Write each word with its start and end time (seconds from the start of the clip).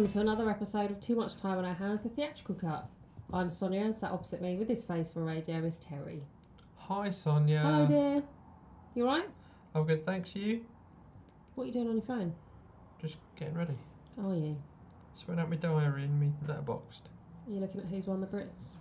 Welcome 0.00 0.14
to 0.14 0.20
another 0.20 0.48
episode 0.48 0.90
of 0.90 0.98
Too 0.98 1.14
Much 1.14 1.36
Time 1.36 1.58
on 1.58 1.66
Our 1.66 1.74
Hands, 1.74 2.00
the 2.02 2.08
theatrical 2.08 2.54
cut. 2.54 2.88
I'm 3.34 3.50
Sonia 3.50 3.82
and 3.82 3.94
sat 3.94 4.12
opposite 4.12 4.40
me 4.40 4.56
with 4.56 4.66
his 4.66 4.82
face 4.82 5.10
for 5.10 5.22
radio 5.22 5.56
is 5.58 5.76
Terry. 5.76 6.22
Hi, 6.78 7.10
Sonia. 7.10 7.60
Hello 7.60 7.86
dear. 7.86 8.22
You 8.94 9.06
alright? 9.06 9.28
I'm 9.74 9.84
good, 9.84 10.06
thanks. 10.06 10.34
You? 10.34 10.64
What 11.54 11.64
are 11.64 11.66
you 11.66 11.72
doing 11.74 11.88
on 11.88 11.96
your 11.96 12.02
phone? 12.06 12.32
Just 12.98 13.18
getting 13.36 13.52
ready. 13.52 13.74
Are 14.24 14.34
you? 14.34 14.56
Sorting 15.12 15.38
out 15.38 15.50
my 15.50 15.56
diary 15.56 16.04
and 16.04 16.18
me 16.18 16.32
Letterboxd. 16.46 17.02
Are 17.46 17.52
you 17.52 17.60
looking 17.60 17.82
at 17.82 17.86
who's 17.88 18.06
won 18.06 18.22
the 18.22 18.26
Brits? 18.26 18.76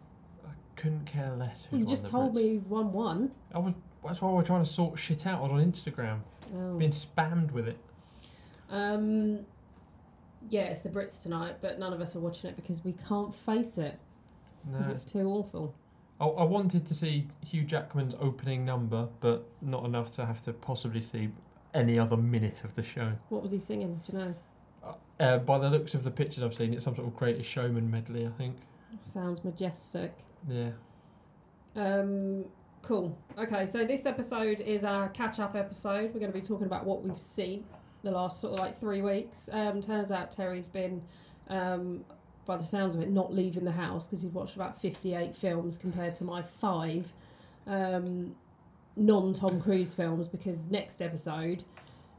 I 0.48 0.52
couldn't 0.78 1.04
care 1.04 1.36
less. 1.36 1.68
who 1.70 1.80
you 1.80 1.84
won 1.84 1.92
just 1.94 2.06
the 2.06 2.12
told 2.12 2.32
Brits. 2.32 2.36
me 2.36 2.58
won 2.60 2.94
one. 2.94 3.32
I 3.54 3.60
was. 3.60 3.74
That's 4.06 4.22
why 4.22 4.32
we're 4.32 4.44
trying 4.44 4.64
to 4.64 4.70
sort 4.72 4.98
shit 4.98 5.28
out. 5.28 5.40
I 5.40 5.44
was 5.44 5.52
on 5.52 5.70
Instagram, 5.70 6.20
Oh. 6.56 6.78
being 6.78 6.92
spammed 6.92 7.52
with 7.52 7.68
it. 7.68 7.78
Um, 8.70 9.40
yeah, 10.50 10.64
it's 10.64 10.80
the 10.82 10.90
Brits 10.90 11.22
tonight, 11.22 11.56
but 11.62 11.80
none 11.80 11.94
of 11.94 12.02
us 12.02 12.16
are 12.16 12.20
watching 12.20 12.50
it 12.50 12.56
because 12.56 12.84
we 12.84 12.94
can't 13.08 13.34
face 13.34 13.78
it 13.78 13.98
because 14.70 14.88
No. 14.88 14.92
it's 14.92 15.02
too 15.02 15.28
awful. 15.28 15.74
I, 16.20 16.26
I 16.26 16.44
wanted 16.44 16.86
to 16.88 16.94
see 16.94 17.28
Hugh 17.46 17.64
Jackman's 17.64 18.16
opening 18.20 18.66
number, 18.66 19.08
but 19.22 19.46
not 19.62 19.86
enough 19.86 20.12
to 20.16 20.26
have 20.26 20.42
to 20.44 20.54
possibly 20.54 21.02
see 21.02 21.30
any 21.74 21.98
other 22.00 22.18
minute 22.18 22.64
of 22.64 22.74
the 22.76 22.84
show. 22.84 23.14
What 23.30 23.42
was 23.42 23.52
he 23.52 23.60
singing? 23.60 24.02
Do 24.06 24.12
you 24.14 24.20
know? 24.20 24.36
Uh, 25.20 25.38
by 25.38 25.60
the 25.60 25.70
looks 25.70 25.94
of 25.96 26.04
the 26.04 26.12
pictures 26.12 26.44
I've 26.44 26.54
seen, 26.56 26.74
it's 26.74 26.84
some 26.86 26.96
sort 26.96 27.08
of 27.08 27.16
Greatest 27.16 27.50
Showman 27.50 27.90
medley. 27.92 28.26
I 28.26 28.30
think. 28.32 28.56
Sounds 29.04 29.44
majestic. 29.44 30.14
Yeah. 30.48 30.72
Um, 31.76 32.46
cool. 32.82 33.18
Okay, 33.38 33.66
so 33.66 33.86
this 33.86 34.06
episode 34.06 34.60
is 34.62 34.84
our 34.84 35.10
catch 35.10 35.40
up 35.40 35.56
episode. 35.56 36.14
We're 36.14 36.20
going 36.20 36.32
to 36.32 36.38
be 36.40 36.46
talking 36.46 36.66
about 36.66 36.86
what 36.86 37.04
we've 37.04 37.20
seen 37.20 37.66
the 38.04 38.12
last 38.12 38.40
sort 38.42 38.54
of 38.54 38.60
like 38.60 38.80
three 38.80 39.02
weeks. 39.02 39.50
Um, 39.52 39.82
turns 39.82 40.12
out 40.12 40.32
Terry's 40.32 40.70
been, 40.70 41.02
um, 41.50 42.06
by 42.46 42.58
the 42.58 42.64
sounds 42.64 42.96
of 42.96 43.02
it, 43.02 43.10
not 43.10 43.34
leaving 43.34 43.66
the 43.66 43.72
house 43.72 44.08
because 44.08 44.22
he's 44.22 44.32
watched 44.32 44.56
about 44.56 44.82
58 44.82 45.36
films 45.36 45.78
compared 45.78 46.14
to 46.16 46.24
my 46.24 46.42
five 46.42 47.12
um, 47.68 48.36
non 48.96 49.34
Tom 49.34 49.62
Cruise 49.62 49.94
films. 49.94 50.28
Because 50.28 50.66
next 50.68 51.02
episode, 51.02 51.64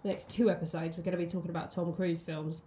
the 0.03 0.08
next 0.11 0.28
two 0.28 0.51
episodes, 0.51 0.97
we're 0.97 1.03
going 1.05 1.17
to 1.17 1.23
be 1.25 1.31
talking 1.31 1.51
about 1.51 1.70
Tom 1.70 1.92
Cruise 1.92 2.23
films. 2.23 2.62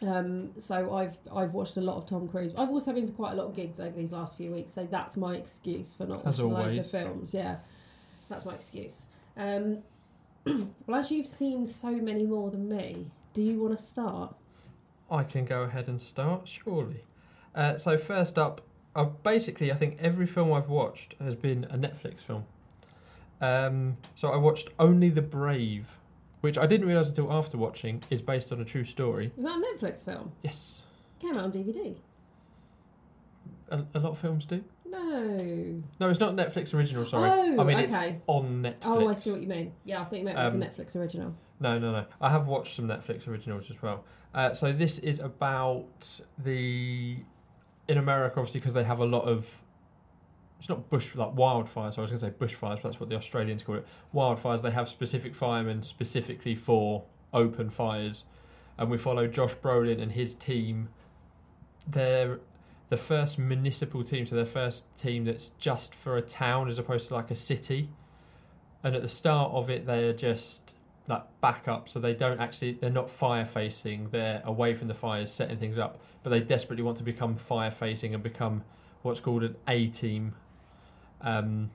Um, 0.00 0.50
so 0.58 0.94
I've 0.94 1.18
I've 1.34 1.54
watched 1.54 1.76
a 1.76 1.80
lot 1.80 1.96
of 1.96 2.06
Tom 2.06 2.28
Cruise. 2.28 2.52
I've 2.56 2.68
also 2.68 2.92
been 2.92 3.06
to 3.06 3.12
quite 3.12 3.32
a 3.32 3.34
lot 3.34 3.46
of 3.48 3.56
gigs 3.56 3.80
over 3.80 3.96
these 3.96 4.12
last 4.12 4.36
few 4.36 4.52
weeks, 4.52 4.72
so 4.72 4.86
that's 4.88 5.16
my 5.16 5.34
excuse 5.34 5.94
for 5.94 6.06
not 6.06 6.24
As 6.24 6.40
watching 6.40 6.52
loads 6.52 6.78
of 6.78 6.84
always. 6.84 6.90
films. 6.90 7.34
Yeah, 7.34 7.56
that's 8.28 8.44
my 8.44 8.54
excuse. 8.54 9.08
Um, 9.36 9.78
well, 10.86 11.00
as 11.00 11.10
you've 11.10 11.26
seen 11.26 11.66
so 11.66 11.90
many 11.90 12.24
more 12.24 12.50
than 12.50 12.68
me, 12.68 13.10
do 13.32 13.42
you 13.42 13.60
want 13.60 13.78
to 13.78 13.82
start? 13.84 14.34
I 15.10 15.22
can 15.24 15.44
go 15.44 15.62
ahead 15.62 15.88
and 15.88 16.00
start, 16.00 16.46
surely. 16.48 17.02
Uh, 17.54 17.76
so 17.76 17.96
first 17.96 18.38
up, 18.38 18.60
I've 18.94 19.22
basically 19.22 19.72
I 19.72 19.76
think 19.76 19.96
every 20.00 20.26
film 20.26 20.52
I've 20.52 20.68
watched 20.68 21.14
has 21.20 21.34
been 21.34 21.64
a 21.70 21.78
Netflix 21.78 22.18
film. 22.18 22.44
Um, 23.40 23.96
so 24.14 24.30
I 24.30 24.36
watched 24.36 24.70
Only 24.78 25.08
the 25.10 25.22
Brave, 25.22 25.98
which 26.40 26.58
I 26.58 26.66
didn't 26.66 26.86
realise 26.88 27.08
until 27.08 27.32
after 27.32 27.56
watching 27.56 28.02
is 28.10 28.20
based 28.20 28.52
on 28.52 28.60
a 28.60 28.64
true 28.64 28.84
story. 28.84 29.32
Is 29.36 29.44
that 29.44 29.56
a 29.56 29.62
Netflix 29.76 30.04
film? 30.04 30.32
Yes, 30.42 30.82
Came 31.20 31.36
out 31.36 31.44
on 31.44 31.52
DVD. 31.52 31.96
a, 33.70 33.84
a 33.94 33.98
lot 34.00 34.10
of 34.10 34.18
films 34.18 34.44
do. 34.44 34.62
No. 34.90 35.82
No, 36.00 36.08
it's 36.10 36.20
not 36.20 36.34
Netflix 36.36 36.72
original. 36.74 37.04
Sorry, 37.04 37.28
Oh, 37.30 37.60
I 37.60 37.64
mean 37.64 37.78
it's 37.78 37.94
okay. 37.94 38.20
on 38.26 38.62
Netflix. 38.62 38.76
Oh, 38.84 39.08
I 39.08 39.12
see 39.14 39.30
what 39.32 39.40
you 39.40 39.48
mean. 39.48 39.72
Yeah, 39.84 40.00
I 40.00 40.04
think 40.04 40.26
that 40.26 40.36
was 40.36 40.54
Um, 40.54 40.62
a 40.62 40.66
Netflix 40.66 40.96
original. 40.96 41.34
No, 41.60 41.78
no, 41.78 41.92
no. 41.92 42.04
I 42.20 42.30
have 42.30 42.46
watched 42.46 42.74
some 42.76 42.86
Netflix 42.88 43.26
originals 43.28 43.70
as 43.70 43.82
well. 43.82 44.04
Uh, 44.34 44.52
so 44.54 44.72
this 44.72 44.98
is 45.00 45.18
about 45.20 46.20
the 46.38 47.18
in 47.88 47.98
America, 47.98 48.38
obviously, 48.38 48.60
because 48.60 48.74
they 48.74 48.84
have 48.84 49.00
a 49.00 49.04
lot 49.06 49.22
of. 49.24 49.62
It's 50.60 50.68
not 50.68 50.90
bush 50.90 51.14
like 51.14 51.34
wildfires. 51.34 51.94
So 51.94 52.02
I 52.02 52.02
was 52.02 52.10
going 52.10 52.20
to 52.20 52.26
say 52.26 52.30
bushfires, 52.30 52.76
but 52.76 52.84
that's 52.84 53.00
what 53.00 53.08
the 53.08 53.16
Australians 53.16 53.62
call 53.62 53.76
it. 53.76 53.86
Wildfires. 54.14 54.62
They 54.62 54.72
have 54.72 54.88
specific 54.88 55.34
firemen 55.34 55.82
specifically 55.82 56.54
for 56.54 57.04
open 57.32 57.70
fires, 57.70 58.24
and 58.76 58.90
we 58.90 58.98
follow 58.98 59.26
Josh 59.26 59.54
Brolin 59.56 60.00
and 60.02 60.12
his 60.12 60.34
team. 60.34 60.88
They're 61.86 62.40
the 62.88 62.96
first 62.96 63.38
municipal 63.38 64.02
team, 64.02 64.24
so 64.26 64.34
their 64.34 64.46
first 64.46 64.84
team 64.98 65.24
that's 65.24 65.50
just 65.58 65.94
for 65.94 66.16
a 66.16 66.22
town 66.22 66.68
as 66.68 66.78
opposed 66.78 67.08
to 67.08 67.14
like 67.14 67.30
a 67.30 67.34
city. 67.34 67.90
And 68.82 68.94
at 68.94 69.02
the 69.02 69.08
start 69.08 69.52
of 69.52 69.68
it, 69.68 69.86
they 69.86 70.04
are 70.04 70.12
just 70.12 70.74
like 71.08 71.24
backup, 71.40 71.88
so 71.88 72.00
they 72.00 72.14
don't 72.14 72.40
actually 72.40 72.72
they're 72.72 72.90
not 72.90 73.10
fire 73.10 73.44
facing. 73.44 74.10
They're 74.10 74.42
away 74.44 74.74
from 74.74 74.88
the 74.88 74.94
fires, 74.94 75.30
setting 75.30 75.58
things 75.58 75.78
up, 75.78 76.00
but 76.22 76.30
they 76.30 76.40
desperately 76.40 76.82
want 76.82 76.96
to 76.98 77.02
become 77.02 77.34
fire 77.36 77.70
facing 77.70 78.14
and 78.14 78.22
become 78.22 78.64
what's 79.02 79.20
called 79.20 79.44
an 79.44 79.56
A 79.66 79.88
team. 79.88 80.34
Um, 81.20 81.70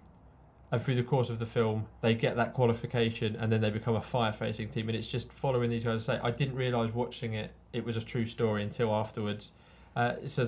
and 0.72 0.82
through 0.82 0.96
the 0.96 1.04
course 1.04 1.30
of 1.30 1.38
the 1.38 1.46
film, 1.46 1.86
they 2.02 2.16
get 2.16 2.36
that 2.38 2.56
qualification, 2.56 3.36
and 3.36 3.52
then 3.52 3.62
they 3.62 3.70
become 3.70 3.96
a 3.96 4.02
fire 4.02 4.34
facing 4.34 4.70
team. 4.70 4.90
And 4.90 4.98
it's 4.98 5.12
just 5.12 5.32
following 5.32 5.70
these 5.70 5.84
guys. 5.84 6.06
Say, 6.06 6.20
I 6.24 6.32
didn't 6.32 6.56
realize 6.56 6.92
watching 6.92 7.34
it 7.34 7.52
it 7.74 7.84
was 7.84 7.98
a 7.98 8.02
true 8.02 8.26
story 8.26 8.64
until 8.64 8.94
afterwards. 8.94 9.52
Uh, 9.96 10.14
it's 10.22 10.40
a, 10.40 10.48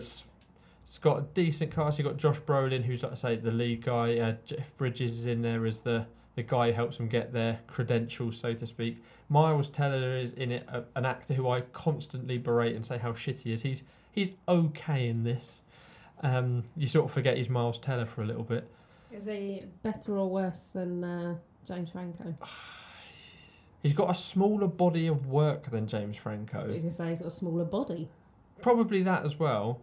it's 0.85 0.99
got 0.99 1.17
a 1.17 1.21
decent 1.33 1.73
cast. 1.73 1.97
You 1.97 2.05
have 2.05 2.13
got 2.13 2.19
Josh 2.19 2.39
Brolin, 2.41 2.83
who's 2.83 3.01
like 3.01 3.11
I 3.11 3.15
say 3.15 3.35
the 3.37 3.51
lead 3.51 3.83
guy. 3.83 4.19
Uh, 4.19 4.35
Jeff 4.45 4.75
Bridges 4.77 5.19
is 5.19 5.25
in 5.25 5.41
there 5.41 5.65
as 5.65 5.79
the 5.79 6.05
the 6.35 6.43
guy 6.43 6.67
who 6.67 6.73
helps 6.73 6.97
them 6.97 7.07
get 7.07 7.33
their 7.33 7.59
credentials, 7.67 8.37
so 8.37 8.53
to 8.53 8.67
speak. 8.67 9.01
Miles 9.29 9.69
Teller 9.69 10.17
is 10.17 10.33
in 10.33 10.51
it, 10.51 10.67
a, 10.67 10.83
an 10.95 11.05
actor 11.05 11.33
who 11.33 11.49
I 11.49 11.61
constantly 11.61 12.37
berate 12.37 12.75
and 12.75 12.85
say 12.85 12.97
how 12.97 13.13
shitty 13.13 13.41
he 13.41 13.53
is. 13.53 13.61
He's 13.63 13.83
he's 14.11 14.31
okay 14.47 15.07
in 15.07 15.23
this. 15.23 15.61
Um, 16.21 16.63
you 16.75 16.87
sort 16.87 17.05
of 17.05 17.11
forget 17.11 17.37
he's 17.37 17.49
Miles 17.49 17.79
Teller 17.79 18.05
for 18.05 18.21
a 18.21 18.25
little 18.25 18.43
bit. 18.43 18.69
Is 19.11 19.25
he 19.25 19.63
better 19.81 20.17
or 20.17 20.29
worse 20.29 20.61
than 20.73 21.03
uh, 21.03 21.35
James 21.65 21.91
Franco? 21.91 22.35
He's 23.83 23.93
got 23.93 24.09
a 24.09 24.15
smaller 24.15 24.65
body 24.65 25.05
of 25.05 25.27
work 25.27 25.69
than 25.69 25.85
James 25.85 26.17
Franco. 26.17 26.57
was 26.65 26.81
going 26.81 26.89
to 26.89 26.91
say 26.91 27.09
he's 27.09 27.19
got 27.19 27.27
a 27.27 27.31
smaller 27.31 27.65
body. 27.65 28.09
Probably 28.59 29.03
that 29.03 29.23
as 29.23 29.37
well. 29.37 29.79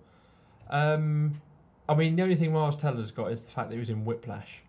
Um, 0.70 1.40
I 1.88 1.94
mean, 1.94 2.16
the 2.16 2.22
only 2.22 2.36
thing 2.36 2.52
Miles 2.52 2.76
Teller's 2.76 3.10
got 3.10 3.32
is 3.32 3.40
the 3.42 3.50
fact 3.50 3.68
that 3.68 3.74
he 3.74 3.80
was 3.80 3.90
in 3.90 4.04
Whiplash. 4.04 4.62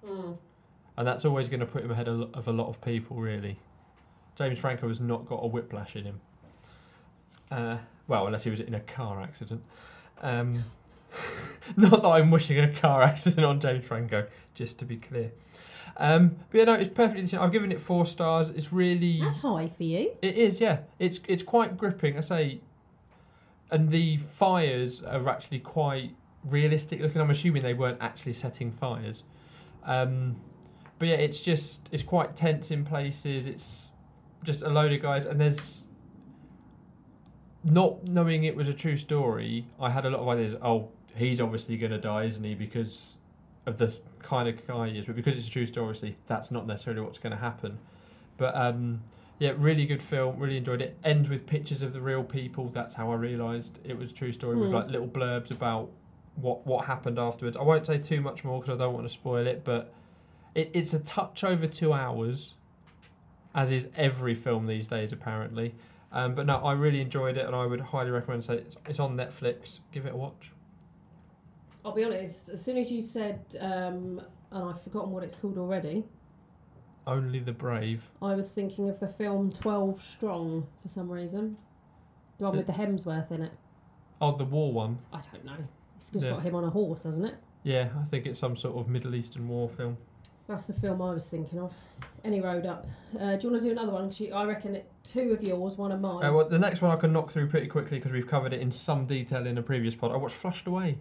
and 0.97 1.07
that's 1.07 1.25
always 1.25 1.49
going 1.49 1.59
to 1.59 1.65
put 1.65 1.83
him 1.83 1.91
ahead 1.91 2.07
of 2.07 2.33
of 2.33 2.47
a 2.47 2.51
lot 2.51 2.67
of 2.67 2.81
people, 2.81 3.17
really. 3.17 3.57
James 4.35 4.57
Franco 4.59 4.87
has 4.87 4.99
not 4.99 5.27
got 5.27 5.35
a 5.43 5.47
whiplash 5.47 5.95
in 5.95 6.05
him. 6.05 6.21
Uh, 7.51 7.77
well, 8.07 8.25
unless 8.25 8.43
he 8.43 8.49
was 8.49 8.59
in 8.59 8.73
a 8.73 8.79
car 8.79 9.21
accident. 9.21 9.61
Um, 10.21 10.65
not 11.77 12.01
that 12.01 12.07
I'm 12.07 12.31
wishing 12.31 12.59
a 12.59 12.71
car 12.71 13.03
accident 13.03 13.45
on 13.45 13.59
James 13.59 13.85
Franco, 13.85 14.25
just 14.55 14.79
to 14.79 14.85
be 14.85 14.97
clear. 14.97 15.31
Um, 15.97 16.37
but 16.49 16.57
yeah, 16.57 16.63
no, 16.63 16.73
it's 16.73 16.89
perfectly 16.89 17.21
decent. 17.21 17.43
I've 17.43 17.51
given 17.51 17.71
it 17.71 17.79
four 17.79 18.05
stars. 18.07 18.49
It's 18.49 18.73
really. 18.73 19.21
That's 19.21 19.35
high 19.35 19.67
for 19.67 19.83
you. 19.83 20.13
It 20.21 20.35
is, 20.35 20.59
yeah. 20.59 20.79
It's 20.97 21.19
it's 21.27 21.43
quite 21.43 21.77
gripping. 21.77 22.17
I 22.17 22.21
say, 22.21 22.61
and 23.73 23.89
the 23.89 24.17
fires 24.17 25.03
are 25.03 25.27
actually 25.27 25.59
quite 25.59 26.15
realistic 26.45 27.01
looking. 27.01 27.19
I'm 27.19 27.31
assuming 27.31 27.63
they 27.63 27.73
weren't 27.73 27.97
actually 27.99 28.33
setting 28.33 28.71
fires, 28.71 29.23
um, 29.83 30.35
but 30.99 31.07
yeah, 31.07 31.15
it's 31.15 31.41
just 31.41 31.89
it's 31.91 32.03
quite 32.03 32.35
tense 32.35 32.69
in 32.69 32.85
places. 32.85 33.47
It's 33.47 33.89
just 34.43 34.61
a 34.61 34.69
load 34.69 34.93
of 34.93 35.01
guys, 35.01 35.25
and 35.25 35.41
there's 35.41 35.87
not 37.63 38.03
knowing 38.03 38.43
it 38.43 38.55
was 38.55 38.67
a 38.67 38.73
true 38.73 38.95
story. 38.95 39.65
I 39.79 39.89
had 39.89 40.05
a 40.05 40.11
lot 40.11 40.19
of 40.19 40.27
ideas. 40.27 40.55
Oh, 40.61 40.89
he's 41.15 41.41
obviously 41.41 41.75
going 41.77 41.91
to 41.91 41.97
die, 41.97 42.25
isn't 42.25 42.43
he? 42.43 42.53
Because 42.53 43.15
of 43.65 43.79
the 43.79 43.99
kind 44.19 44.47
of 44.47 44.67
guy 44.67 44.89
he 44.89 44.99
is. 44.99 45.07
But 45.07 45.15
because 45.15 45.35
it's 45.35 45.47
a 45.47 45.51
true 45.51 45.65
story, 45.65 45.87
obviously 45.87 46.17
that's 46.27 46.51
not 46.51 46.67
necessarily 46.67 47.01
what's 47.01 47.17
going 47.17 47.31
to 47.31 47.39
happen. 47.39 47.79
But 48.37 48.55
um, 48.55 49.01
yeah, 49.43 49.53
really 49.57 49.85
good 49.85 50.01
film. 50.01 50.39
Really 50.39 50.55
enjoyed 50.55 50.81
it. 50.81 50.97
End 51.03 51.27
with 51.27 51.45
pictures 51.45 51.81
of 51.83 51.91
the 51.91 51.99
real 51.99 52.23
people. 52.23 52.69
That's 52.69 52.95
how 52.95 53.11
I 53.11 53.15
realised 53.15 53.77
it 53.83 53.97
was 53.97 54.09
a 54.11 54.13
true 54.13 54.31
story 54.31 54.55
with 54.55 54.69
Hmm. 54.69 54.75
like 54.75 54.87
little 54.87 55.07
blurbs 55.07 55.51
about 55.51 55.89
what 56.35 56.65
what 56.65 56.85
happened 56.85 57.19
afterwards. 57.19 57.57
I 57.57 57.63
won't 57.63 57.85
say 57.85 57.97
too 57.97 58.21
much 58.21 58.45
more 58.45 58.61
because 58.61 58.73
I 58.73 58.77
don't 58.81 58.93
want 58.93 59.05
to 59.05 59.13
spoil 59.13 59.45
it. 59.45 59.65
But 59.65 59.93
it, 60.55 60.71
it's 60.73 60.93
a 60.93 60.99
touch 60.99 61.43
over 61.43 61.67
two 61.67 61.91
hours, 61.91 62.53
as 63.53 63.69
is 63.69 63.89
every 63.97 64.33
film 64.33 64.65
these 64.65 64.87
days 64.87 65.11
apparently. 65.11 65.75
Um, 66.13 66.35
but 66.35 66.45
no, 66.45 66.55
I 66.57 66.71
really 66.71 67.01
enjoyed 67.01 67.35
it, 67.35 67.45
and 67.45 67.53
I 67.53 67.65
would 67.65 67.81
highly 67.81 68.11
recommend. 68.11 68.45
Say 68.45 68.55
it's, 68.59 68.77
it's 68.87 68.99
on 69.01 69.17
Netflix. 69.17 69.81
Give 69.91 70.05
it 70.05 70.13
a 70.13 70.15
watch. 70.15 70.53
I'll 71.83 71.91
be 71.91 72.05
honest. 72.05 72.47
As 72.47 72.63
soon 72.63 72.77
as 72.77 72.89
you 72.89 73.01
said, 73.01 73.41
um, 73.59 74.21
and 74.51 74.63
I've 74.69 74.81
forgotten 74.81 75.11
what 75.11 75.23
it's 75.25 75.35
called 75.35 75.57
already, 75.57 76.05
Only 77.05 77.39
the 77.39 77.51
brave. 77.51 78.09
I 78.21 78.33
was 78.33 78.51
thinking 78.51 78.89
of 78.89 78.99
the 78.99 79.07
film 79.07 79.51
Twelve 79.51 80.01
Strong 80.01 80.65
for 80.81 80.87
some 80.87 81.09
reason. 81.11 81.57
The 82.37 82.45
one 82.45 82.57
with 82.57 82.67
the 82.67 82.73
Hemsworth 82.73 83.31
in 83.31 83.41
it. 83.41 83.51
Oh, 84.21 84.35
the 84.35 84.45
war 84.45 84.71
one. 84.71 84.99
I 85.11 85.19
don't 85.31 85.43
know. 85.45 85.57
It's 85.97 86.09
just 86.09 86.25
Yeah. 86.25 86.33
got 86.33 86.43
him 86.43 86.55
on 86.55 86.63
a 86.63 86.69
horse, 86.69 87.03
hasn't 87.03 87.25
it? 87.25 87.35
Yeah, 87.63 87.89
I 87.99 88.03
think 88.05 88.25
it's 88.25 88.39
some 88.39 88.55
sort 88.55 88.77
of 88.77 88.87
Middle 88.89 89.15
Eastern 89.15 89.47
war 89.47 89.67
film. 89.69 89.97
That's 90.47 90.63
the 90.63 90.73
film 90.73 91.01
I 91.01 91.13
was 91.13 91.25
thinking 91.25 91.59
of. 91.59 91.73
Any 92.23 92.41
road 92.41 92.65
up. 92.65 92.85
Uh, 93.17 93.35
do 93.37 93.47
you 93.47 93.51
want 93.51 93.61
to 93.63 93.67
do 93.67 93.71
another 93.71 93.91
one? 93.93 94.05
'Cause 94.05 94.19
you, 94.19 94.33
I 94.33 94.45
reckon 94.45 94.75
it, 94.75 94.89
two 95.03 95.31
of 95.31 95.41
yours, 95.43 95.77
one 95.77 95.91
of 95.91 96.01
mine. 96.01 96.23
Uh, 96.25 96.33
well, 96.33 96.47
the 96.49 96.59
next 96.59 96.81
one 96.81 96.91
I 96.91 96.95
can 96.97 97.13
knock 97.13 97.31
through 97.31 97.47
pretty 97.47 97.67
quickly 97.67 97.97
because 97.97 98.11
we've 98.11 98.27
covered 98.27 98.51
it 98.53 98.61
in 98.61 98.71
some 98.71 99.05
detail 99.05 99.45
in 99.45 99.57
a 99.57 99.61
previous 99.61 99.95
pod. 99.95 100.11
I 100.11 100.17
watched 100.17 100.35
Flushed 100.35 100.67
Away. 100.67 100.97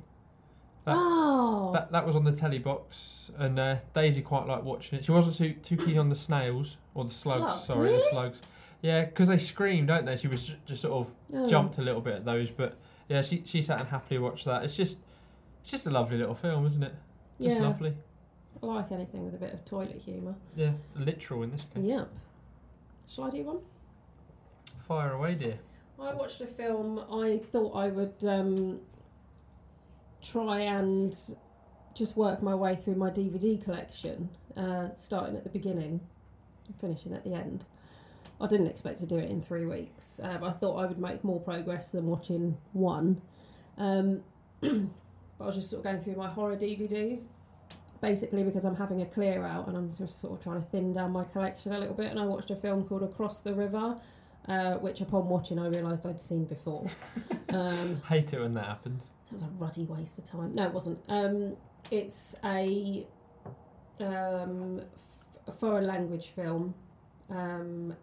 That- 0.84 0.94
oh, 0.96 1.70
That 1.72 1.92
that 1.92 2.06
was 2.06 2.16
on 2.16 2.24
the 2.24 2.32
telly 2.32 2.58
box, 2.58 3.30
and 3.38 3.58
uh, 3.58 3.76
Daisy 3.94 4.22
quite 4.22 4.46
liked 4.46 4.64
watching 4.64 4.98
it. 4.98 5.04
She 5.04 5.12
wasn't 5.12 5.36
too 5.36 5.76
too 5.76 5.82
keen 5.82 5.98
on 5.98 6.08
the 6.08 6.14
snails 6.14 6.76
or 6.94 7.04
the 7.04 7.12
slugs. 7.12 7.40
Slugs, 7.40 7.64
sorry, 7.64 7.92
the 7.92 8.00
slugs. 8.00 8.42
Yeah, 8.82 9.04
because 9.04 9.28
they 9.28 9.38
scream, 9.38 9.86
don't 9.86 10.04
they? 10.04 10.16
She 10.16 10.26
was 10.28 10.48
ju- 10.48 10.56
just 10.66 10.82
sort 10.82 11.06
of 11.06 11.14
oh. 11.34 11.48
jumped 11.48 11.78
a 11.78 11.82
little 11.82 12.00
bit 12.00 12.14
at 12.14 12.24
those, 12.24 12.50
but 12.50 12.76
yeah, 13.08 13.22
she 13.22 13.42
she 13.44 13.62
sat 13.62 13.78
and 13.80 13.88
happily 13.88 14.18
watched 14.18 14.44
that. 14.44 14.64
It's 14.64 14.76
just 14.76 14.98
it's 15.62 15.70
just 15.70 15.86
a 15.86 15.90
lovely 15.90 16.18
little 16.18 16.34
film, 16.34 16.66
isn't 16.66 16.82
it? 16.82 16.94
Just 17.40 17.56
Yeah, 17.56 17.62
lovely. 17.62 17.94
I 18.62 18.66
like 18.66 18.92
anything 18.92 19.24
with 19.24 19.34
a 19.34 19.38
bit 19.38 19.52
of 19.52 19.64
toilet 19.64 20.00
humour. 20.04 20.34
Yeah, 20.56 20.72
literal 20.96 21.42
in 21.42 21.50
this 21.52 21.66
case. 21.74 21.84
Yep. 21.84 22.08
Shall 23.08 23.24
I 23.24 23.30
do 23.30 23.44
one? 23.44 23.58
Fire 24.86 25.12
away, 25.12 25.34
dear. 25.34 25.58
I 26.00 26.12
watched 26.14 26.40
a 26.40 26.46
film. 26.46 27.04
I 27.10 27.38
thought 27.52 27.76
I 27.76 27.88
would 27.88 28.24
um, 28.26 28.80
try 30.22 30.60
and 30.60 31.16
just 31.94 32.16
work 32.16 32.42
my 32.42 32.54
way 32.54 32.76
through 32.76 32.94
my 32.94 33.10
DVD 33.10 33.62
collection, 33.62 34.28
uh, 34.56 34.88
starting 34.94 35.36
at 35.36 35.44
the 35.44 35.50
beginning 35.50 36.00
and 36.66 36.76
finishing 36.80 37.12
at 37.12 37.24
the 37.24 37.34
end. 37.34 37.64
I 38.40 38.46
didn't 38.46 38.66
expect 38.66 38.98
to 39.00 39.06
do 39.06 39.18
it 39.18 39.30
in 39.30 39.40
three 39.40 39.66
weeks. 39.66 40.20
Um, 40.22 40.42
I 40.42 40.50
thought 40.50 40.76
I 40.76 40.86
would 40.86 40.98
make 40.98 41.22
more 41.22 41.40
progress 41.40 41.90
than 41.90 42.06
watching 42.06 42.56
one. 42.72 43.20
Um, 43.78 44.22
but 44.60 44.70
I 45.40 45.46
was 45.46 45.54
just 45.54 45.70
sort 45.70 45.80
of 45.80 45.84
going 45.84 46.00
through 46.00 46.16
my 46.16 46.28
horror 46.28 46.56
DVDs, 46.56 47.28
basically 48.00 48.42
because 48.42 48.64
I'm 48.64 48.74
having 48.74 49.02
a 49.02 49.06
clear 49.06 49.44
out 49.44 49.68
and 49.68 49.76
I'm 49.76 49.94
just 49.94 50.20
sort 50.20 50.34
of 50.34 50.40
trying 50.40 50.60
to 50.60 50.66
thin 50.68 50.92
down 50.92 51.12
my 51.12 51.24
collection 51.24 51.72
a 51.72 51.78
little 51.78 51.94
bit. 51.94 52.10
And 52.10 52.18
I 52.18 52.24
watched 52.24 52.50
a 52.50 52.56
film 52.56 52.84
called 52.84 53.04
Across 53.04 53.42
the 53.42 53.54
River, 53.54 53.96
uh, 54.48 54.74
which 54.74 55.00
upon 55.00 55.28
watching 55.28 55.58
I 55.58 55.68
realised 55.68 56.04
I'd 56.06 56.20
seen 56.20 56.44
before. 56.44 56.86
um, 57.50 58.00
Hate 58.08 58.32
it 58.32 58.40
when 58.40 58.54
that 58.54 58.66
happens. 58.66 59.10
That 59.32 59.34
was 59.34 59.42
a 59.42 59.46
ruddy 59.58 59.84
waste 59.84 60.18
of 60.18 60.24
time. 60.24 60.54
No, 60.54 60.64
it 60.64 60.72
wasn't. 60.72 60.98
Um, 61.08 61.56
it's 61.90 62.36
a, 62.44 63.06
um, 64.00 64.80
f- 64.80 65.48
a 65.48 65.52
foreign 65.52 65.86
language 65.86 66.28
film. 66.28 66.74
Um, 67.30 67.94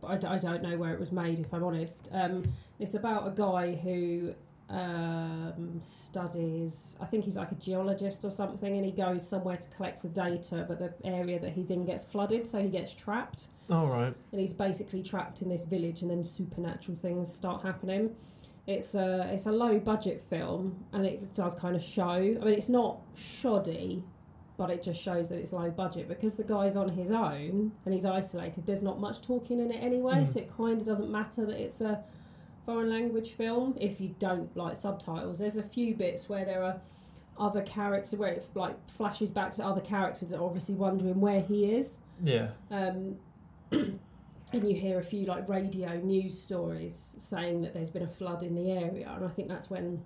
but 0.00 0.08
I, 0.08 0.16
d- 0.16 0.26
I 0.26 0.38
don't 0.38 0.62
know 0.62 0.78
where 0.78 0.94
it 0.94 1.00
was 1.00 1.12
made, 1.12 1.38
if 1.40 1.52
I'm 1.52 1.62
honest. 1.64 2.08
Um, 2.12 2.42
it's 2.78 2.94
about 2.94 3.26
a 3.26 3.30
guy 3.32 3.74
who 3.74 4.34
um, 4.70 5.76
studies, 5.80 6.96
I 7.00 7.04
think 7.04 7.24
he's 7.24 7.36
like 7.36 7.52
a 7.52 7.56
geologist 7.56 8.24
or 8.24 8.30
something, 8.30 8.76
and 8.76 8.84
he 8.84 8.92
goes 8.92 9.26
somewhere 9.28 9.56
to 9.58 9.68
collect 9.68 10.00
the 10.02 10.08
data, 10.08 10.64
but 10.66 10.78
the 10.78 10.94
area 11.04 11.38
that 11.40 11.50
he's 11.52 11.70
in 11.70 11.84
gets 11.84 12.04
flooded, 12.04 12.46
so 12.46 12.60
he 12.62 12.68
gets 12.70 12.94
trapped 12.94 13.48
All 13.68 13.88
right. 13.88 14.14
and 14.32 14.40
he's 14.40 14.54
basically 14.54 15.02
trapped 15.02 15.42
in 15.42 15.48
this 15.50 15.64
village, 15.64 16.00
and 16.02 16.10
then 16.10 16.24
supernatural 16.24 16.96
things 16.96 17.30
start 17.34 17.62
happening. 17.62 18.14
It's 18.70 18.94
a 18.94 19.28
it's 19.32 19.46
a 19.46 19.52
low 19.52 19.78
budget 19.80 20.20
film, 20.20 20.62
and 20.92 21.04
it 21.04 21.34
does 21.34 21.54
kind 21.54 21.74
of 21.74 21.82
show. 21.82 22.10
I 22.12 22.18
mean, 22.44 22.48
it's 22.48 22.68
not 22.68 23.00
shoddy, 23.16 24.02
but 24.56 24.70
it 24.70 24.82
just 24.82 25.00
shows 25.02 25.28
that 25.30 25.38
it's 25.38 25.52
low 25.52 25.70
budget 25.70 26.08
because 26.08 26.36
the 26.36 26.44
guy's 26.44 26.76
on 26.76 26.88
his 26.88 27.10
own 27.10 27.72
and 27.84 27.94
he's 27.94 28.04
isolated. 28.04 28.66
There's 28.66 28.82
not 28.82 29.00
much 29.00 29.20
talking 29.22 29.58
in 29.60 29.70
it 29.72 29.78
anyway, 29.82 30.16
Mm. 30.22 30.28
so 30.28 30.38
it 30.40 30.48
kind 30.56 30.80
of 30.80 30.86
doesn't 30.86 31.10
matter 31.10 31.44
that 31.46 31.58
it's 31.60 31.80
a 31.80 32.02
foreign 32.66 32.90
language 32.90 33.32
film 33.34 33.74
if 33.80 34.00
you 34.00 34.14
don't 34.18 34.54
like 34.56 34.76
subtitles. 34.76 35.38
There's 35.38 35.56
a 35.56 35.62
few 35.62 35.94
bits 35.94 36.28
where 36.28 36.44
there 36.44 36.62
are 36.62 36.80
other 37.38 37.62
characters 37.62 38.18
where 38.18 38.30
it 38.32 38.46
like 38.54 38.76
flashes 38.88 39.30
back 39.30 39.50
to 39.52 39.64
other 39.64 39.80
characters 39.80 40.28
that 40.28 40.38
are 40.38 40.44
obviously 40.44 40.74
wondering 40.76 41.18
where 41.20 41.40
he 41.40 41.72
is 41.72 41.98
Yeah. 42.22 42.50
um, 42.70 43.16
and 44.52 44.68
you 44.68 44.74
hear 44.74 44.98
a 44.98 45.02
few 45.04 45.26
like 45.26 45.48
radio 45.48 45.96
news 46.00 46.38
stories 46.40 47.14
saying 47.18 47.62
that 47.62 47.74
there's 47.74 47.90
been 47.90 48.02
a 48.02 48.08
flood 48.08 48.42
in 48.42 48.54
the 48.54 48.70
area, 48.72 49.10
and 49.14 49.24
I 49.24 49.28
think 49.28 49.48
that's 49.48 49.70
when 49.70 50.02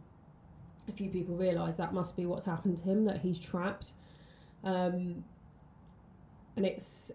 a 0.88 0.92
few 0.92 1.08
people 1.10 1.34
realise 1.36 1.74
that 1.76 1.94
must 1.94 2.16
be 2.16 2.26
what's 2.26 2.44
happened 2.44 2.76
to 2.78 2.84
him, 2.84 3.04
that 3.06 3.18
he's 3.18 3.38
trapped. 3.38 3.92
Um, 4.64 5.24
and 6.56 6.64
it's 6.66 7.10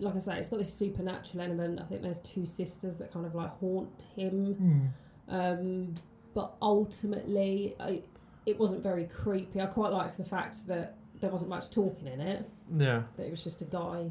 like 0.00 0.14
I 0.14 0.18
say, 0.18 0.38
it's 0.38 0.48
got 0.48 0.58
this 0.60 0.72
supernatural 0.72 1.42
element. 1.44 1.80
I 1.80 1.84
think 1.84 2.02
there's 2.02 2.20
two 2.20 2.46
sisters 2.46 2.96
that 2.98 3.12
kind 3.12 3.26
of 3.26 3.34
like 3.34 3.50
haunt 3.58 4.04
him. 4.14 4.92
Um, 5.28 5.94
but 6.34 6.54
ultimately, 6.62 7.74
I, 7.80 8.02
it 8.46 8.58
wasn't 8.58 8.82
very 8.82 9.04
creepy. 9.04 9.60
I 9.60 9.66
quite 9.66 9.92
liked 9.92 10.16
the 10.16 10.24
fact 10.24 10.66
that 10.68 10.96
there 11.20 11.30
wasn't 11.30 11.50
much 11.50 11.70
talking 11.70 12.06
in 12.06 12.20
it 12.20 12.48
Yeah. 12.76 13.02
that 13.16 13.26
it 13.26 13.30
was 13.30 13.42
just 13.42 13.60
a 13.60 13.64
guy 13.64 14.08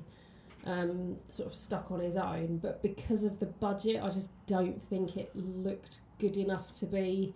um, 0.67 1.15
sort 1.29 1.47
of 1.47 1.55
stuck 1.55 1.91
on 1.91 1.99
his 2.01 2.17
own. 2.17 2.57
But 2.57 2.83
because 2.83 3.23
of 3.23 3.39
the 3.39 3.45
budget, 3.45 4.03
I 4.03 4.09
just 4.09 4.29
don't 4.45 4.79
think 4.89 5.17
it 5.17 5.31
looked 5.33 6.01
good 6.19 6.37
enough 6.37 6.69
to 6.79 6.85
be 6.85 7.33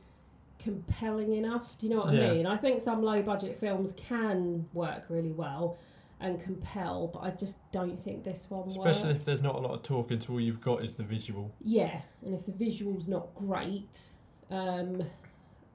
compelling 0.59 1.33
enough. 1.33 1.77
Do 1.77 1.87
you 1.87 1.95
know 1.95 2.01
what 2.01 2.13
Yeah. 2.13 2.31
I 2.31 2.33
mean? 2.33 2.45
I 2.45 2.57
think 2.57 2.81
some 2.81 3.01
low 3.01 3.21
budget 3.21 3.57
films 3.57 3.93
can 3.93 4.67
work 4.73 5.05
really 5.09 5.31
well 5.31 5.77
and 6.19 6.43
compel, 6.43 7.07
but 7.07 7.19
I 7.23 7.31
just 7.31 7.57
don't 7.71 7.99
think 7.99 8.23
this 8.23 8.47
one 8.49 8.67
Especially 8.67 9.11
if 9.11 9.23
there's 9.23 9.41
not 9.41 9.55
a 9.55 9.57
lot 9.57 9.71
of 9.71 9.81
talking, 9.81 10.19
so 10.19 10.33
all 10.33 10.39
you've 10.41 10.61
got 10.61 10.83
is 10.83 10.93
the 10.93 11.03
visual. 11.03 11.51
Yeah, 11.59 11.99
and 12.23 12.35
if 12.35 12.45
the 12.45 12.51
visual's 12.51 13.07
not 13.07 13.33
great, 13.33 14.11
um, 14.51 15.01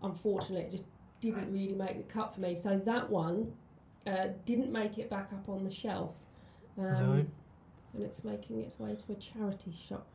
unfortunately, 0.04 0.66
it 0.66 0.70
just 0.70 0.84
didn't 1.20 1.52
really 1.52 1.74
make 1.74 1.96
the 1.96 2.12
cut 2.12 2.32
for 2.32 2.40
me. 2.40 2.54
So 2.54 2.80
that 2.84 3.10
one 3.10 3.50
uh, 4.06 4.28
didn't 4.44 4.70
make 4.70 4.98
it 4.98 5.10
back 5.10 5.32
up 5.32 5.48
on 5.48 5.64
the 5.64 5.70
shelf. 5.70 6.14
Um, 6.78 6.84
no. 6.84 7.26
And 7.96 8.04
it's 8.04 8.24
making 8.24 8.60
its 8.60 8.78
way 8.78 8.94
to 8.94 9.12
a 9.12 9.14
charity 9.16 9.72
shop. 9.72 10.06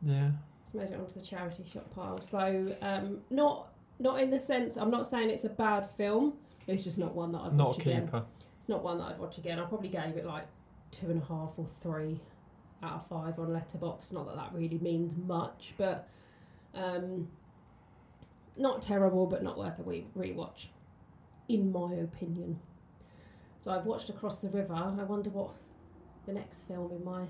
Yeah. 0.00 0.30
It's 0.62 0.72
made 0.72 0.88
it 0.90 0.98
onto 0.98 1.12
the 1.14 1.20
charity 1.24 1.64
shop 1.70 1.94
pile. 1.94 2.20
So 2.22 2.74
um, 2.80 3.18
not 3.30 3.68
not 3.98 4.18
in 4.20 4.30
the 4.30 4.38
sense 4.38 4.76
I'm 4.76 4.90
not 4.90 5.06
saying 5.06 5.28
it's 5.30 5.44
a 5.44 5.50
bad 5.50 5.88
film. 5.90 6.32
It's 6.66 6.84
just 6.84 6.98
not 6.98 7.14
one 7.14 7.32
that 7.32 7.38
I'd 7.42 7.54
Not 7.54 7.66
watch 7.68 7.78
a 7.78 7.80
again. 7.82 8.04
keeper. 8.06 8.24
It's 8.58 8.68
not 8.68 8.82
one 8.82 8.96
that 8.98 9.04
I'd 9.04 9.18
watch 9.18 9.36
again. 9.38 9.58
I 9.58 9.64
probably 9.64 9.88
gave 9.90 10.16
it 10.16 10.24
like 10.24 10.44
two 10.90 11.10
and 11.10 11.20
a 11.22 11.24
half 11.26 11.50
or 11.56 11.66
three 11.82 12.18
out 12.82 12.92
of 12.94 13.06
five 13.08 13.38
on 13.38 13.48
Letterboxd. 13.48 14.12
Not 14.12 14.26
that 14.28 14.36
that 14.36 14.52
really 14.54 14.78
means 14.78 15.16
much, 15.18 15.74
but 15.76 16.08
um, 16.74 17.28
not 18.56 18.80
terrible, 18.80 19.26
but 19.26 19.42
not 19.42 19.58
worth 19.58 19.78
a 19.78 19.82
re- 19.82 20.06
rewatch, 20.16 20.68
in 21.48 21.70
my 21.72 21.92
opinion. 21.94 22.58
So 23.58 23.70
I've 23.70 23.84
watched 23.84 24.08
Across 24.08 24.38
the 24.38 24.48
River. 24.48 24.74
I 24.74 25.02
wonder 25.04 25.30
what 25.30 25.50
the 26.26 26.32
next 26.32 26.66
film 26.68 26.90
in 26.92 27.04
my 27.04 27.24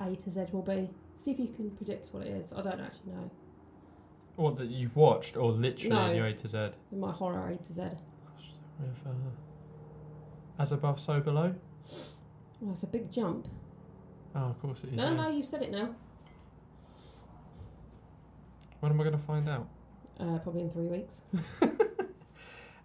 A 0.00 0.14
to 0.16 0.30
Z 0.30 0.46
will 0.52 0.62
be. 0.62 0.88
See 1.16 1.30
if 1.32 1.38
you 1.38 1.48
can 1.48 1.70
predict 1.70 2.08
what 2.12 2.22
it 2.26 2.28
is. 2.28 2.52
I 2.52 2.60
don't 2.62 2.80
actually 2.80 3.12
know. 3.12 3.30
What 4.36 4.56
that 4.58 4.68
you've 4.68 4.94
watched, 4.94 5.36
or 5.36 5.50
literally 5.50 5.88
No. 5.96 6.10
in 6.10 6.16
your 6.16 6.26
A 6.26 6.34
to 6.34 6.48
Z? 6.48 6.58
In 6.92 7.00
my 7.00 7.10
horror 7.12 7.48
A 7.48 7.56
to 7.56 7.72
Z. 7.72 7.82
As 10.58 10.72
above, 10.72 11.00
so 11.00 11.20
below. 11.20 11.54
Oh, 12.64 12.70
it's 12.70 12.82
a 12.82 12.86
big 12.86 13.10
jump. 13.10 13.48
Oh, 14.34 14.40
of 14.40 14.60
course 14.60 14.84
it 14.84 14.90
is. 14.90 14.96
No, 14.96 15.04
yeah. 15.04 15.14
no, 15.14 15.22
no, 15.24 15.28
you've 15.30 15.46
said 15.46 15.62
it 15.62 15.70
now. 15.70 15.94
When 18.80 18.92
am 18.92 19.00
I 19.00 19.04
going 19.04 19.16
to 19.16 19.22
find 19.24 19.48
out? 19.48 19.68
Uh, 20.20 20.38
probably 20.38 20.62
in 20.62 20.70
three 20.70 20.86
weeks. 20.86 21.22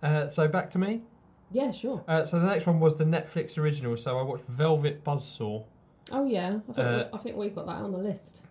Uh, 0.04 0.28
so 0.28 0.48
back 0.48 0.72
to 0.72 0.80
me. 0.80 1.04
Yeah, 1.52 1.72
sure. 1.72 2.04
Uh, 2.08 2.26
so 2.26 2.40
the 2.40 2.46
next 2.48 2.66
one 2.66 2.80
was 2.80 2.96
the 2.96 3.04
Netflix 3.04 3.58
original. 3.58 3.98
So 3.98 4.18
I 4.18 4.22
watched 4.22 4.46
Velvet 4.48 5.04
Buzzsaw. 5.04 5.64
Oh 6.12 6.26
yeah, 6.26 6.60
I 6.70 6.74
think, 6.74 6.78
Uh, 6.88 7.06
we, 7.12 7.18
I 7.20 7.22
think 7.22 7.36
we've 7.38 7.56
got 7.56 7.66
that 7.68 7.76
on 7.76 7.92
the 7.92 7.98
list. 7.98 8.46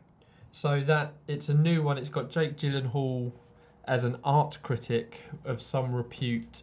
So 0.52 0.80
that 0.82 1.14
it's 1.28 1.48
a 1.48 1.54
new 1.54 1.82
one. 1.82 1.98
It's 1.98 2.08
got 2.08 2.30
Jake 2.30 2.56
Gyllenhaal 2.56 3.32
as 3.84 4.04
an 4.04 4.18
art 4.24 4.58
critic 4.62 5.18
of 5.44 5.60
some 5.62 5.94
repute. 5.94 6.62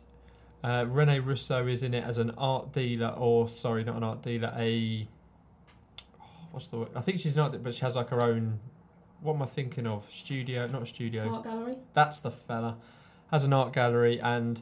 Uh, 0.63 0.86
Rene 0.88 1.20
Russo 1.20 1.67
is 1.67 1.84
in 1.84 1.94
it 1.94 2.03
as 2.03 2.17
an 2.17 2.32
art 2.38 2.74
dealer, 2.74 3.10
or 3.10 3.48
sorry, 3.48 3.84
not 3.84 3.96
an 3.96 4.03
art 4.03 4.22
dealer, 4.22 4.53
a 4.58 5.08
oh, 6.22 6.25
what's 6.51 6.67
the 6.67 6.77
word? 6.77 6.89
I 6.96 7.01
think 7.01 7.20
she's 7.20 7.36
not, 7.36 7.62
but 7.63 7.74
she 7.74 7.82
has 7.82 7.96
like 7.96 8.10
her 8.10 8.22
own. 8.22 8.60
What 9.22 9.36
am 9.36 9.41
I 9.41 9.46
thinking 9.46 9.88
of? 9.88 10.06
Studio, 10.12 10.67
not 10.67 10.84
a 10.84 10.86
studio. 10.86 11.34
Art 11.34 11.44
gallery. 11.44 11.75
That's 11.94 12.20
the 12.20 12.32
fella. 12.32 12.77
Has 13.32 13.44
an 13.44 13.53
art 13.53 13.74
gallery 13.74 14.20
and 14.20 14.62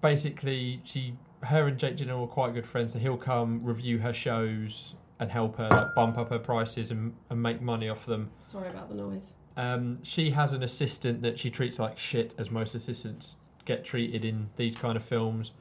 basically 0.00 0.80
she 0.84 1.14
her 1.42 1.66
and 1.66 1.78
Jake 1.78 1.96
Gyllenhaal 1.96 2.24
are 2.24 2.28
quite 2.28 2.54
good 2.54 2.66
friends, 2.66 2.92
so 2.92 2.98
he'll 2.98 3.16
come 3.16 3.60
review 3.62 3.98
her 3.98 4.12
shows 4.12 4.94
and 5.18 5.30
help 5.30 5.56
her 5.56 5.68
like, 5.68 5.94
bump 5.94 6.18
up 6.18 6.30
her 6.30 6.38
prices 6.38 6.90
and, 6.90 7.14
and 7.30 7.42
make 7.42 7.60
money 7.60 7.88
off 7.88 8.04
them. 8.06 8.30
Sorry 8.40 8.68
about 8.68 8.88
the 8.88 8.96
noise. 8.96 9.32
Um, 9.56 10.02
she 10.02 10.30
has 10.30 10.52
an 10.52 10.62
assistant 10.62 11.22
that 11.22 11.38
she 11.38 11.50
treats 11.50 11.78
like 11.78 11.98
shit, 11.98 12.34
as 12.38 12.50
most 12.50 12.74
assistants 12.74 13.36
get 13.64 13.84
treated 13.84 14.24
in 14.24 14.50
these 14.56 14.76
kind 14.76 14.96
of 14.96 15.04
films. 15.04 15.52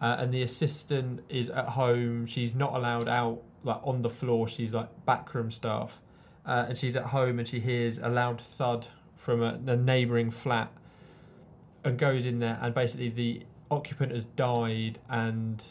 Uh, 0.00 0.16
and 0.18 0.32
the 0.32 0.42
assistant 0.42 1.20
is 1.28 1.48
at 1.50 1.66
home. 1.66 2.26
She's 2.26 2.54
not 2.54 2.74
allowed 2.74 3.08
out 3.08 3.42
like 3.64 3.80
on 3.84 4.02
the 4.02 4.10
floor. 4.10 4.48
She's 4.48 4.72
like 4.72 4.88
backroom 5.06 5.50
staff, 5.50 6.00
uh, 6.46 6.66
and 6.68 6.76
she's 6.78 6.96
at 6.96 7.04
home 7.04 7.38
and 7.38 7.46
she 7.46 7.60
hears 7.60 7.98
a 7.98 8.08
loud 8.08 8.40
thud 8.40 8.86
from 9.14 9.42
a, 9.42 9.60
a 9.66 9.76
neighbouring 9.76 10.30
flat, 10.30 10.72
and 11.84 11.98
goes 11.98 12.26
in 12.26 12.38
there. 12.40 12.58
And 12.60 12.74
basically, 12.74 13.08
the 13.08 13.42
occupant 13.72 14.12
has 14.12 14.26
died, 14.26 14.98
and 15.08 15.62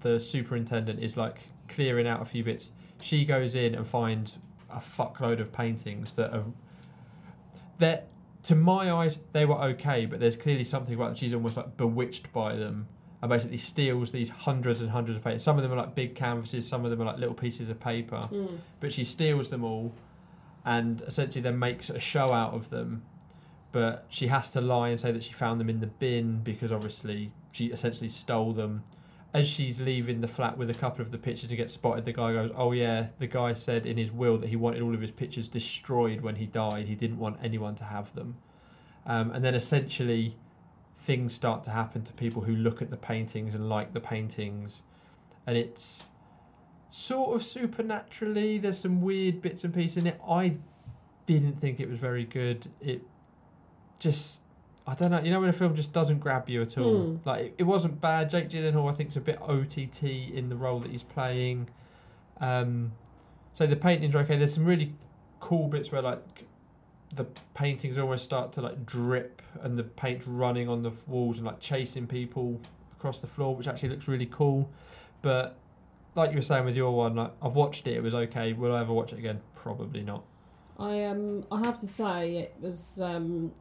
the 0.00 0.18
superintendent 0.18 1.00
is 1.00 1.16
like 1.16 1.38
clearing 1.68 2.06
out 2.06 2.22
a 2.22 2.24
few 2.24 2.42
bits. 2.42 2.70
She 3.00 3.24
goes 3.24 3.54
in 3.54 3.74
and 3.74 3.86
finds 3.86 4.38
a 4.70 4.78
fuckload 4.78 5.40
of 5.40 5.52
paintings 5.52 6.14
that 6.14 6.32
are 6.32 6.44
that 7.78 8.08
to 8.44 8.54
my 8.54 8.90
eyes 8.92 9.18
they 9.32 9.44
were 9.44 9.56
okay, 9.56 10.06
but 10.06 10.20
there's 10.20 10.36
clearly 10.36 10.64
something 10.64 10.94
about 10.94 11.08
them. 11.08 11.14
she's 11.16 11.34
almost 11.34 11.56
like 11.56 11.76
bewitched 11.76 12.32
by 12.32 12.54
them 12.56 12.86
and 13.22 13.30
basically 13.30 13.56
steals 13.58 14.10
these 14.12 14.28
hundreds 14.28 14.80
and 14.82 14.90
hundreds 14.90 15.16
of 15.16 15.24
paintings. 15.24 15.42
Some 15.42 15.56
of 15.56 15.62
them 15.62 15.72
are 15.72 15.76
like 15.76 15.94
big 15.94 16.14
canvases, 16.14 16.66
some 16.66 16.84
of 16.84 16.90
them 16.90 17.00
are 17.02 17.04
like 17.06 17.18
little 17.18 17.34
pieces 17.34 17.68
of 17.68 17.80
paper, 17.80 18.28
Mm. 18.32 18.58
but 18.80 18.92
she 18.92 19.04
steals 19.04 19.48
them 19.48 19.64
all 19.64 19.92
and 20.64 21.00
essentially 21.02 21.42
then 21.42 21.58
makes 21.58 21.90
a 21.90 21.98
show 21.98 22.32
out 22.32 22.54
of 22.54 22.70
them. 22.70 23.02
But 23.76 24.06
she 24.08 24.28
has 24.28 24.48
to 24.52 24.62
lie 24.62 24.88
and 24.88 24.98
say 24.98 25.12
that 25.12 25.22
she 25.22 25.34
found 25.34 25.60
them 25.60 25.68
in 25.68 25.80
the 25.80 25.86
bin 25.86 26.40
because 26.42 26.72
obviously 26.72 27.30
she 27.52 27.66
essentially 27.66 28.08
stole 28.08 28.54
them. 28.54 28.84
As 29.34 29.46
she's 29.46 29.82
leaving 29.82 30.22
the 30.22 30.28
flat 30.28 30.56
with 30.56 30.70
a 30.70 30.74
couple 30.74 31.02
of 31.02 31.10
the 31.10 31.18
pictures 31.18 31.50
to 31.50 31.56
get 31.56 31.68
spotted, 31.68 32.06
the 32.06 32.14
guy 32.14 32.32
goes, 32.32 32.50
"Oh 32.56 32.72
yeah, 32.72 33.08
the 33.18 33.26
guy 33.26 33.52
said 33.52 33.84
in 33.84 33.98
his 33.98 34.10
will 34.10 34.38
that 34.38 34.48
he 34.48 34.56
wanted 34.56 34.80
all 34.80 34.94
of 34.94 35.02
his 35.02 35.10
pictures 35.10 35.46
destroyed 35.46 36.22
when 36.22 36.36
he 36.36 36.46
died. 36.46 36.86
He 36.86 36.94
didn't 36.94 37.18
want 37.18 37.36
anyone 37.42 37.74
to 37.74 37.84
have 37.84 38.14
them." 38.14 38.38
Um, 39.04 39.30
and 39.30 39.44
then 39.44 39.54
essentially, 39.54 40.38
things 40.96 41.34
start 41.34 41.62
to 41.64 41.70
happen 41.70 42.02
to 42.04 42.14
people 42.14 42.44
who 42.44 42.56
look 42.56 42.80
at 42.80 42.88
the 42.88 42.96
paintings 42.96 43.54
and 43.54 43.68
like 43.68 43.92
the 43.92 44.00
paintings, 44.00 44.84
and 45.46 45.54
it's 45.54 46.08
sort 46.88 47.36
of 47.36 47.44
supernaturally. 47.44 48.56
There's 48.56 48.78
some 48.78 49.02
weird 49.02 49.42
bits 49.42 49.64
and 49.64 49.74
pieces 49.74 49.98
in 49.98 50.06
it. 50.06 50.18
I 50.26 50.56
didn't 51.26 51.60
think 51.60 51.78
it 51.78 51.90
was 51.90 51.98
very 51.98 52.24
good. 52.24 52.68
It 52.80 53.02
just 53.98 54.40
I 54.86 54.94
don't 54.94 55.10
know. 55.10 55.20
You 55.20 55.30
know 55.30 55.40
when 55.40 55.48
a 55.48 55.52
film 55.52 55.74
just 55.74 55.92
doesn't 55.92 56.20
grab 56.20 56.48
you 56.48 56.62
at 56.62 56.78
all. 56.78 57.02
Hmm. 57.02 57.28
Like 57.28 57.44
it, 57.46 57.54
it 57.58 57.62
wasn't 57.64 58.00
bad. 58.00 58.30
Jake 58.30 58.48
Gyllenhaal 58.48 58.90
I 58.90 58.94
think 58.94 59.10
is 59.10 59.16
a 59.16 59.20
bit 59.20 59.40
OTT 59.40 60.02
in 60.02 60.48
the 60.48 60.56
role 60.56 60.80
that 60.80 60.90
he's 60.90 61.02
playing. 61.02 61.68
Um, 62.40 62.92
so 63.54 63.66
the 63.66 63.76
paintings 63.76 64.14
are 64.14 64.18
okay. 64.20 64.36
There's 64.36 64.54
some 64.54 64.64
really 64.64 64.94
cool 65.40 65.68
bits 65.68 65.90
where 65.90 66.02
like 66.02 66.44
the 67.14 67.24
paintings 67.54 67.98
almost 67.98 68.24
start 68.24 68.52
to 68.52 68.60
like 68.60 68.84
drip 68.84 69.42
and 69.62 69.78
the 69.78 69.84
paint's 69.84 70.26
running 70.26 70.68
on 70.68 70.82
the 70.82 70.92
walls 71.06 71.38
and 71.38 71.46
like 71.46 71.60
chasing 71.60 72.06
people 72.06 72.60
across 72.96 73.18
the 73.18 73.26
floor, 73.26 73.54
which 73.54 73.68
actually 73.68 73.88
looks 73.88 74.08
really 74.08 74.26
cool. 74.26 74.70
But 75.22 75.56
like 76.14 76.30
you 76.30 76.36
were 76.36 76.42
saying 76.42 76.64
with 76.64 76.76
your 76.76 76.92
one, 76.92 77.16
like 77.16 77.32
I've 77.42 77.54
watched 77.54 77.86
it. 77.86 77.96
It 77.96 78.02
was 78.02 78.14
okay. 78.14 78.52
Will 78.52 78.74
I 78.74 78.80
ever 78.80 78.92
watch 78.92 79.12
it 79.12 79.18
again? 79.18 79.40
Probably 79.54 80.02
not. 80.02 80.24
I 80.78 81.04
um 81.04 81.44
I 81.50 81.60
have 81.64 81.80
to 81.80 81.86
say 81.86 82.36
it 82.36 82.54
was 82.60 83.00
um 83.00 83.52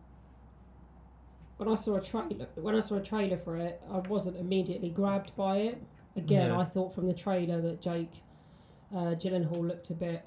when 1.57 1.69
I 1.69 1.75
saw 1.75 1.95
a 1.95 2.01
trailer 2.01 2.47
when 2.55 2.75
I 2.75 2.79
saw 2.79 2.95
a 2.95 3.01
trailer 3.01 3.37
for 3.37 3.57
it 3.57 3.81
I 3.91 3.99
wasn't 3.99 4.37
immediately 4.37 4.89
grabbed 4.89 5.35
by 5.35 5.57
it. 5.57 5.81
Again, 6.17 6.49
Yeah. 6.51 6.59
I 6.59 6.65
thought 6.65 6.93
from 6.95 7.07
the 7.07 7.13
trailer 7.13 7.59
that 7.61 7.81
Jake 7.81 8.21
uh, 8.93 9.15
Gyllenhaal 9.15 9.67
looked 9.67 9.89
a 9.89 9.93
bit 9.93 10.23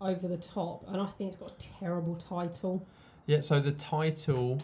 over 0.00 0.28
the 0.28 0.36
top, 0.36 0.84
and 0.88 1.00
I 1.00 1.06
think 1.06 1.28
it's 1.28 1.36
got 1.36 1.50
a 1.50 1.68
terrible 1.80 2.14
title. 2.14 2.86
Yeah, 3.26 3.40
so 3.40 3.58
the 3.58 3.72
title 3.72 4.62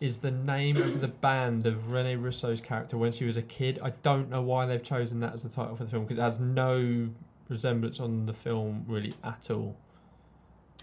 is 0.00 0.18
the 0.18 0.30
name 0.30 0.76
of 0.76 1.00
the 1.00 1.08
band 1.08 1.66
of 1.66 1.90
Rene 1.90 2.16
Russo's 2.16 2.60
character 2.60 2.98
when 2.98 3.10
she 3.12 3.24
was 3.24 3.36
a 3.36 3.42
kid. 3.42 3.80
I 3.82 3.90
don't 4.02 4.28
know 4.28 4.42
why 4.42 4.66
they've 4.66 4.82
chosen 4.82 5.20
that 5.20 5.32
as 5.34 5.42
the 5.42 5.48
title 5.48 5.74
for 5.74 5.84
the 5.84 5.90
film 5.90 6.04
because 6.04 6.18
it 6.18 6.22
has 6.22 6.38
no 6.38 7.08
resemblance 7.48 7.98
on 7.98 8.26
the 8.26 8.34
film 8.34 8.84
really 8.86 9.14
at 9.24 9.50
all. 9.50 9.76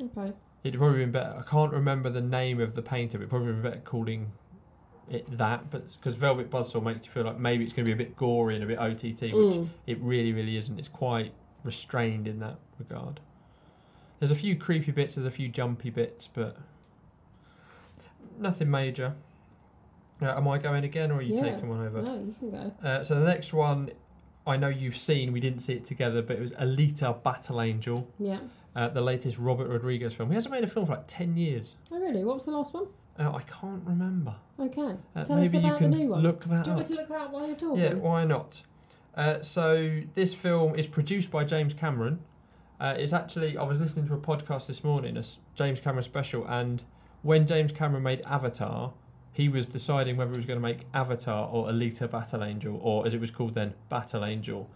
Okay. 0.01 0.33
It'd 0.63 0.79
probably 0.79 0.99
been 0.99 1.11
better. 1.11 1.35
I 1.37 1.43
can't 1.43 1.71
remember 1.71 2.09
the 2.09 2.21
name 2.21 2.59
of 2.59 2.73
the 2.73 2.81
painter. 2.81 3.17
But 3.19 3.23
it'd 3.23 3.29
probably 3.29 3.51
been 3.51 3.61
better 3.61 3.81
calling 3.83 4.31
it 5.09 5.37
that. 5.37 5.69
But 5.71 5.91
because 5.93 6.15
Velvet 6.15 6.49
Buzzsaw 6.49 6.81
makes 6.83 7.05
you 7.05 7.11
feel 7.11 7.23
like 7.23 7.39
maybe 7.39 7.63
it's 7.63 7.73
going 7.73 7.85
to 7.85 7.89
be 7.89 7.93
a 7.93 8.05
bit 8.05 8.15
gory 8.15 8.55
and 8.55 8.63
a 8.63 8.67
bit 8.67 8.79
OTT, 8.79 9.21
which 9.33 9.55
Mm. 9.55 9.69
it 9.87 9.99
really, 10.01 10.31
really 10.33 10.57
isn't. 10.57 10.77
It's 10.79 10.87
quite 10.87 11.33
restrained 11.63 12.27
in 12.27 12.39
that 12.39 12.57
regard. 12.79 13.19
There's 14.19 14.31
a 14.31 14.35
few 14.35 14.55
creepy 14.55 14.91
bits, 14.91 15.15
there's 15.15 15.27
a 15.27 15.31
few 15.31 15.49
jumpy 15.49 15.89
bits, 15.89 16.27
but 16.27 16.57
nothing 18.39 18.69
major. 18.71 19.13
Uh, 20.21 20.27
am 20.37 20.47
I 20.47 20.57
going 20.57 20.83
again, 20.83 21.11
or 21.11 21.15
are 21.15 21.21
you 21.21 21.35
Yeah. 21.35 21.41
taking 21.53 21.69
one 21.69 21.85
over? 21.85 22.01
No, 22.01 22.15
you 22.19 22.33
can 22.39 22.51
go. 22.51 22.71
Uh, 22.81 23.03
so 23.03 23.19
the 23.19 23.25
next 23.25 23.51
one, 23.53 23.89
I 24.47 24.57
know 24.57 24.69
you've 24.69 24.97
seen. 24.97 25.31
We 25.33 25.39
didn't 25.39 25.59
see 25.61 25.73
it 25.73 25.85
together, 25.85 26.21
but 26.21 26.37
it 26.37 26.41
was 26.41 26.51
Alita: 26.53 27.21
Battle 27.23 27.61
Angel, 27.61 28.07
Yeah. 28.19 28.39
uh, 28.75 28.87
the 28.89 29.01
latest 29.01 29.37
Robert 29.37 29.67
Rodriguez 29.67 30.13
film. 30.13 30.29
He 30.29 30.35
hasn't 30.35 30.51
made 30.53 30.63
a 30.63 30.67
film 30.67 30.85
for 30.85 30.93
like 30.93 31.05
ten 31.07 31.35
years. 31.35 31.75
Oh 31.91 31.99
really? 31.99 32.23
What 32.23 32.35
was 32.35 32.45
the 32.45 32.51
last 32.51 32.73
one? 32.73 32.87
Uh, 33.19 33.31
I 33.31 33.41
can't 33.43 33.83
remember. 33.85 34.35
Okay. 34.59 34.95
Uh, 35.15 35.23
Tell 35.23 35.39
us 35.39 35.53
about 35.53 35.79
the 35.79 35.87
new 35.87 36.09
one. 36.09 36.21
look 36.23 36.45
that 36.45 36.65
Do 36.65 36.71
you 36.71 36.75
want 36.77 36.85
up. 36.85 36.89
me 36.89 36.95
to 36.95 37.01
look 37.01 37.09
that 37.09 37.21
up 37.21 37.31
while 37.31 37.45
you're 37.47 37.55
talking? 37.55 37.81
Yeah, 37.83 37.93
why 37.93 38.23
not? 38.25 38.61
Uh, 39.15 39.41
so 39.41 40.01
this 40.15 40.33
film 40.33 40.75
is 40.75 40.87
produced 40.87 41.29
by 41.29 41.43
James 41.43 41.73
Cameron. 41.73 42.19
Uh, 42.79 42.95
it's 42.97 43.13
actually 43.13 43.55
I 43.57 43.63
was 43.63 43.79
listening 43.79 44.07
to 44.07 44.13
a 44.15 44.17
podcast 44.17 44.65
this 44.67 44.83
morning, 44.83 45.15
a 45.17 45.23
James 45.55 45.79
Cameron 45.79 46.03
special, 46.03 46.45
and 46.47 46.83
when 47.21 47.45
James 47.45 47.71
Cameron 47.71 48.01
made 48.03 48.21
Avatar, 48.25 48.93
he 49.31 49.47
was 49.47 49.65
deciding 49.67 50.17
whether 50.17 50.31
he 50.31 50.37
was 50.37 50.45
going 50.45 50.57
to 50.57 50.63
make 50.63 50.79
Avatar 50.93 51.47
or 51.49 51.67
Alita 51.67 52.09
Battle 52.09 52.43
Angel, 52.43 52.79
or 52.81 53.05
as 53.05 53.13
it 53.13 53.21
was 53.21 53.29
called 53.31 53.53
then, 53.53 53.75
Battle 53.89 54.25
Angel. 54.25 54.69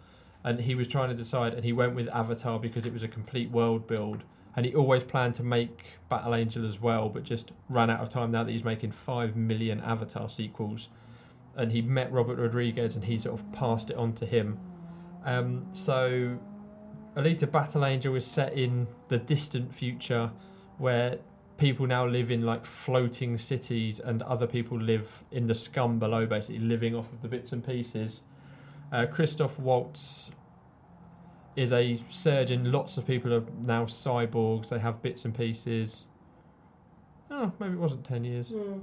And 0.43 0.61
he 0.61 0.75
was 0.75 0.87
trying 0.87 1.09
to 1.09 1.15
decide, 1.15 1.53
and 1.55 1.65
he 1.65 1.73
went 1.73 1.95
with 1.95 2.07
Avatar 2.09 2.59
because 2.59 2.85
it 2.85 2.93
was 2.93 3.03
a 3.03 3.07
complete 3.07 3.49
world 3.51 3.87
build. 3.87 4.23
And 4.57 4.65
he 4.65 4.75
always 4.75 5.03
planned 5.03 5.35
to 5.35 5.43
make 5.43 5.85
Battle 6.09 6.35
Angel 6.35 6.65
as 6.65 6.81
well, 6.81 7.07
but 7.07 7.23
just 7.23 7.51
ran 7.69 7.89
out 7.89 8.01
of 8.01 8.09
time 8.09 8.31
now 8.31 8.43
that 8.43 8.51
he's 8.51 8.65
making 8.65 8.91
five 8.91 9.37
million 9.37 9.79
Avatar 9.79 10.27
sequels 10.27 10.89
and 11.57 11.71
he 11.71 11.81
met 11.81 12.11
Robert 12.11 12.37
Rodriguez 12.37 12.95
and 12.95 13.03
he 13.03 13.17
sort 13.17 13.39
of 13.39 13.51
passed 13.51 13.89
it 13.89 13.97
on 13.97 14.13
to 14.13 14.25
him. 14.25 14.59
Um, 15.25 15.67
so, 15.73 16.37
Alita 17.17 17.51
Battle 17.51 17.83
Angel 17.83 18.15
is 18.15 18.25
set 18.25 18.53
in 18.53 18.87
the 19.09 19.17
distant 19.17 19.73
future 19.73 20.31
where 20.77 21.17
people 21.57 21.87
now 21.87 22.05
live 22.05 22.29
in 22.29 22.43
like 22.43 22.63
floating 22.63 23.37
cities 23.39 23.99
and 23.99 24.21
other 24.21 24.45
people 24.45 24.79
live 24.79 25.23
in 25.31 25.47
the 25.47 25.55
scum 25.55 25.97
below, 25.97 26.27
basically 26.27 26.59
living 26.59 26.95
off 26.95 27.11
of 27.11 27.23
the 27.23 27.27
bits 27.27 27.51
and 27.51 27.65
pieces. 27.65 28.21
Uh, 28.91 29.07
Christoph 29.07 29.59
Waltz 29.59 30.29
is 31.57 31.73
a 31.73 31.99
surgeon. 32.07 32.71
Lots 32.71 32.97
of 32.97 33.05
people 33.05 33.33
are 33.33 33.43
now 33.59 33.85
cyborgs, 33.85 34.69
they 34.69 34.79
have 34.79 35.01
bits 35.01 35.25
and 35.25 35.35
pieces. 35.35 36.05
Oh, 37.29 37.51
maybe 37.59 37.73
it 37.73 37.79
wasn't 37.79 38.05
10 38.05 38.23
years. 38.23 38.51
Mm. 38.51 38.81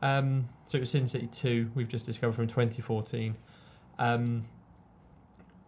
Um, 0.00 0.48
so 0.68 0.78
it 0.78 0.80
was 0.80 0.90
Sin 0.90 1.08
City 1.08 1.26
2, 1.26 1.72
we've 1.74 1.88
just 1.88 2.06
discovered 2.06 2.34
from 2.34 2.46
2014. 2.46 3.36
Um, 3.98 4.44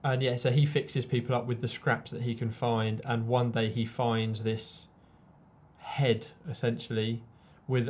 and 0.04 0.22
yeah, 0.22 0.36
so 0.36 0.52
he 0.52 0.66
fixes 0.66 1.04
people 1.04 1.34
up 1.34 1.46
with 1.46 1.60
the 1.60 1.68
scraps 1.68 2.12
that 2.12 2.22
he 2.22 2.34
can 2.34 2.52
find, 2.52 3.02
and 3.04 3.26
one 3.26 3.50
day 3.50 3.68
he 3.68 3.84
finds 3.84 4.44
this 4.44 4.86
head, 5.78 6.28
essentially, 6.48 7.24
with 7.66 7.88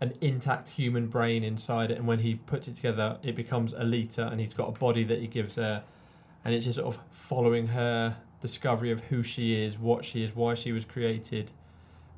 an 0.00 0.14
intact 0.22 0.70
human 0.70 1.08
brain 1.08 1.44
inside 1.44 1.90
it, 1.90 1.98
and 1.98 2.06
when 2.06 2.20
he 2.20 2.36
puts 2.36 2.66
it 2.66 2.76
together, 2.76 3.18
it 3.22 3.36
becomes 3.36 3.74
Alita, 3.74 4.32
and 4.32 4.40
he's 4.40 4.54
got 4.54 4.68
a 4.68 4.78
body 4.78 5.04
that 5.04 5.20
he 5.20 5.26
gives 5.26 5.56
her, 5.56 5.82
and 6.44 6.54
it's 6.54 6.64
just 6.64 6.76
sort 6.78 6.94
of 6.94 7.00
following 7.10 7.68
her 7.68 8.16
discovery 8.40 8.90
of 8.90 9.00
who 9.04 9.22
she 9.22 9.54
is, 9.62 9.78
what 9.78 10.04
she 10.04 10.22
is, 10.24 10.34
why 10.34 10.54
she 10.54 10.72
was 10.72 10.84
created. 10.84 11.50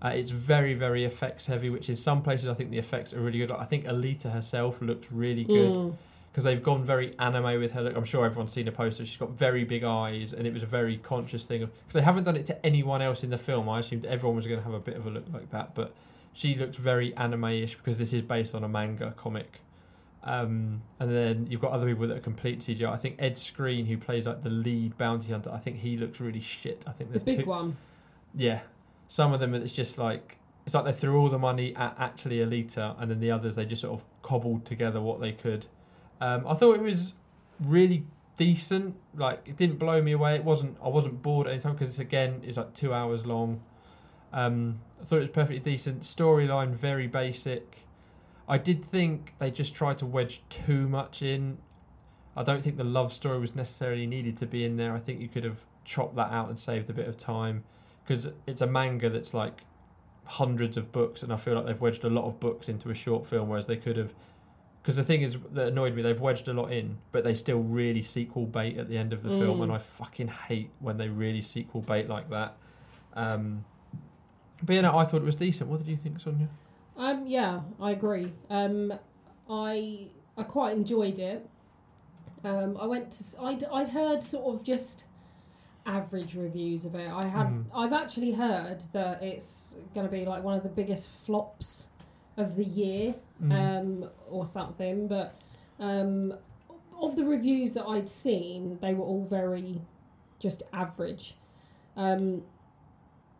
Uh, 0.05 0.09
it's 0.09 0.31
very, 0.31 0.75
very 0.75 1.05
effects 1.05 1.47
heavy, 1.47 1.71
which 1.71 1.89
in 1.89 1.97
some 1.97 2.23
places 2.23 2.49
I 2.49 2.55
think 2.55 2.71
the 2.71 2.79
effects 2.79 3.13
are 3.15 3.21
really 3.21 3.39
good. 3.39 3.51
Like, 3.51 3.61
I 3.61 3.65
think 3.65 3.85
Alita 3.85 4.33
herself 4.33 4.81
looks 4.83 5.13
really 5.13 5.45
good 5.45 5.71
Mm. 5.71 5.95
because 6.31 6.45
they've 6.45 6.63
gone 6.63 6.83
very 6.85 7.15
anime 7.19 7.61
with 7.61 7.73
her. 7.73 7.83
Look, 7.83 7.97
I'm 7.97 8.05
sure 8.05 8.25
everyone's 8.25 8.53
seen 8.53 8.67
a 8.67 8.73
poster. 8.73 9.05
She's 9.07 9.17
got 9.17 9.31
very 9.31 9.65
big 9.65 9.85
eyes, 9.85 10.33
and 10.33 10.47
it 10.47 10.53
was 10.53 10.63
a 10.63 10.67
very 10.67 10.97
conscious 10.99 11.45
thing. 11.45 11.61
Because 11.61 11.93
they 11.93 12.03
haven't 12.03 12.25
done 12.25 12.37
it 12.37 12.47
to 12.47 12.67
anyone 12.67 13.01
else 13.03 13.23
in 13.23 13.31
the 13.31 13.39
film. 13.39 13.69
I 13.69 13.79
assumed 13.81 14.05
everyone 14.07 14.37
was 14.37 14.47
going 14.47 14.59
to 14.59 14.65
have 14.65 14.75
a 14.75 14.81
bit 14.81 14.97
of 14.97 15.07
a 15.07 15.11
look 15.11 15.25
like 15.33 15.51
that, 15.51 15.75
but 15.75 15.95
she 16.33 16.55
looks 16.57 16.77
very 16.79 17.15
anime-ish 17.17 17.77
because 17.77 17.97
this 17.99 18.13
is 18.13 18.23
based 18.23 18.55
on 18.55 18.65
a 18.65 18.69
manga 18.69 19.13
comic. 19.17 19.61
Um, 20.25 20.83
and 21.01 21.11
then 21.11 21.47
you've 21.51 21.61
got 21.61 21.73
other 21.73 21.87
people 21.87 22.07
that 22.07 22.17
are 22.17 22.21
complete 22.21 22.61
CGI. 22.61 22.89
I 22.89 22.97
think 22.97 23.17
Ed 23.19 23.35
Skrein, 23.37 23.87
who 23.89 23.97
plays 23.99 24.27
like 24.27 24.43
the 24.43 24.51
lead 24.51 24.97
bounty 24.97 25.33
hunter, 25.33 25.51
I 25.53 25.59
think 25.59 25.79
he 25.79 25.97
looks 25.97 26.21
really 26.21 26.41
shit. 26.41 26.85
I 26.87 26.93
think 26.93 27.11
The 27.13 27.19
there's 27.19 27.25
big 27.37 27.45
two, 27.45 27.51
one. 27.51 27.77
yeah, 28.35 28.61
some 29.09 29.33
of 29.33 29.41
them 29.41 29.53
it's 29.55 29.73
just 29.73 29.99
like 29.99 30.39
it's 30.65 30.75
like 30.77 30.85
they 30.85 30.93
threw 30.93 31.21
all 31.21 31.29
the 31.29 31.39
money 31.41 31.75
at 31.75 31.97
actually 31.99 32.37
Alita, 32.39 32.95
and 33.01 33.11
then 33.11 33.19
the 33.19 33.33
others 33.33 33.57
they 33.57 33.65
just 33.67 33.83
sort 33.83 33.99
of 33.99 34.05
cobbled 34.23 34.65
together 34.65 35.01
what 35.01 35.21
they 35.21 35.33
could. 35.33 35.67
Um, 36.21 36.47
I 36.47 36.55
thought 36.55 36.77
it 36.77 36.83
was 36.83 37.15
really 37.59 38.05
decent. 38.37 38.95
Like 39.17 39.41
it 39.45 39.57
didn't 39.57 39.81
blow 39.81 40.01
me 40.01 40.13
away. 40.13 40.37
It 40.37 40.45
wasn't. 40.45 40.77
I 40.81 40.89
wasn't 40.89 41.21
bored 41.21 41.49
at 41.49 41.55
any 41.55 41.61
time 41.63 41.73
because 41.73 41.89
it's 41.89 41.99
again 41.99 42.43
it's 42.45 42.57
like 42.57 42.75
two 42.75 42.95
hours 42.95 43.27
long. 43.27 43.61
Um, 44.33 44.79
I 45.01 45.05
thought 45.05 45.17
it 45.17 45.23
was 45.23 45.31
perfectly 45.31 45.59
decent. 45.59 46.03
Storyline 46.03 46.71
very 46.75 47.09
basic. 47.09 47.79
I 48.49 48.59
did 48.59 48.85
think 48.85 49.35
they 49.39 49.51
just 49.51 49.75
tried 49.75 49.99
to 49.99 50.07
wedge 50.07 50.43
too 50.49 50.89
much 50.89 51.23
in. 51.23 51.59
I 52.37 52.43
don't 52.43 52.63
think 52.63 52.77
the 52.77 52.85
love 52.85 53.13
story 53.13 53.39
was 53.39 53.55
necessarily 53.55 54.07
needed 54.07 54.37
to 54.39 54.47
be 54.47 54.65
in 54.65 54.77
there. 54.77 54.95
I 54.95 54.99
think 54.99 55.21
you 55.21 55.29
could 55.29 55.45
have 55.45 55.65
chopped 55.85 56.17
that 56.17 56.31
out 56.33 56.49
and 56.49 56.59
saved 56.59 56.89
a 56.91 56.93
bit 56.93 57.07
of 57.09 57.17
time 57.17 57.65
because 58.05 58.31
it's 58.47 58.63
a 58.63 58.67
manga 58.67 59.09
that's 59.11 59.33
like 59.35 59.63
hundreds 60.25 60.77
of 60.77 60.93
books, 60.93 61.23
and 61.23 61.33
I 61.33 61.37
feel 61.37 61.55
like 61.55 61.67
they've 61.67 61.81
wedged 61.81 62.05
a 62.05 62.11
lot 62.11 62.25
of 62.25 62.41
books 62.41 62.69
into 62.69 62.91
a 62.91 62.95
short 62.95 63.27
film, 63.27 63.49
whereas 63.49 63.67
they 63.67 63.77
could 63.77 63.97
have 63.97 64.13
because 64.83 64.97
the 64.97 65.05
thing 65.05 65.23
is 65.23 65.37
that 65.53 65.69
annoyed 65.69 65.95
me, 65.95 66.03
they've 66.03 66.21
wedged 66.21 66.49
a 66.49 66.53
lot 66.53 66.73
in, 66.73 66.99
but 67.13 67.23
they 67.23 67.35
still 67.35 67.61
really 67.61 68.03
sequel 68.03 68.47
bait 68.47 68.77
at 68.79 68.89
the 68.89 68.99
end 68.99 69.13
of 69.13 69.23
the 69.23 69.29
film, 69.29 69.59
Mm. 69.59 69.63
and 69.65 69.73
I 69.73 69.79
fucking 69.79 70.27
hate 70.27 70.71
when 70.81 70.97
they 70.97 71.09
really 71.09 71.41
sequel 71.43 71.83
bait 71.83 72.09
like 72.09 72.31
that. 72.31 72.57
Um, 73.15 73.65
but 74.63 74.75
you 74.75 74.83
know, 74.83 74.97
I 74.99 75.05
thought 75.05 75.19
it 75.19 75.25
was 75.25 75.37
decent. 75.37 75.71
What 75.71 75.79
did 75.79 75.87
you 75.89 75.97
think, 75.97 76.19
Sonia? 76.19 76.49
Um, 77.03 77.27
yeah, 77.27 77.61
I 77.81 77.91
agree. 77.91 78.33
Um, 78.49 78.93
I 79.51 80.09
I 80.37 80.43
quite 80.45 80.77
enjoyed 80.77 81.19
it. 81.19 81.49
Um, 82.45 82.77
I 82.81 82.87
went 82.87 83.11
to 83.13 83.19
s- 83.25 83.37
I'd, 83.41 83.65
I'd 83.65 83.89
heard 83.89 84.23
sort 84.23 84.55
of 84.55 84.63
just 84.65 85.05
average 85.85 86.37
reviews 86.37 86.85
of 86.85 86.95
it. 86.95 87.11
I 87.11 87.27
had 87.27 87.49
Mhm. 87.49 87.65
I've 87.75 87.93
actually 87.93 88.33
heard 88.33 88.83
that 88.93 89.21
it's 89.23 89.75
going 89.95 90.07
to 90.07 90.13
be 90.13 90.25
like 90.25 90.45
one 90.45 90.57
of 90.57 90.63
the 90.63 90.69
biggest 90.69 91.09
flops 91.09 91.89
of 92.37 92.55
the 92.57 92.65
year, 92.65 93.15
Mm. 93.43 93.53
um, 94.05 94.11
or 94.31 94.47
something. 94.47 95.09
But 95.09 95.35
um, 95.81 96.33
of 97.01 97.17
the 97.17 97.25
reviews 97.25 97.73
that 97.73 97.85
I'd 97.87 98.09
seen, 98.09 98.79
they 98.81 98.95
were 98.95 99.05
all 99.05 99.25
very 99.25 99.83
just 100.39 100.63
average. 100.73 101.37
Um, 101.97 102.43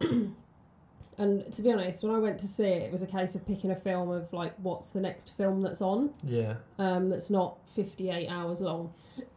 and 1.19 1.53
to 1.53 1.63
be 1.63 1.71
honest, 1.73 2.03
when 2.03 2.15
I 2.15 2.19
went 2.19 2.39
to 2.41 2.47
see 2.47 2.65
it, 2.65 2.83
it 2.85 2.93
was 2.93 3.03
a 3.03 3.07
case 3.07 3.35
of 3.35 3.47
picking 3.47 3.71
a 3.71 3.77
film 3.77 4.11
of 4.11 4.33
like, 4.33 4.55
what's 4.59 4.89
the 4.91 5.01
next 5.01 5.37
film 5.37 5.61
that's 5.63 5.83
on? 5.83 6.13
yeah, 6.25 6.55
um, 6.79 7.09
that's 7.11 7.31
not 7.31 7.59
58 7.75 8.29
hours 8.29 8.61
long, 8.61 8.93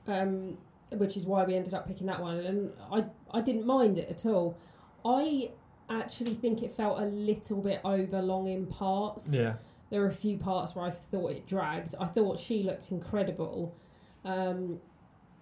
um, 0.08 0.58
which 0.92 1.18
is 1.18 1.26
why 1.26 1.44
we 1.44 1.56
ended 1.56 1.74
up 1.74 1.88
picking 1.88 2.08
that 2.08 2.22
one. 2.22 2.38
And 2.38 2.72
I, 2.92 3.06
I 3.32 3.42
didn't 3.42 3.66
mind 3.66 3.98
it 3.98 4.10
at 4.10 4.26
all. 4.26 4.58
I 5.04 5.52
actually 5.90 6.34
think 6.36 6.64
it 6.64 6.76
felt 6.76 7.00
a 7.00 7.06
little 7.06 7.58
bit 7.62 7.80
over 7.84 8.22
long 8.22 8.48
in 8.48 8.66
parts. 8.66 9.32
yeah, 9.32 9.56
There 9.92 10.02
were 10.02 10.08
a 10.08 10.14
few 10.14 10.38
parts 10.38 10.76
where 10.76 10.86
I 10.86 10.92
thought 10.92 11.32
it 11.32 11.46
dragged. 11.46 11.94
I 12.00 12.06
thought 12.06 12.40
she 12.40 12.64
looked 12.64 12.90
incredible. 12.92 13.76
Um, 14.24 14.80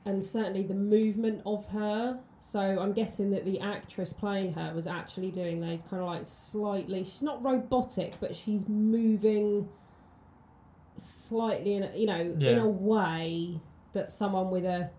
and 0.05 0.23
certainly 0.23 0.63
the 0.63 0.73
movement 0.73 1.41
of 1.45 1.65
her. 1.67 2.19
So 2.39 2.59
I'm 2.59 2.91
guessing 2.91 3.31
that 3.31 3.45
the 3.45 3.59
actress 3.61 4.11
playing 4.11 4.53
her 4.53 4.73
was 4.73 4.85
actually 4.85 5.31
doing 5.31 5.61
those 5.61 5.83
kind 5.83 6.01
of 6.01 6.07
like 6.07 6.25
slightly. 6.25 7.03
She's 7.03 7.23
not 7.23 7.43
robotic, 7.43 8.15
but 8.19 8.35
she's 8.35 8.67
moving 8.67 9.69
slightly 10.95 11.75
in 11.75 11.83
a, 11.83 11.95
you 11.95 12.05
know 12.05 12.35
in 12.51 12.59
a 12.59 12.67
way 12.67 13.59
that 13.93 14.11
someone 14.11 14.49
with 14.49 14.65
a 14.65 14.89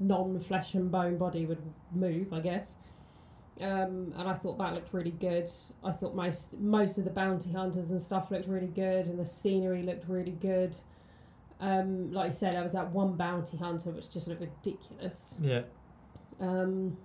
non-flesh 0.00 0.74
and 0.74 0.90
bone 0.90 1.16
body 1.16 1.46
would 1.46 1.62
move, 1.92 2.32
I 2.32 2.40
guess. 2.40 2.74
Um, 3.60 4.14
and 4.16 4.28
I 4.28 4.34
thought 4.34 4.56
that 4.58 4.74
looked 4.74 4.94
really 4.94 5.10
good. 5.10 5.48
I 5.84 5.92
thought 5.92 6.14
most 6.14 6.58
most 6.58 6.98
of 6.98 7.04
the 7.04 7.10
bounty 7.10 7.52
hunters 7.52 7.90
and 7.90 8.00
stuff 8.00 8.30
looked 8.30 8.48
really 8.48 8.68
good, 8.68 9.06
and 9.06 9.18
the 9.18 9.26
scenery 9.26 9.82
looked 9.82 10.08
really 10.08 10.32
good. 10.32 10.76
Um, 11.60 12.12
like 12.12 12.28
you 12.28 12.32
said, 12.32 12.54
there 12.54 12.62
was 12.62 12.72
that 12.72 12.90
one 12.90 13.16
bounty 13.16 13.56
hunter 13.58 13.90
which 13.90 14.10
just 14.10 14.26
looked 14.28 14.40
ridiculous. 14.40 15.38
yeah, 15.42 15.62
Um, 16.40 16.96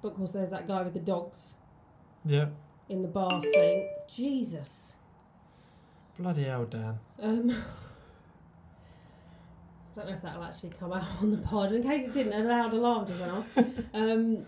but 0.00 0.08
of 0.08 0.14
course, 0.14 0.30
there's 0.30 0.50
that 0.50 0.66
guy 0.66 0.82
with 0.82 0.94
the 0.94 1.00
dogs 1.00 1.56
yeah. 2.24 2.46
in 2.88 3.02
the 3.02 3.08
bar 3.08 3.42
saying, 3.42 3.90
Jesus. 4.08 4.96
Bloody 6.18 6.44
hell, 6.44 6.64
Dan. 6.64 6.98
Um, 7.20 7.50
I 9.92 9.94
don't 9.94 10.08
know 10.08 10.14
if 10.14 10.22
that'll 10.22 10.44
actually 10.44 10.70
come 10.70 10.92
out 10.92 11.04
on 11.20 11.30
the 11.30 11.38
pod. 11.38 11.72
In 11.72 11.82
case 11.82 12.02
it 12.02 12.12
didn't, 12.12 12.32
a 12.32 12.44
loud 12.44 12.72
alarm 12.72 13.06
just 13.06 13.20
went 13.20 13.32
off. 13.32 13.58
um, 13.94 14.46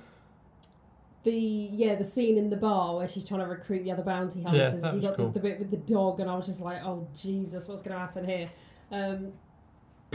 the 1.24 1.32
yeah, 1.32 1.94
the 1.94 2.04
scene 2.04 2.38
in 2.38 2.48
the 2.48 2.56
bar 2.56 2.96
where 2.96 3.08
she's 3.08 3.24
trying 3.24 3.40
to 3.40 3.46
recruit 3.46 3.84
the 3.84 3.90
other 3.92 4.02
bounty 4.02 4.42
hunters. 4.42 4.74
Yeah, 4.74 4.80
that 4.80 4.94
you 4.94 5.00
was 5.00 5.04
got 5.06 5.16
cool. 5.16 5.28
the, 5.28 5.32
the 5.34 5.40
bit 5.40 5.58
with 5.58 5.70
the 5.70 5.76
dog, 5.76 6.20
and 6.20 6.30
I 6.30 6.34
was 6.36 6.46
just 6.46 6.60
like, 6.60 6.82
oh 6.84 7.06
Jesus, 7.14 7.68
what's 7.68 7.82
going 7.82 7.94
to 7.94 7.98
happen 7.98 8.24
here? 8.24 8.48
Um, 8.90 9.32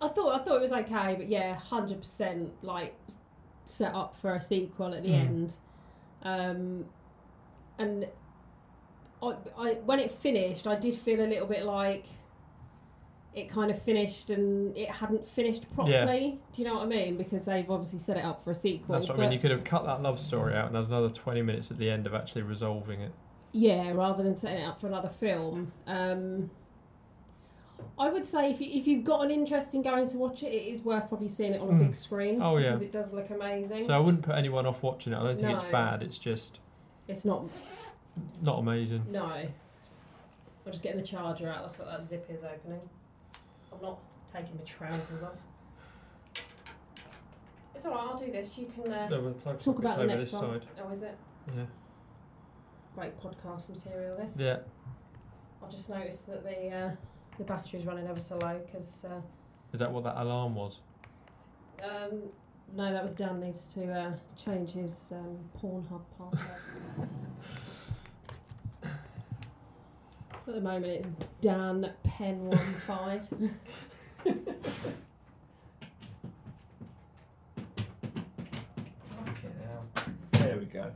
I 0.00 0.08
thought 0.08 0.40
I 0.40 0.44
thought 0.44 0.56
it 0.56 0.60
was 0.60 0.72
okay, 0.72 1.14
but 1.16 1.28
yeah, 1.28 1.54
hundred 1.54 1.98
percent 1.98 2.50
like 2.62 2.94
set 3.64 3.94
up 3.94 4.14
for 4.20 4.34
a 4.34 4.40
sequel 4.40 4.94
at 4.94 5.02
the 5.02 5.10
Mm. 5.10 5.20
end. 5.26 5.56
Um, 6.22 6.84
and 7.78 8.06
I, 9.22 9.34
I 9.58 9.72
when 9.84 9.98
it 9.98 10.10
finished, 10.10 10.66
I 10.66 10.76
did 10.76 10.94
feel 10.94 11.20
a 11.20 11.26
little 11.26 11.46
bit 11.46 11.64
like 11.64 12.06
it 13.34 13.48
kind 13.50 13.70
of 13.70 13.80
finished 13.82 14.30
and 14.30 14.76
it 14.76 14.90
hadn't 14.90 15.26
finished 15.26 15.72
properly. 15.74 16.40
Do 16.52 16.62
you 16.62 16.66
know 16.66 16.74
what 16.76 16.84
I 16.84 16.86
mean? 16.86 17.16
Because 17.16 17.44
they've 17.44 17.70
obviously 17.70 17.98
set 18.00 18.16
it 18.16 18.24
up 18.24 18.42
for 18.42 18.50
a 18.50 18.54
sequel. 18.54 18.94
That's 18.96 19.08
what 19.08 19.18
I 19.18 19.22
mean. 19.22 19.32
You 19.32 19.38
could 19.38 19.50
have 19.52 19.62
cut 19.64 19.84
that 19.84 20.02
love 20.02 20.18
story 20.18 20.54
out 20.54 20.68
and 20.68 20.76
had 20.76 20.86
another 20.86 21.10
twenty 21.10 21.42
minutes 21.42 21.70
at 21.70 21.78
the 21.78 21.90
end 21.90 22.06
of 22.06 22.14
actually 22.14 22.42
resolving 22.42 23.00
it. 23.00 23.12
yeah, 23.52 23.90
rather 23.92 24.22
than 24.22 24.34
setting 24.34 24.62
it 24.62 24.66
up 24.66 24.80
for 24.80 24.86
another 24.86 25.08
film. 25.08 25.70
Um, 25.86 26.50
I 27.98 28.08
would 28.10 28.24
say 28.24 28.50
if, 28.50 28.60
you, 28.60 28.68
if 28.72 28.86
you've 28.86 29.04
got 29.04 29.24
an 29.24 29.30
interest 29.30 29.74
in 29.74 29.82
going 29.82 30.08
to 30.08 30.16
watch 30.18 30.42
it, 30.42 30.48
it 30.52 30.72
is 30.72 30.80
worth 30.82 31.08
probably 31.08 31.28
seeing 31.28 31.52
it 31.54 31.60
on 31.60 31.68
a 31.68 31.72
Mm. 31.72 31.78
big 31.80 31.94
screen. 31.94 32.40
Oh, 32.40 32.56
yeah. 32.56 32.66
because 32.68 32.80
it 32.82 32.92
does 32.92 33.12
look 33.12 33.30
amazing. 33.30 33.84
So 33.86 33.92
I 33.94 33.98
wouldn't 33.98 34.22
put 34.22 34.36
anyone 34.36 34.66
off 34.66 34.82
watching 34.82 35.12
it. 35.12 35.16
I 35.16 35.22
don't 35.24 35.38
think 35.40 35.52
it's 35.60 35.70
bad. 35.72 36.02
It's 36.02 36.18
just 36.18 36.60
it's 37.08 37.24
not 37.24 37.44
not 38.42 38.58
amazing. 38.58 39.04
no. 39.10 39.24
I'm 39.24 40.72
just 40.72 40.82
getting 40.82 41.00
the 41.00 41.06
charger 41.06 41.48
out. 41.48 41.62
Look 41.62 41.80
at 41.80 41.86
that 41.86 42.08
zip 42.08 42.26
is 42.28 42.44
opening. 42.44 42.80
I'm 43.72 43.80
not 43.80 43.98
taking 44.30 44.54
my 44.56 44.62
trousers 44.64 45.22
off. 45.22 45.36
It's 47.74 47.86
alright. 47.86 48.00
I'll 48.08 48.16
do 48.18 48.30
this. 48.30 48.56
You 48.58 48.66
can 48.66 48.92
uh, 48.92 49.08
No, 49.08 49.32
talk 49.58 49.78
about 49.78 49.98
the 49.98 50.04
next 50.04 50.32
this 50.32 50.32
one. 50.40 50.60
side. 50.60 50.68
Oh, 50.84 50.90
is 50.90 51.02
it? 51.02 51.16
Yeah. 51.56 51.64
Great 52.94 53.18
podcast 53.20 53.68
material. 53.70 54.16
This. 54.16 54.36
Yeah. 54.38 54.58
I've 55.62 55.70
just 55.70 55.88
noticed 55.88 56.26
that 56.26 56.42
the 56.44 56.68
uh, 56.70 56.90
the 57.38 57.44
battery's 57.44 57.86
running 57.86 58.06
ever 58.06 58.20
so 58.20 58.36
low 58.42 58.60
because. 58.66 59.04
Uh, 59.04 59.20
Is 59.72 59.80
that 59.80 59.90
what 59.90 60.04
that 60.04 60.20
alarm 60.20 60.54
was? 60.54 60.80
Um, 61.82 62.22
no, 62.76 62.92
that 62.92 63.02
was 63.02 63.14
Dan 63.14 63.40
needs 63.40 63.72
to 63.74 63.90
uh, 63.90 64.12
change 64.36 64.72
his 64.72 65.12
um, 65.12 65.38
Pornhub 65.56 66.02
password. 66.18 67.08
At 68.82 70.54
the 70.54 70.60
moment, 70.60 70.86
it's 70.86 71.08
Dan 71.40 71.92
Pen 72.04 72.46
One 72.46 72.58
Five. 72.58 73.28
There 80.32 80.56
we 80.56 80.64
go. 80.64 80.90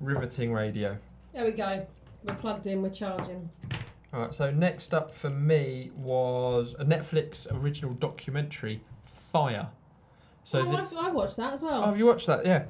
Riveting 0.00 0.52
radio. 0.52 0.96
There 1.32 1.44
we 1.44 1.52
go. 1.52 1.86
We're 2.24 2.34
plugged 2.34 2.66
in. 2.66 2.82
We're 2.82 2.90
charging. 2.90 3.48
All 4.12 4.20
right. 4.20 4.34
So 4.34 4.50
next 4.50 4.92
up 4.92 5.10
for 5.10 5.30
me 5.30 5.90
was 5.96 6.74
a 6.78 6.84
Netflix 6.84 7.46
original 7.52 7.94
documentary, 7.94 8.82
Fyre. 9.04 9.68
So 10.44 10.60
oh, 10.60 10.72
the- 10.72 10.78
I've, 10.78 10.92
I 10.96 11.10
watched 11.10 11.36
that 11.36 11.52
as 11.52 11.62
well. 11.62 11.82
oh, 11.82 11.86
have 11.86 11.98
you 11.98 12.06
watched 12.06 12.26
that? 12.26 12.44
Yeah. 12.44 12.64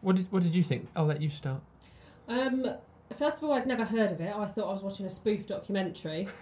What 0.00 0.16
did 0.16 0.30
What 0.30 0.42
did 0.42 0.54
you 0.54 0.62
think? 0.62 0.88
I'll 0.96 1.06
let 1.06 1.22
you 1.22 1.30
start. 1.30 1.60
Um, 2.28 2.66
first 3.16 3.38
of 3.38 3.44
all, 3.44 3.52
I'd 3.52 3.66
never 3.66 3.84
heard 3.84 4.12
of 4.12 4.20
it. 4.20 4.34
I 4.34 4.46
thought 4.46 4.68
I 4.68 4.72
was 4.72 4.82
watching 4.82 5.06
a 5.06 5.10
spoof 5.10 5.46
documentary. 5.46 6.28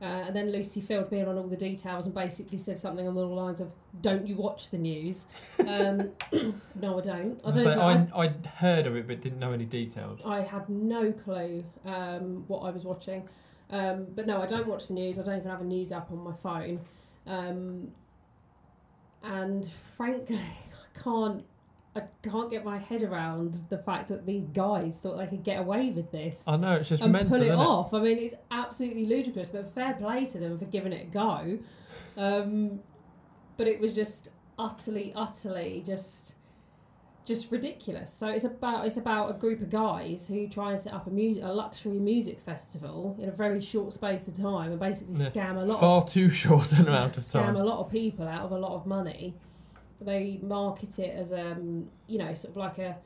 Uh, 0.00 0.04
and 0.04 0.36
then 0.36 0.52
Lucy 0.52 0.80
filled 0.80 1.10
me 1.10 1.18
in 1.18 1.26
on 1.26 1.36
all 1.36 1.48
the 1.48 1.56
details 1.56 2.06
and 2.06 2.14
basically 2.14 2.56
said 2.56 2.78
something 2.78 3.08
along 3.08 3.30
the 3.30 3.34
lines 3.34 3.60
of, 3.60 3.72
"Don't 4.00 4.28
you 4.28 4.36
watch 4.36 4.70
the 4.70 4.78
news?" 4.78 5.26
Um, 5.66 6.12
no, 6.80 6.98
I 6.98 7.00
don't. 7.00 7.40
I 7.44 7.50
don't. 7.50 7.62
So 7.62 7.80
I 7.80 8.06
I'd 8.14 8.46
heard 8.46 8.86
of 8.86 8.94
it 8.94 9.08
but 9.08 9.20
didn't 9.20 9.40
know 9.40 9.50
any 9.50 9.64
details. 9.64 10.20
I 10.24 10.42
had 10.42 10.68
no 10.68 11.10
clue 11.10 11.64
um, 11.84 12.44
what 12.46 12.60
I 12.60 12.70
was 12.70 12.84
watching. 12.84 13.28
Um, 13.70 14.06
but 14.14 14.26
no, 14.26 14.40
I 14.40 14.46
don't 14.46 14.66
watch 14.66 14.88
the 14.88 14.94
news. 14.94 15.18
I 15.18 15.22
don't 15.22 15.38
even 15.38 15.50
have 15.50 15.60
a 15.60 15.64
news 15.64 15.92
app 15.92 16.10
on 16.10 16.18
my 16.18 16.32
phone. 16.34 16.80
Um, 17.26 17.88
and 19.22 19.70
frankly, 19.96 20.36
I 20.96 20.98
can't. 21.02 21.44
I 21.96 22.02
can't 22.22 22.48
get 22.48 22.64
my 22.64 22.78
head 22.78 23.02
around 23.02 23.54
the 23.70 23.78
fact 23.78 24.08
that 24.08 24.24
these 24.24 24.44
guys 24.54 25.00
thought 25.00 25.16
they 25.16 25.26
could 25.26 25.42
get 25.42 25.58
away 25.58 25.90
with 25.90 26.12
this 26.12 26.44
I 26.46 26.56
know 26.56 26.74
it's 26.74 26.90
just 26.90 27.02
and 27.02 27.10
mental, 27.10 27.38
pull 27.38 27.46
it 27.46 27.50
off. 27.50 27.92
I 27.92 28.00
mean, 28.00 28.18
it's 28.18 28.34
absolutely 28.52 29.06
ludicrous. 29.06 29.48
But 29.48 29.74
fair 29.74 29.94
play 29.94 30.24
to 30.26 30.38
them 30.38 30.58
for 30.58 30.66
giving 30.66 30.92
it 30.92 31.08
a 31.08 31.10
go. 31.10 31.58
Um, 32.16 32.78
but 33.56 33.66
it 33.66 33.80
was 33.80 33.94
just 33.94 34.30
utterly, 34.58 35.12
utterly 35.16 35.82
just 35.84 36.34
just 37.28 37.52
ridiculous. 37.52 38.12
So 38.12 38.28
it's 38.28 38.44
about 38.44 38.86
it's 38.86 38.96
about 38.96 39.30
a 39.30 39.34
group 39.34 39.60
of 39.60 39.70
guys 39.70 40.26
who 40.26 40.48
try 40.48 40.70
and 40.72 40.80
set 40.80 40.92
up 40.94 41.06
a 41.06 41.10
music 41.10 41.44
a 41.44 41.52
luxury 41.52 41.98
music 41.98 42.40
festival 42.40 43.14
in 43.20 43.28
a 43.28 43.32
very 43.32 43.60
short 43.60 43.92
space 43.92 44.26
of 44.26 44.34
time 44.36 44.70
and 44.72 44.80
basically 44.80 45.14
Yeah. 45.16 45.28
scam 45.30 45.56
a 45.62 45.64
lot 45.64 45.78
Far 45.80 46.04
too 46.06 46.28
short 46.42 46.72
an 46.72 46.88
amount 46.88 47.16
of 47.18 47.30
time 47.30 47.54
scam 47.54 47.60
a 47.60 47.62
lot 47.62 47.78
of 47.78 47.90
people 47.92 48.26
out 48.26 48.42
of 48.46 48.52
a 48.52 48.58
lot 48.58 48.72
of 48.72 48.86
money. 48.86 49.34
They 50.00 50.40
market 50.42 50.98
it 50.98 51.14
as 51.14 51.30
um 51.32 51.88
you 52.06 52.18
know 52.18 52.32
sort 52.34 52.52
of 52.52 52.56
like 52.56 52.78
a 52.78 52.96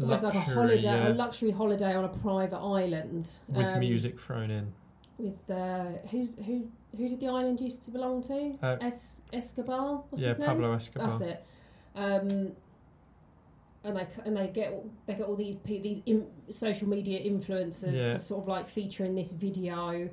almost 0.00 0.22
like 0.22 0.34
a 0.34 0.40
holiday 0.40 0.80
yeah, 0.82 1.08
a 1.08 1.10
luxury 1.10 1.50
holiday 1.50 1.94
on 1.94 2.04
a 2.04 2.08
private 2.08 2.58
island 2.60 3.30
with 3.48 3.66
um, 3.66 3.80
music 3.80 4.20
thrown 4.20 4.50
in. 4.50 4.72
with 5.18 5.50
uh, 5.50 5.86
who's 6.10 6.36
who 6.46 6.70
who 6.96 7.08
did 7.08 7.18
the 7.20 7.26
island 7.26 7.60
used 7.60 7.82
to 7.82 7.90
belong 7.90 8.22
to? 8.22 8.56
Uh, 8.62 8.76
es- 8.80 9.20
Escobar. 9.32 10.04
What's 10.08 10.22
yeah, 10.22 10.28
his 10.28 10.38
name? 10.38 10.46
Pablo 10.46 10.72
Escobar. 10.72 11.08
That's 11.08 11.20
it. 11.20 11.44
Um, 11.96 12.52
and 13.88 13.96
they 13.96 14.06
and 14.24 14.36
they 14.36 14.48
get 14.48 14.72
they 15.06 15.14
get 15.14 15.26
all 15.26 15.36
these 15.36 15.56
these 15.64 16.00
in, 16.06 16.26
social 16.50 16.88
media 16.88 17.18
influencers 17.20 17.94
Yeah. 17.94 18.12
to 18.14 18.18
sort 18.18 18.42
of 18.42 18.48
like 18.48 18.68
feature 18.68 19.04
in 19.04 19.14
this 19.14 19.32
video. 19.32 20.08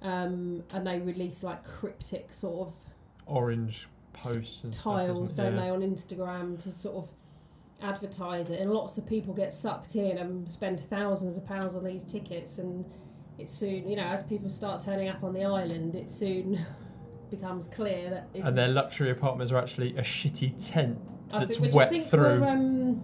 um, 0.00 0.62
and 0.72 0.86
they 0.86 1.00
release 1.00 1.42
like 1.42 1.64
cryptic 1.64 2.32
sort 2.32 2.68
of 2.68 2.74
Orange 3.26 3.88
posts 4.12 4.62
and 4.64 4.72
tiles, 4.72 5.32
stuff, 5.32 5.46
don't 5.46 5.54
isn't 5.58 5.64
they, 5.64 5.70
on 5.70 5.80
Instagram 5.82 6.56
to 6.62 6.70
sort 6.70 6.96
of 6.96 7.10
advertise 7.82 8.50
it, 8.50 8.60
and 8.60 8.70
lots 8.72 8.96
of 8.98 9.04
people 9.06 9.34
get 9.34 9.52
sucked 9.52 9.96
in 9.96 10.18
and 10.18 10.50
spend 10.50 10.78
thousands 10.80 11.36
of 11.36 11.44
pounds 11.46 11.74
on 11.74 11.82
these 11.84 12.04
tickets, 12.04 12.58
and 12.58 12.84
it 13.38 13.48
soon, 13.48 13.88
you 13.88 13.96
know, 13.96 14.04
as 14.04 14.22
people 14.22 14.48
start 14.48 14.80
turning 14.82 15.08
up 15.08 15.22
on 15.24 15.32
the 15.34 15.44
island, 15.44 15.94
it 15.96 16.10
soon 16.10 16.58
becomes 17.30 17.66
clear 17.68 18.08
that 18.10 18.28
it's 18.34 18.46
And 18.46 18.56
their 18.56 18.68
luxury 18.68 19.10
apartments 19.10 19.52
are 19.52 19.58
actually 19.58 19.96
a 19.96 20.02
shitty 20.02 20.54
tent. 20.72 20.98
That's 21.30 21.56
think, 21.56 21.74
wet 21.74 21.94
through. 22.06 22.40
Were, 22.40 22.46
um, 22.48 22.94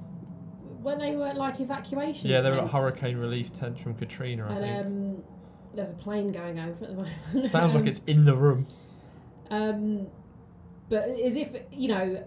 when 0.83 0.99
they 0.99 1.17
were 1.17 1.33
like 1.35 1.61
evacuation. 1.61 2.29
Yeah, 2.31 2.41
they 2.41 2.51
were 2.51 2.59
tents. 2.59 2.73
hurricane 2.73 3.17
relief 3.17 3.53
tents 3.53 3.81
from 3.81 3.95
Katrina, 3.95 4.47
I 4.51 4.61
think. 4.61 4.87
Um, 4.87 5.23
there's 5.75 5.91
a 5.91 5.95
plane 5.95 6.31
going 6.31 6.59
over 6.59 6.85
at 6.85 6.91
the 6.91 6.95
moment. 6.95 7.47
Sounds 7.51 7.75
like 7.75 7.87
it's 7.87 8.03
in 8.07 8.25
the 8.25 8.37
room. 8.37 8.67
Um, 9.51 10.07
but 10.89 11.09
as 11.09 11.37
if 11.37 11.51
you 11.73 11.89
know, 11.89 12.25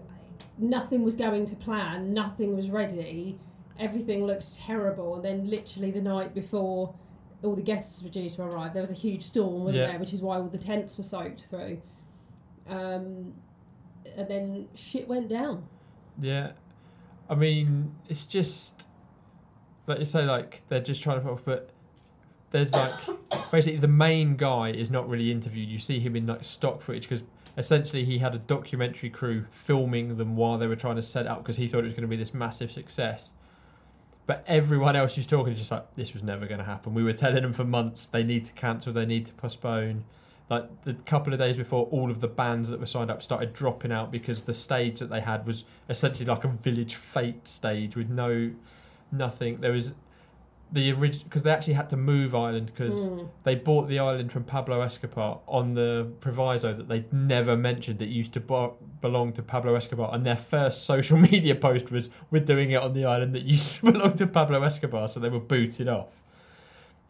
nothing 0.58 1.02
was 1.02 1.16
going 1.16 1.46
to 1.46 1.56
plan, 1.56 2.12
nothing 2.12 2.54
was 2.56 2.70
ready, 2.70 3.38
everything 3.78 4.26
looked 4.26 4.56
terrible, 4.56 5.16
and 5.16 5.24
then 5.24 5.48
literally 5.48 5.90
the 5.90 6.02
night 6.02 6.34
before 6.34 6.94
all 7.42 7.54
the 7.54 7.62
guests 7.62 8.02
were 8.02 8.08
due 8.08 8.28
to 8.28 8.42
arrive, 8.42 8.72
there 8.72 8.82
was 8.82 8.90
a 8.90 8.94
huge 8.94 9.22
storm, 9.22 9.64
wasn't 9.64 9.82
Yeah. 9.82 9.90
there? 9.92 10.00
Which 10.00 10.12
is 10.12 10.22
why 10.22 10.36
all 10.38 10.48
the 10.48 10.58
tents 10.58 10.98
were 10.98 11.04
soaked 11.04 11.46
through. 11.48 11.80
Um, 12.68 13.34
and 14.16 14.28
then 14.28 14.68
shit 14.74 15.06
went 15.06 15.28
down. 15.28 15.64
Yeah, 16.20 16.52
I 17.28 17.34
mean, 17.34 17.94
it's 18.08 18.26
just 18.26 18.86
like 19.86 19.98
you 19.98 20.04
say, 20.04 20.24
like 20.24 20.62
they're 20.68 20.80
just 20.80 21.02
trying 21.02 21.18
to 21.18 21.24
put 21.24 21.32
off, 21.32 21.44
but 21.44 21.70
there's 22.50 22.72
like 22.72 22.92
basically 23.50 23.78
the 23.78 23.88
main 23.88 24.36
guy 24.36 24.70
is 24.70 24.90
not 24.90 25.08
really 25.08 25.30
interviewed. 25.32 25.68
You 25.68 25.78
see 25.78 25.98
him 26.00 26.14
in 26.16 26.26
like 26.26 26.44
stock 26.44 26.82
footage 26.82 27.08
because 27.08 27.24
essentially 27.56 28.04
he 28.04 28.18
had 28.18 28.34
a 28.34 28.38
documentary 28.38 29.10
crew 29.10 29.46
filming 29.50 30.16
them 30.16 30.36
while 30.36 30.58
they 30.58 30.66
were 30.66 30.76
trying 30.76 30.96
to 30.96 31.02
set 31.02 31.26
up 31.26 31.38
because 31.38 31.56
he 31.56 31.68
thought 31.68 31.80
it 31.80 31.84
was 31.84 31.94
going 31.94 32.02
to 32.02 32.08
be 32.08 32.16
this 32.16 32.34
massive 32.34 32.70
success. 32.70 33.32
But 34.26 34.44
everyone 34.46 34.94
else 34.94 35.16
who's 35.16 35.26
talking 35.26 35.54
is 35.54 35.58
just 35.58 35.70
like, 35.70 35.94
this 35.94 36.12
was 36.12 36.22
never 36.22 36.46
going 36.46 36.58
to 36.58 36.64
happen. 36.64 36.92
We 36.92 37.02
were 37.02 37.14
telling 37.14 37.42
them 37.42 37.54
for 37.54 37.64
months 37.64 38.06
they 38.06 38.22
need 38.22 38.44
to 38.44 38.52
cancel, 38.52 38.92
they 38.92 39.06
need 39.06 39.26
to 39.26 39.32
postpone. 39.32 40.04
Like 40.50 40.84
the 40.84 40.94
couple 40.94 41.32
of 41.34 41.38
days 41.38 41.58
before, 41.58 41.86
all 41.90 42.10
of 42.10 42.20
the 42.20 42.28
bands 42.28 42.70
that 42.70 42.80
were 42.80 42.86
signed 42.86 43.10
up 43.10 43.22
started 43.22 43.52
dropping 43.52 43.92
out 43.92 44.10
because 44.10 44.44
the 44.44 44.54
stage 44.54 44.98
that 45.00 45.10
they 45.10 45.20
had 45.20 45.46
was 45.46 45.64
essentially 45.90 46.24
like 46.24 46.44
a 46.44 46.48
village 46.48 46.94
fete 46.94 47.46
stage 47.46 47.94
with 47.96 48.08
no 48.08 48.52
nothing. 49.12 49.60
There 49.60 49.72
was 49.72 49.94
the 50.70 50.90
original 50.92 51.24
because 51.24 51.42
they 51.42 51.50
actually 51.50 51.74
had 51.74 51.88
to 51.90 51.96
move 51.96 52.34
Ireland 52.34 52.66
because 52.66 53.08
Mm. 53.08 53.28
they 53.44 53.54
bought 53.54 53.88
the 53.88 53.98
island 53.98 54.30
from 54.32 54.44
Pablo 54.44 54.80
Escobar 54.82 55.40
on 55.48 55.72
the 55.74 56.10
proviso 56.20 56.74
that 56.74 56.88
they 56.88 57.04
never 57.12 57.56
mentioned 57.56 58.00
it 58.02 58.08
used 58.10 58.32
to 58.34 58.40
bo- 58.40 58.76
belong 59.00 59.32
to 59.34 59.42
Pablo 59.42 59.74
Escobar, 59.76 60.10
and 60.14 60.26
their 60.26 60.36
first 60.36 60.84
social 60.84 61.16
media 61.30 61.54
post 61.54 61.90
was 61.90 62.10
"We're 62.30 62.44
doing 62.44 62.70
it 62.70 62.82
on 62.82 62.92
the 62.94 63.04
island 63.06 63.34
that 63.34 63.42
used 63.44 63.76
to 63.76 63.92
belong 63.92 64.12
to 64.16 64.26
Pablo 64.26 64.62
Escobar," 64.62 65.08
so 65.08 65.20
they 65.20 65.30
were 65.30 65.40
booted 65.40 65.88
off. 65.88 66.22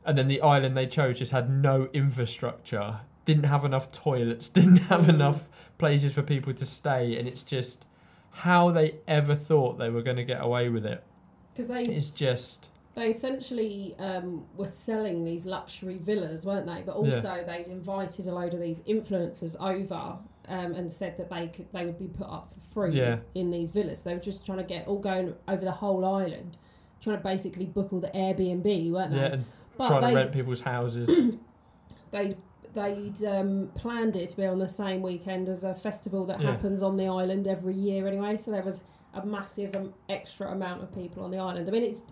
And 0.05 0.17
then 0.17 0.29
the 0.29 0.41
island 0.41 0.77
they 0.77 0.87
chose 0.87 1.19
just 1.19 1.33
had 1.33 1.51
no 1.51 1.89
infrastructure, 1.93 3.01
didn't 3.29 3.45
have 3.45 3.65
enough 3.67 3.93
toilets, 3.93 4.49
didn't 4.59 4.79
have 4.79 5.03
Mm. 5.03 5.11
enough 5.11 5.49
places 5.77 6.13
for 6.13 6.23
people 6.23 6.55
to 6.55 6.65
stay, 6.65 7.19
and 7.19 7.29
it's 7.29 7.43
just 7.43 7.85
how 8.31 8.71
they 8.71 8.95
ever 9.07 9.35
thought 9.37 9.77
they 9.79 9.91
were 9.91 10.01
going 10.03 10.17
to 10.17 10.25
get 10.25 10.43
away 10.43 10.71
with 10.71 10.87
it. 10.87 11.05
Because 11.53 11.69
they 11.69 11.85
It's 11.85 12.09
just 12.11 12.71
they 12.95 13.11
essentially 13.11 13.95
um, 13.99 14.45
were 14.57 14.67
selling 14.67 15.25
these 15.25 15.45
luxury 15.47 15.99
villas, 15.99 16.47
weren't 16.47 16.67
they? 16.67 16.83
But 16.85 16.97
Yeah. 16.97 17.15
also 17.15 17.45
they'd 17.47 17.67
invited 17.67 18.27
a 18.27 18.33
load 18.33 18.55
of 18.55 18.61
these 18.61 18.81
influencers 18.81 19.55
over 19.61 20.17
um, 20.49 20.73
and 20.75 20.91
said 20.91 21.17
that 21.19 21.29
they 21.29 21.49
could 21.49 21.71
they 21.73 21.85
would 21.85 21.99
be 21.99 22.09
put 22.09 22.27
up 22.29 22.55
for 22.55 22.87
free 22.87 22.97
Yeah. 22.99 23.19
in 23.35 23.51
these 23.51 23.71
villas. 23.73 24.03
They 24.03 24.15
were 24.15 24.21
just 24.21 24.45
trying 24.47 24.59
to 24.59 24.65
get 24.65 24.89
all 24.89 24.99
going 24.99 25.35
over 25.49 25.65
the 25.65 25.71
whole 25.83 26.03
island, 26.07 26.57
trying 27.03 27.19
to 27.19 27.23
basically 27.23 27.67
book 27.67 27.93
all 27.93 28.01
the 28.01 28.09
Airbnb, 28.09 28.91
weren't 28.91 29.11
they? 29.13 29.19
yeah, 29.19 29.35
and 29.35 29.45
but 29.77 29.89
trying 29.89 30.09
to 30.09 30.15
rent 30.17 30.33
people's 30.33 30.63
houses. 30.63 31.09
they 32.11 32.35
they'd 32.75 33.25
um, 33.25 33.71
planned 33.75 34.17
it 34.17 34.29
to 34.31 34.37
be 34.37 34.47
on 34.47 34.59
the 34.59 34.69
same 34.69 35.03
weekend 35.03 35.49
as 35.49 35.65
a 35.65 35.75
festival 35.75 36.25
that 36.27 36.41
Yeah. 36.41 36.53
happens 36.53 36.83
on 36.83 36.97
the 36.97 37.07
island 37.09 37.47
every 37.49 37.75
year 37.75 38.07
anyway. 38.07 38.37
So 38.37 38.51
there 38.51 38.63
was 38.63 38.83
a 39.15 39.25
massive 39.25 39.75
um, 39.75 39.95
extra 40.09 40.49
amount 40.49 40.83
of 40.83 40.95
people 40.95 41.25
on 41.25 41.31
the 41.31 41.39
island. 41.39 41.69
I 41.69 41.73
mean, 41.73 41.83
it's 41.83 42.03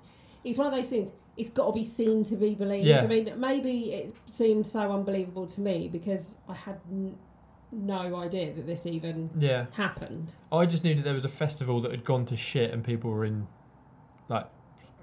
it's 0.44 0.58
one 0.58 0.66
of 0.66 0.72
those 0.72 0.88
things. 0.88 1.12
It's 1.36 1.50
got 1.50 1.66
to 1.66 1.72
be 1.72 1.82
seen 1.84 2.22
to 2.24 2.36
be 2.36 2.54
believed. 2.54 2.86
Yeah. 2.86 3.02
I 3.02 3.06
mean, 3.06 3.32
maybe 3.38 3.92
it 3.92 4.14
seemed 4.26 4.64
so 4.66 4.92
unbelievable 4.92 5.46
to 5.48 5.60
me 5.60 5.88
because 5.88 6.36
I 6.48 6.54
had 6.54 6.78
n- 6.90 7.16
no 7.72 8.14
idea 8.16 8.54
that 8.54 8.64
this 8.66 8.86
even 8.86 9.28
yeah. 9.38 9.66
happened. 9.72 10.36
I 10.52 10.64
just 10.66 10.84
knew 10.84 10.94
that 10.94 11.02
there 11.02 11.12
was 11.12 11.24
a 11.24 11.28
festival 11.28 11.80
that 11.82 11.90
had 11.90 12.04
gone 12.04 12.24
to 12.26 12.36
shit 12.36 12.70
and 12.72 12.82
people 12.84 13.10
were 13.10 13.24
in, 13.24 13.48
like, 14.28 14.46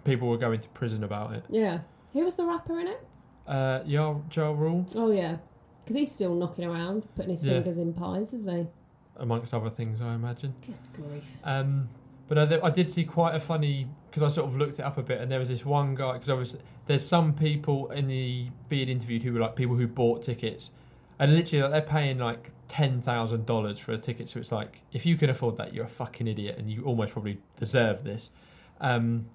people 0.05 0.29
were 0.29 0.37
going 0.37 0.59
to 0.61 0.69
prison 0.69 1.03
about 1.03 1.33
it. 1.33 1.43
Yeah. 1.49 1.79
Who 2.13 2.23
was 2.23 2.35
the 2.35 2.45
rapper 2.45 2.79
in 2.79 2.87
it? 2.87 3.05
Uh, 3.47 3.81
Ja, 3.85 4.15
ja 4.35 4.51
Rule, 4.51 4.85
Oh 4.95 5.11
yeah, 5.11 5.37
because 5.83 5.95
he's 5.95 6.11
still 6.11 6.33
knocking 6.35 6.65
around, 6.65 7.03
putting 7.15 7.31
his 7.31 7.43
Yeah. 7.43 7.53
fingers 7.53 7.77
in 7.77 7.93
pies, 7.93 8.33
isn't 8.33 8.55
he? 8.57 8.67
amongst 9.17 9.53
other 9.53 9.69
things, 9.69 10.01
I 10.01 10.15
imagine. 10.15 10.55
Good 10.65 10.75
grief. 10.93 11.37
Um, 11.43 11.87
but 12.27 12.37
I, 12.39 12.65
I 12.67 12.69
did 12.71 12.89
see 12.89 13.03
quite 13.03 13.35
a 13.35 13.39
funny 13.39 13.87
because 14.09 14.23
I 14.23 14.27
sort 14.29 14.47
of 14.49 14.55
looked 14.57 14.79
it 14.79 14.83
up 14.83 14.97
a 14.97 15.03
bit, 15.03 15.21
and 15.21 15.31
there 15.31 15.37
was 15.39 15.49
this 15.49 15.63
one 15.65 15.93
guy 15.93 16.13
because 16.13 16.29
obviously 16.31 16.61
there's 16.87 17.05
some 17.05 17.33
people 17.33 17.91
in 17.91 18.07
the 18.07 18.47
being 18.69 18.89
interviewed 18.89 19.21
who 19.23 19.33
were 19.33 19.39
like 19.39 19.55
people 19.55 19.75
who 19.75 19.87
bought 19.87 20.23
tickets, 20.23 20.71
and 21.19 21.35
literally 21.35 21.61
like, 21.63 21.71
they're 21.71 21.81
paying 21.93 22.17
like 22.17 22.49
ten 22.67 23.01
thousand 23.01 23.45
dollars 23.45 23.77
for 23.77 23.91
a 23.91 23.97
ticket. 23.99 24.29
So 24.29 24.39
it's 24.39 24.51
like 24.51 24.81
if 24.93 25.05
you 25.05 25.15
can 25.15 25.29
afford 25.29 25.57
that, 25.57 25.73
you're 25.75 25.85
a 25.85 25.89
fucking 25.89 26.25
idiot, 26.27 26.57
and 26.57 26.71
you 26.71 26.83
almost 26.83 27.11
probably 27.13 27.37
deserve 27.57 28.03
this. 28.03 28.31
Um, 28.81 29.27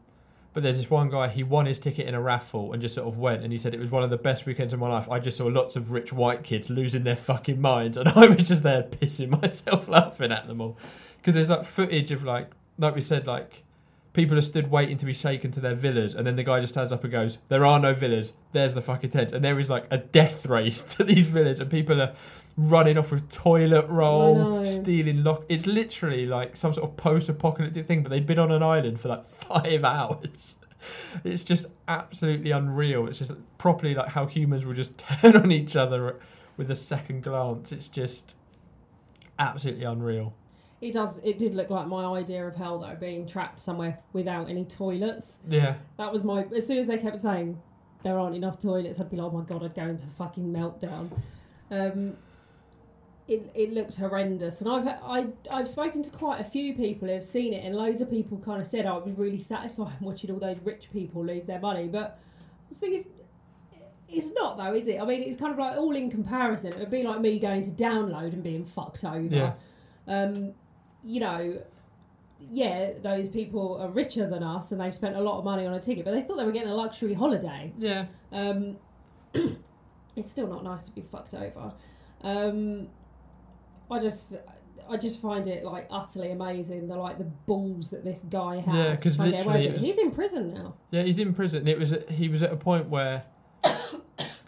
but 0.55 0.63
there's 0.63 0.79
this 0.79 0.91
one 0.91 1.11
guy, 1.11 1.29
he 1.29 1.43
won 1.43 1.67
his 1.67 1.79
ticket 1.79 2.07
in 2.07 2.15
a 2.15 2.21
raffle 2.21 2.73
and 2.73 2.81
just 2.81 2.95
sort 2.95 3.07
of 3.07 3.19
went, 3.19 3.43
and 3.43 3.53
he 3.53 3.59
said 3.59 3.75
it 3.75 3.81
was 3.81 3.91
one 3.91 4.03
of 4.03 4.11
the 4.11 4.17
best 4.17 4.47
weekends 4.47 4.73
of 4.73 4.81
my 4.81 4.89
life. 4.89 5.11
I 5.11 5.19
just 5.21 5.37
saw 5.37 5.47
lots 5.47 5.77
of 5.77 5.93
rich 5.93 6.13
white 6.13 6.43
kids 6.43 6.71
losing 6.71 7.05
their 7.05 7.17
fucking 7.17 7.61
minds, 7.61 7.97
and 7.97 8.09
I 8.17 8.27
was 8.27 8.49
just 8.49 8.63
there 8.63 8.83
pissing 8.83 9.31
myself 9.43 9.89
laughing 9.89 10.33
at 10.33 10.47
them 10.47 10.61
all 10.61 10.77
because 11.19 11.35
there's 11.35 11.49
like 11.49 11.65
footage 11.65 12.11
of 12.11 12.25
like 12.25 12.51
like 12.79 12.95
we 12.95 13.01
said 13.01 13.27
like 13.27 13.65
people 14.13 14.37
are 14.37 14.43
stood 14.43 14.71
waiting 14.71 14.97
to 14.97 15.07
be 15.07 15.15
shaken 15.15 15.51
to 15.53 15.61
their 15.61 15.75
villas 15.75 16.15
and 16.15 16.27
then 16.27 16.37
the 16.37 16.43
guy 16.43 16.61
just 16.61 16.75
stands 16.75 16.93
up 16.93 17.05
and 17.05 17.13
goes 17.13 17.39
there 17.49 17.65
are 17.65 17.79
no 17.79 17.95
villas. 17.95 18.33
There's 18.53 18.75
the 18.75 18.81
fucking 18.81 19.11
tent. 19.11 19.33
And 19.33 19.45
there 19.45 19.59
is 19.61 19.69
like 19.69 19.87
a 19.91 19.99
death 19.99 20.47
race 20.47 20.83
to 20.95 21.05
these 21.05 21.27
villas 21.27 21.61
and 21.61 21.71
people 21.71 22.01
are 22.01 22.15
running 22.57 22.99
off 22.99 23.13
with 23.13 23.31
toilet 23.31 23.87
roll 23.89 24.65
stealing 24.65 25.23
lock 25.23 25.45
it's 25.49 25.65
literally 25.65 26.27
like 26.27 26.57
some 26.57 26.75
sort 26.75 26.91
of 26.91 26.97
post-apocalyptic 26.97 27.87
thing 27.87 28.03
but 28.03 28.09
they've 28.09 28.27
been 28.27 28.39
on 28.39 28.51
an 28.51 28.65
island 28.65 29.01
for 29.01 29.09
like 29.09 29.27
five 29.27 29.85
hours. 29.85 30.57
It's 31.25 31.45
just 31.45 31.67
absolutely 31.87 32.51
unreal. 32.51 33.09
It's 33.09 33.19
just 33.19 33.33
properly 33.59 33.95
like 33.95 34.11
how 34.11 34.27
humans 34.27 34.65
will 34.65 34.75
just 34.75 34.97
turn 35.21 35.37
on 35.37 35.53
each 35.53 35.77
other 35.77 36.17
with 36.57 36.71
a 36.71 36.77
second 36.77 37.23
glance. 37.23 37.73
It's 37.73 37.89
just 37.89 38.35
absolutely 39.39 39.85
unreal 39.85 40.35
It 40.81 40.93
does. 40.93 41.19
It 41.25 41.39
did 41.39 41.55
look 41.55 41.71
like 41.71 41.89
my 41.89 42.05
idea 42.05 42.47
of 42.47 42.55
hell, 42.55 42.79
though, 42.79 42.95
being 42.95 43.27
trapped 43.27 43.59
somewhere 43.59 43.99
without 44.13 44.49
any 44.49 44.65
toilets. 44.65 45.41
yeah 45.49 45.75
That 45.97 46.13
was 46.13 46.23
my. 46.25 46.45
As 46.55 46.67
soon 46.67 46.79
as 46.79 46.87
they 46.87 46.99
kept 46.99 47.21
saying 47.21 47.61
there 48.05 48.19
aren't 48.19 48.37
enough 48.37 48.61
toilets, 48.61 49.01
I'd 49.01 49.11
be 49.11 49.17
like, 49.17 49.33
oh 49.33 49.37
my 49.39 49.45
god, 49.45 49.65
I'd 49.65 49.75
go 49.75 49.83
into 49.83 50.07
fucking 50.07 50.53
meltdown. 50.53 51.11
Um, 51.71 52.17
it, 53.27 53.51
it 53.55 53.73
looked 53.73 53.97
horrendous, 53.97 54.61
and 54.61 54.71
I've 54.71 54.87
I 54.87 55.27
I've 55.51 55.69
spoken 55.69 56.03
to 56.05 56.11
quite 56.11 56.41
a 56.41 56.45
few 56.45 56.75
people 56.75 57.09
who 57.09 57.15
have 57.15 57.25
seen 57.25 57.53
it, 57.53 57.65
and 57.65 57.75
loads 57.75 58.01
of 58.01 58.09
people 58.09 58.39
kind 58.39 58.61
of 58.61 58.67
said, 58.67 58.87
"Oh, 58.87 58.99
it 58.99 59.05
was 59.05 59.15
really 59.19 59.41
satisfying 59.41 59.97
watching 60.01 60.31
all 60.31 60.39
those 60.39 60.59
rich 60.65 60.91
people 60.93 61.25
lose 61.25 61.45
their 61.45 61.61
money." 61.61 61.89
But 61.89 62.21
I 62.21 62.69
was 62.69 62.79
thinking, 62.79 63.05
it's 64.09 64.33
not 64.33 64.57
though, 64.57 64.73
is 64.75 64.89
it? 64.89 65.01
I 65.01 65.05
mean, 65.05 65.23
it's 65.23 65.37
kind 65.37 65.53
of 65.53 65.59
like 65.59 65.77
all 65.77 65.95
in 65.95 66.11
comparison. 66.11 66.73
It 66.73 66.79
would 66.79 66.91
be 66.91 67.03
like 67.03 67.21
me 67.21 67.39
going 67.39 67.63
to 67.63 67.71
download 67.71 68.33
and 68.33 68.43
being 68.43 68.65
fucked 68.65 69.05
over. 69.05 69.35
Yeah. 69.35 69.53
Um, 70.07 70.55
you 71.03 71.21
know, 71.21 71.63
yeah, 72.41 72.93
those 73.03 73.29
people 73.29 73.79
are 73.81 73.89
richer 73.89 74.29
than 74.29 74.43
us 74.43 74.73
and 74.73 74.81
they've 74.81 74.95
spent 74.95 75.17
a 75.17 75.21
lot 75.21 75.39
of 75.39 75.45
money 75.45 75.67
on 75.67 75.75
a 75.75 75.81
ticket, 75.81 76.05
but 76.05 76.13
they 76.13 76.23
thought 76.23 76.37
they 76.37 76.45
were 76.45 76.53
getting 76.53 76.71
a 76.71 76.75
luxury 76.75 77.15
holiday. 77.15 77.73
yeah 77.79 78.07
Um, 78.33 78.77
it's 80.17 80.31
still 80.31 80.47
not 80.47 80.65
nice 80.65 80.85
to 80.85 80.93
be 80.93 81.03
fucked 81.03 81.35
over. 81.35 81.73
Um, 82.23 82.89
I 83.91 83.99
just, 84.01 84.37
I 84.89 84.97
just 84.97 85.21
find 85.21 85.47
it 85.47 85.65
like 85.65 85.87
utterly 85.91 86.31
amazing 86.31 86.89
the 86.89 86.97
like 86.97 87.19
the 87.19 87.25
balls 87.25 87.91
that 87.91 88.05
this 88.05 88.21
guy 88.31 88.57
had. 88.61 88.75
Yeah, 88.75 88.97
'cause 88.97 89.13
to 89.13 89.17
try 89.17 89.25
and 89.27 89.35
get 89.37 89.47
away 89.47 89.55
literally 89.63 89.73
was- 89.79 89.83
He's 89.83 89.99
in 89.99 90.11
prison 90.11 90.55
now. 90.55 90.75
Yeah, 90.91 91.03
he's 91.03 91.19
in 91.19 91.33
prison. 91.35 91.67
It 91.69 91.79
was 91.79 91.95
he 92.11 92.29
was 92.29 92.43
at 92.43 92.53
a 92.53 92.57
point 92.57 92.89
where 92.89 93.25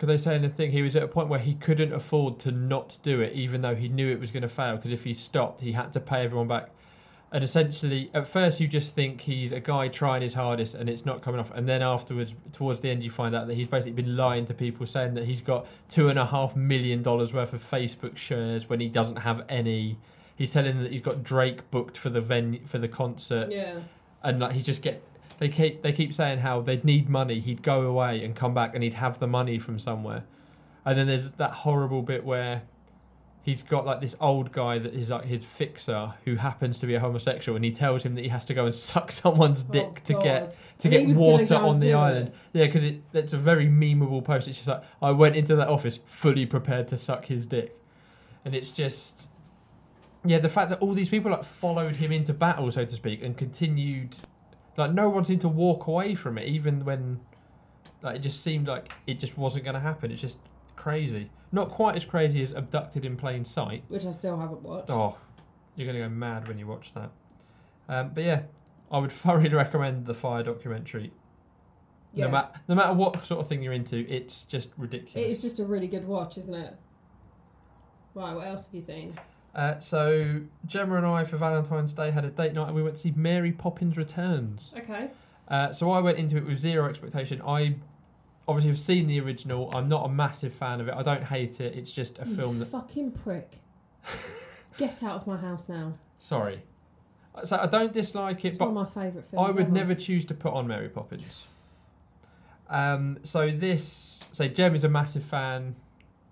because 0.01 0.09
they 0.09 0.17
say 0.17 0.35
in 0.35 0.41
the 0.41 0.49
thing 0.49 0.71
he 0.73 0.81
was 0.81 0.97
at 0.97 1.03
a 1.03 1.09
point 1.09 1.29
where 1.29 1.39
he 1.41 1.53
couldn't 1.55 1.93
afford 1.93 2.39
to 2.39 2.51
not 2.51 2.99
do 3.03 3.21
it, 3.21 3.35
even 3.35 3.61
though 3.61 3.75
he 3.75 3.87
knew 3.87 4.11
it 4.11 4.19
was 4.19 4.31
going 4.31 4.43
to 4.43 4.49
fail. 4.49 4.77
Because 4.77 4.93
if 4.93 5.05
he 5.05 5.13
stopped, 5.13 5.61
he 5.61 5.73
had 5.73 5.93
to 5.93 6.01
pay 6.01 6.25
everyone 6.25 6.49
back. 6.49 6.71
and 7.33 7.45
essentially 7.45 8.11
at 8.15 8.27
first 8.27 8.59
you 8.61 8.67
just 8.67 8.95
think 8.95 9.21
he's 9.21 9.53
a 9.53 9.61
guy 9.61 9.89
trying 9.89 10.23
his 10.23 10.33
hardest 10.35 10.75
and 10.75 10.89
it's 10.89 11.05
not 11.05 11.21
coming 11.23 11.39
off 11.39 11.51
and 11.55 11.69
then 11.69 11.81
afterwards 11.83 12.33
towards 12.53 12.81
the 12.81 12.89
end 12.91 13.05
you 13.05 13.11
find 13.11 13.37
out 13.37 13.47
that 13.47 13.55
he's 13.55 13.69
basically 13.69 13.93
been 13.93 14.17
lying 14.17 14.45
to 14.47 14.55
people 14.55 14.85
saying 14.87 15.13
that 15.15 15.25
he's 15.27 15.41
got 15.43 15.65
two 15.89 16.09
and 16.09 16.19
a 16.19 16.27
half 16.27 16.57
million 16.57 17.03
dollars 17.05 17.33
worth 17.33 17.53
of 17.53 17.63
facebook 17.63 18.17
shares 18.17 18.69
when 18.69 18.81
he 18.81 18.89
doesn't 18.89 19.19
have 19.19 19.45
any 19.49 19.97
he's 20.35 20.51
telling 20.51 20.75
them 20.75 20.83
that 20.83 20.91
he's 20.91 21.01
got 21.11 21.23
drake 21.23 21.71
booked 21.71 21.97
for 21.97 22.09
the 22.11 22.21
venue 22.21 22.59
for 22.67 22.79
the 22.79 22.89
concert 22.89 23.49
Yeah. 23.53 23.79
and 24.25 24.41
like 24.41 24.53
he 24.55 24.63
just 24.63 24.83
get 24.83 25.01
they 25.41 25.49
keep 25.49 25.83
they 25.83 25.93
keep 25.93 26.15
saying 26.15 26.39
how 26.39 26.61
they'd 26.61 26.85
need 26.85 27.09
money 27.09 27.41
he'd 27.41 27.63
go 27.63 27.83
away 27.83 28.25
and 28.25 28.37
come 28.37 28.55
back 28.55 28.75
and 28.75 28.85
he'd 28.85 28.95
have 28.95 29.19
the 29.19 29.27
money 29.27 29.59
from 29.59 29.79
somewhere 29.79 30.23
and 30.85 30.97
then 30.97 31.07
there's 31.09 31.33
that 31.33 31.51
horrible 31.51 32.03
bit 32.03 32.25
where 32.25 32.63
he's 33.43 33.63
got 33.63 33.87
like 33.87 34.01
this 34.03 34.15
old 34.21 34.53
guy 34.53 34.79
that 34.79 34.93
is 34.95 35.09
like 35.09 35.25
his 35.25 35.45
fixer 35.45 36.13
who 36.27 36.37
happens 36.37 36.79
to 36.79 36.87
be 36.87 36.95
a 36.95 37.01
homosexual 37.01 37.57
and 37.57 37.65
he 37.65 37.71
tells 37.71 38.03
him 38.05 38.15
that 38.15 38.21
he 38.23 38.29
has 38.29 38.45
to 38.45 38.53
go 38.55 38.67
and 38.67 38.75
suck 38.91 39.11
someone's 39.11 39.65
Oh, 39.69 39.73
dick 39.73 40.05
to 40.05 40.13
God. 40.13 40.23
get 40.23 40.59
to 40.81 40.95
And 40.95 41.09
get 41.09 41.17
water 41.19 41.55
on 41.57 41.79
the 41.81 41.95
island 41.95 42.29
it. 42.29 42.35
yeah 42.53 42.67
because 42.67 42.85
it, 42.85 43.03
it's 43.15 43.33
a 43.33 43.39
very 43.39 43.67
memeable 43.67 44.23
post 44.23 44.47
it's 44.47 44.59
just 44.59 44.69
like 44.69 44.83
i 45.03 45.11
went 45.11 45.37
into 45.37 45.57
that 45.57 45.69
office 45.69 45.99
fully 46.07 46.45
prepared 46.47 46.87
to 46.89 46.97
suck 46.97 47.25
his 47.27 47.47
dick 47.47 47.77
and 48.45 48.55
it's 48.55 48.71
just 48.71 49.29
yeah 50.25 50.39
the 50.39 50.51
fact 50.51 50.69
that 50.69 50.79
all 50.81 50.93
these 50.93 51.09
people 51.09 51.31
like 51.31 51.45
followed 51.45 51.97
him 51.97 52.13
into 52.13 52.35
battle 52.35 52.71
so 52.71 52.85
to 52.85 52.93
speak 52.93 53.23
and 53.23 53.39
continued 53.39 54.17
like 54.77 54.93
no 54.93 55.09
one 55.09 55.25
seemed 55.25 55.41
to 55.43 55.49
walk 55.49 55.87
away 55.87 56.15
from 56.15 56.39
it 56.39 56.47
even 56.49 56.85
when 56.85 57.21
like 58.03 58.17
it 58.17 58.21
just 58.21 58.43
seemed 58.43 58.67
like 58.69 58.91
it 59.07 59.19
just 59.21 59.37
wasn't 59.37 59.63
going 59.65 59.75
to 59.75 59.81
happen 59.81 60.11
it's 60.11 60.21
just 60.21 60.39
crazy 60.77 61.31
not 61.53 61.69
quite 61.69 61.97
as 61.97 62.05
crazy 62.05 62.41
as 62.41 62.53
abducted 62.53 63.05
in 63.05 63.17
plain 63.17 63.45
sight 63.45 63.83
Which 63.89 64.07
I 64.07 64.11
still 64.13 64.39
haven't 64.39 64.63
watched. 64.63 64.91
oh 64.91 65.17
you're 65.77 65.87
going 65.87 65.97
to 65.97 66.03
go 66.03 66.09
mad 66.09 66.49
when 66.49 66.59
you 66.59 66.67
watch 66.67 66.95
that 66.95 67.11
um, 67.89 68.11
but 68.15 68.25
yeah 68.25 68.43
i 68.91 68.99
would 68.99 69.13
thoroughly 69.23 69.49
recommend 69.51 70.07
the 70.07 70.15
Fyre 70.15 70.43
documentary 70.43 71.13
yeah. 72.13 72.25
no, 72.27 72.31
ma- 72.33 72.49
no 72.69 72.75
matter 72.75 72.93
what 72.95 73.25
sort 73.27 73.41
of 73.41 73.47
thing 73.49 73.63
you're 73.63 73.73
into 73.73 73.99
it's 74.13 74.45
just 74.45 74.71
ridiculous 74.79 75.29
It's 75.31 75.43
just 75.43 75.59
a 75.61 75.65
really 75.65 75.87
good 75.87 76.07
watch, 76.09 76.39
isn't 76.39 76.55
it? 76.55 76.75
Right, 78.15 78.35
what 78.35 78.49
else 78.49 78.67
have 78.67 78.75
you 78.75 78.81
seen? 78.81 79.17
Uh, 79.55 79.79
so 79.81 80.41
Gemma 80.67 80.97
and 80.97 81.07
I 81.07 81.25
for 81.25 81.37
Valentine's 81.37 81.93
Day 81.93 82.11
had 82.11 82.25
a 82.25 82.31
date 82.31 82.53
night 82.55 82.67
and 82.69 82.75
we 82.77 82.83
went 82.83 82.95
to 82.97 83.01
see 83.01 83.13
Mary 83.17 83.51
Poppins 83.53 83.97
Returns. 83.97 84.73
Okay. 84.77 85.11
Uh, 85.49 85.73
so 85.73 85.91
I 85.91 86.01
went 86.01 86.19
into 86.19 86.37
it 86.37 86.47
with 86.47 86.61
zero 86.61 86.89
expectation. 86.89 87.43
I 87.45 87.75
obviously 88.47 88.71
have 88.71 88.79
seen 88.79 89.07
the 89.09 89.19
original. 89.21 89.71
I'm 89.75 89.89
not 89.89 90.07
a 90.07 90.09
massive 90.09 90.53
fan 90.55 90.81
of 90.81 90.87
it. 90.89 90.95
I 90.95 91.03
don't 91.03 91.25
hate 91.25 91.61
it. 91.61 91.75
It's 91.77 91.91
just 91.91 92.19
a 92.21 92.27
You 92.29 92.37
film 92.37 92.59
that. 92.61 92.67
fucking 92.67 93.11
prick. 93.13 93.59
Get 94.77 95.03
out 95.03 95.17
of 95.17 95.27
my 95.27 95.37
house 95.37 95.69
now. 95.69 95.95
Sorry. 96.21 96.63
So 97.45 97.57
I 97.59 97.67
don't 97.67 97.93
dislike 97.93 98.45
it, 98.45 98.49
It's 98.49 98.57
but 98.57 98.71
one 98.73 98.87
of 98.87 98.95
my 98.97 99.03
favourite 99.05 99.27
films. 99.29 99.49
I 99.49 99.51
would 99.51 99.67
ever. 99.67 99.71
never 99.73 99.95
choose 99.95 100.25
to 100.27 100.35
put 100.35 100.53
on 100.53 100.67
Mary 100.69 100.89
Poppins. 100.89 101.47
Um, 102.69 103.19
so 103.25 103.51
this, 103.51 104.23
so 104.33 104.47
Jem 104.47 104.75
is 104.75 104.85
a 104.85 104.89
massive 104.89 105.25
fan. 105.25 105.75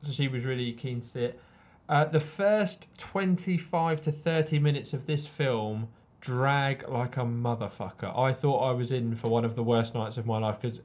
So 0.05 0.13
she 0.13 0.29
was 0.29 0.45
really 0.45 0.73
keen 0.73 1.01
to 1.01 1.07
see 1.07 1.21
it. 1.25 1.41
Uh, 1.89 2.05
the 2.05 2.21
first 2.21 2.87
twenty-five 2.99 4.01
to 4.03 4.13
thirty 4.13 4.59
minutes 4.59 4.93
of 4.93 5.07
this 5.07 5.27
film 5.27 5.89
drag 6.21 6.87
like 6.89 7.17
a 7.17 7.21
motherfucker. 7.21 8.17
I 8.19 8.33
thought 8.33 8.59
I 8.59 8.73
was 8.73 8.93
in 8.93 9.15
for 9.17 9.29
one 9.29 9.45
of 9.45 9.55
the 9.55 9.63
worst 9.63 9.95
nights 9.95 10.19
of 10.19 10.27
my 10.27 10.39
life 10.39 10.61
because 10.61 10.83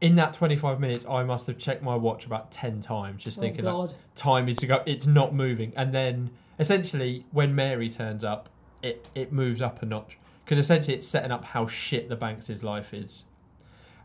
in 0.00 0.16
that 0.16 0.34
twenty-five 0.34 0.78
minutes, 0.80 1.06
I 1.08 1.22
must 1.22 1.46
have 1.46 1.56
checked 1.56 1.82
my 1.82 1.94
watch 1.94 2.26
about 2.26 2.50
ten 2.50 2.80
times, 2.82 3.24
just 3.24 3.38
Oh, 3.38 3.40
thinking 3.40 3.64
like, 3.64 3.90
time 4.14 4.48
is 4.48 4.56
to 4.56 4.66
go. 4.66 4.82
It's 4.84 5.06
not 5.06 5.34
moving, 5.34 5.72
and 5.76 5.94
then 5.94 6.30
essentially 6.58 7.24
when 7.30 7.54
Mary 7.54 7.88
turns 7.88 8.22
up, 8.22 8.50
it 8.82 9.06
it 9.14 9.32
moves 9.32 9.62
up 9.62 9.82
a 9.82 9.86
notch 9.86 10.18
because 10.44 10.58
essentially 10.58 10.94
it's 10.94 11.06
setting 11.08 11.30
up 11.32 11.44
how 11.46 11.66
shit 11.66 12.10
the 12.10 12.16
Banks' 12.16 12.50
life 12.62 12.92
is, 12.92 13.24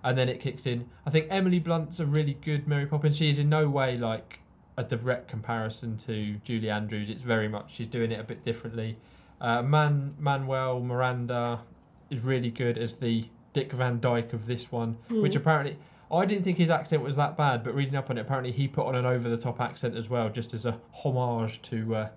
and 0.06 0.18
then 0.18 0.30
it 0.30 0.40
kicks 0.40 0.66
in. 0.66 0.88
I 1.06 1.10
think 1.10 1.28
Emily 1.30 1.60
Blunt's 1.60 2.00
a 2.00 2.06
really 2.06 2.36
good 2.36 2.66
Mary 2.66 2.86
Poppins. 2.86 3.18
She 3.18 3.28
is 3.28 3.40
in 3.40 3.50
no 3.50 3.68
way 3.68 3.98
like 3.98 4.40
a 4.78 4.84
direct 4.84 5.28
comparison 5.28 5.98
to 5.98 6.36
Julie 6.44 6.70
Andrews. 6.70 7.10
It's 7.10 7.22
very 7.22 7.48
much 7.48 7.74
she's 7.76 7.88
doing 7.88 8.12
it 8.12 8.20
a 8.20 8.24
bit 8.24 8.44
differently. 8.46 8.98
Uh, 9.40 9.62
Man 9.62 10.16
Manuel 10.20 10.80
Miranda 10.80 11.62
is 12.10 12.22
really 12.22 12.52
good 12.52 12.78
as 12.78 12.96
the 12.96 13.26
Dick 13.54 13.72
Van 13.74 14.00
Dyke 14.00 14.34
of 14.34 14.46
this 14.46 14.72
one, 14.72 14.98
which 15.10 15.34
Hmm. 15.34 15.40
apparently 15.42 15.78
I 16.12 16.26
didn't 16.26 16.44
think 16.44 16.58
his 16.58 16.70
accent 16.70 17.04
was 17.04 17.16
that 17.16 17.38
bad, 17.38 17.64
but 17.64 17.74
reading 17.74 17.96
up 17.96 18.10
on 18.10 18.18
it, 18.18 18.22
apparently 18.22 18.52
he 18.52 18.68
put 18.68 18.86
on 18.86 18.96
an 18.96 19.06
over 19.06 19.30
the 19.30 19.38
top 19.38 19.62
accent 19.62 19.96
as 19.96 20.10
well, 20.10 20.30
just 20.30 20.54
as 20.54 20.66
a 20.66 20.78
homage 20.92 21.62
to 21.64 21.96
uh, 21.96 22.10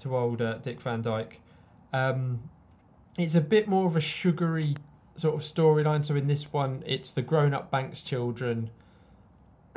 to 0.00 0.16
old 0.16 0.40
uh, 0.40 0.54
Dick 0.58 0.80
Van 0.80 1.02
Dyke. 1.02 1.40
Um, 1.92 2.48
it's 3.16 3.34
a 3.34 3.40
bit 3.40 3.66
more 3.66 3.86
of 3.86 3.96
a 3.96 4.00
sugary 4.00 4.76
sort 5.16 5.34
of 5.34 5.40
storyline. 5.42 6.04
So 6.06 6.14
in 6.14 6.28
this 6.28 6.52
one, 6.52 6.84
it's 6.86 7.10
the 7.10 7.22
grown 7.22 7.52
up 7.52 7.70
Banks 7.72 8.02
children. 8.02 8.70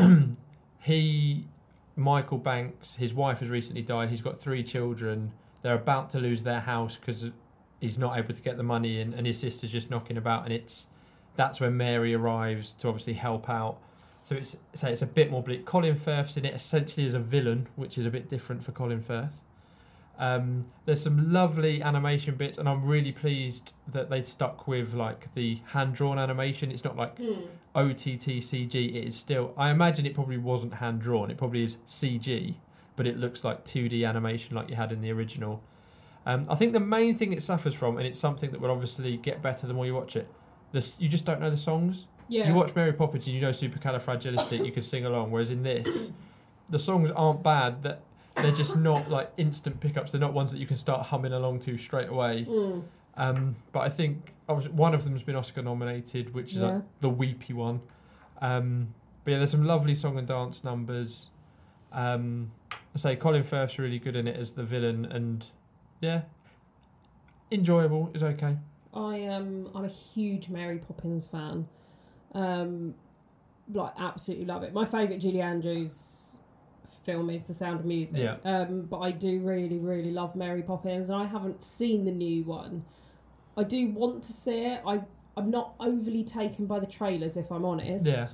he, 0.79 1.47
Michael 1.95 2.37
Banks, 2.37 2.95
his 2.95 3.13
wife 3.13 3.39
has 3.39 3.49
recently 3.49 3.81
died. 3.81 4.09
He's 4.09 4.21
got 4.21 4.39
three 4.39 4.63
children. 4.63 5.33
They're 5.61 5.75
about 5.75 6.09
to 6.11 6.19
lose 6.19 6.43
their 6.43 6.61
house 6.61 6.95
because 6.95 7.29
he's 7.79 7.97
not 7.97 8.17
able 8.17 8.33
to 8.33 8.41
get 8.41 8.57
the 8.57 8.63
money 8.63 8.99
in, 8.99 9.13
and 9.13 9.27
his 9.27 9.39
sister's 9.39 9.71
just 9.71 9.89
knocking 9.89 10.17
about, 10.17 10.45
and 10.45 10.53
it's 10.53 10.87
that's 11.35 11.59
when 11.59 11.77
Mary 11.77 12.13
arrives 12.13 12.73
to 12.73 12.87
obviously 12.87 13.13
help 13.13 13.49
out. 13.49 13.77
So 14.25 14.35
it's 14.35 14.57
so 14.73 14.87
it's 14.87 15.01
a 15.01 15.07
bit 15.07 15.31
more 15.31 15.43
bleak. 15.43 15.65
Colin 15.65 15.95
Firth's 15.95 16.37
in 16.37 16.45
it 16.45 16.53
essentially 16.53 17.05
as 17.05 17.13
a 17.13 17.19
villain, 17.19 17.67
which 17.75 17.97
is 17.97 18.05
a 18.05 18.09
bit 18.09 18.29
different 18.29 18.63
for 18.63 18.71
Colin 18.71 19.01
Firth. 19.01 19.41
Um, 20.19 20.67
there's 20.85 21.01
some 21.01 21.31
lovely 21.33 21.81
animation 21.81 22.35
bits, 22.35 22.57
and 22.57 22.69
I'm 22.69 22.85
really 22.85 23.11
pleased 23.11 23.73
that 23.87 24.09
they 24.09 24.21
stuck 24.21 24.67
with 24.67 24.93
like 24.93 25.33
the 25.33 25.59
hand 25.67 25.95
drawn 25.95 26.19
animation. 26.19 26.71
It's 26.71 26.83
not 26.83 26.95
like 26.95 27.17
Hmm. 27.17 27.41
OTT 27.73 28.39
CG. 28.41 28.75
It 28.75 29.07
is 29.07 29.15
still. 29.15 29.53
I 29.57 29.69
imagine 29.71 30.05
it 30.05 30.13
probably 30.13 30.37
wasn't 30.37 30.75
hand 30.75 31.01
drawn. 31.01 31.31
It 31.31 31.37
probably 31.37 31.63
is 31.63 31.77
CG, 31.87 32.55
but 32.95 33.07
it 33.07 33.17
looks 33.17 33.43
like 33.43 33.65
2D 33.65 34.07
animation 34.07 34.55
like 34.55 34.69
you 34.69 34.75
had 34.75 34.91
in 34.91 35.01
the 35.01 35.11
original. 35.11 35.63
Um, 36.25 36.45
I 36.49 36.53
think 36.55 36.73
the 36.73 36.79
main 36.79 37.17
thing 37.17 37.33
it 37.33 37.41
suffers 37.41 37.73
from, 37.73 37.97
and 37.97 38.05
it's 38.05 38.19
something 38.19 38.51
that 38.51 38.61
will 38.61 38.69
obviously 38.69 39.17
get 39.17 39.41
better 39.41 39.65
the 39.65 39.73
more 39.73 39.87
you 39.87 39.95
watch 39.95 40.15
it. 40.15 40.27
This 40.71 40.95
you 40.99 41.09
just 41.09 41.25
don't 41.25 41.41
know 41.41 41.49
the 41.49 41.57
songs. 41.57 42.05
Yeah. 42.27 42.47
You 42.47 42.53
watch 42.53 42.75
Mary 42.75 42.93
Poppins 42.93 43.25
and 43.25 43.35
you 43.35 43.41
know 43.41 43.49
Supercalifragilistic, 43.49 44.63
you 44.65 44.71
can 44.71 44.83
sing 44.83 45.03
along. 45.05 45.31
Whereas 45.31 45.49
in 45.51 45.63
this, 45.63 46.11
the 46.69 46.77
songs 46.79 47.09
aren't 47.11 47.41
bad. 47.43 47.81
That 47.83 48.03
they're 48.35 48.51
just 48.51 48.77
not 48.77 49.09
like 49.09 49.31
instant 49.37 49.79
pickups. 49.79 50.11
They're 50.11 50.21
not 50.21 50.33
ones 50.33 50.51
that 50.51 50.57
you 50.57 50.65
can 50.67 50.77
start 50.77 51.07
humming 51.07 51.33
along 51.33 51.59
to 51.61 51.77
straight 51.77 52.09
away. 52.09 52.45
Mm. 52.49 52.83
Um, 53.17 53.55
but 53.71 53.79
I 53.81 53.89
think 53.89 54.33
one 54.71 54.93
of 54.93 55.03
them's 55.03 55.23
been 55.23 55.35
Oscar 55.35 55.61
nominated, 55.61 56.33
which 56.33 56.53
is 56.53 56.59
Yeah. 56.59 56.67
like 56.67 56.83
the 57.01 57.09
weepy 57.09 57.53
one. 57.53 57.81
Um, 58.41 58.93
but 59.23 59.31
yeah, 59.31 59.37
there's 59.37 59.51
some 59.51 59.65
lovely 59.65 59.95
song 59.95 60.17
and 60.17 60.27
dance 60.27 60.63
numbers. 60.63 61.29
Um, 61.91 62.51
I 62.71 62.97
say 62.97 63.15
Colin 63.15 63.43
Firth's 63.43 63.77
really 63.77 63.99
good 63.99 64.15
in 64.15 64.27
it 64.27 64.37
as 64.37 64.51
the 64.51 64.63
villain, 64.63 65.05
and 65.05 65.45
yeah, 65.99 66.21
enjoyable 67.51 68.09
is 68.13 68.23
okay. 68.23 68.57
I 68.93 69.17
am. 69.17 69.69
I'm 69.75 69.85
a 69.85 69.89
huge 69.89 70.49
Mary 70.49 70.77
Poppins 70.79 71.25
fan. 71.25 71.67
Um, 72.33 72.95
like 73.73 73.93
absolutely 73.97 74.45
love 74.45 74.63
it. 74.63 74.73
My 74.73 74.85
favourite 74.85 75.19
Julie 75.19 75.41
Andrews 75.41 75.93
film 77.03 77.29
is 77.29 77.45
The 77.45 77.53
Sound 77.53 77.79
of 77.79 77.85
Music. 77.85 78.17
Yeah. 78.19 78.37
Um, 78.43 78.81
but 78.83 78.99
I 78.99 79.11
do 79.11 79.39
really, 79.39 79.77
really 79.79 80.11
love 80.11 80.35
Mary 80.35 80.61
Poppins, 80.61 81.09
and 81.09 81.21
I 81.21 81.25
haven't 81.25 81.63
seen 81.63 82.05
the 82.05 82.11
new 82.11 82.43
one. 82.43 82.83
I 83.57 83.63
do 83.63 83.89
want 83.89 84.23
to 84.23 84.33
see 84.33 84.65
it. 84.65 84.81
I 84.85 85.01
I'm 85.37 85.49
not 85.49 85.73
overly 85.79 86.23
taken 86.23 86.65
by 86.65 86.79
the 86.79 86.85
trailers, 86.85 87.37
if 87.37 87.51
I'm 87.51 87.65
honest. 87.65 88.05
Yeah. 88.05 88.27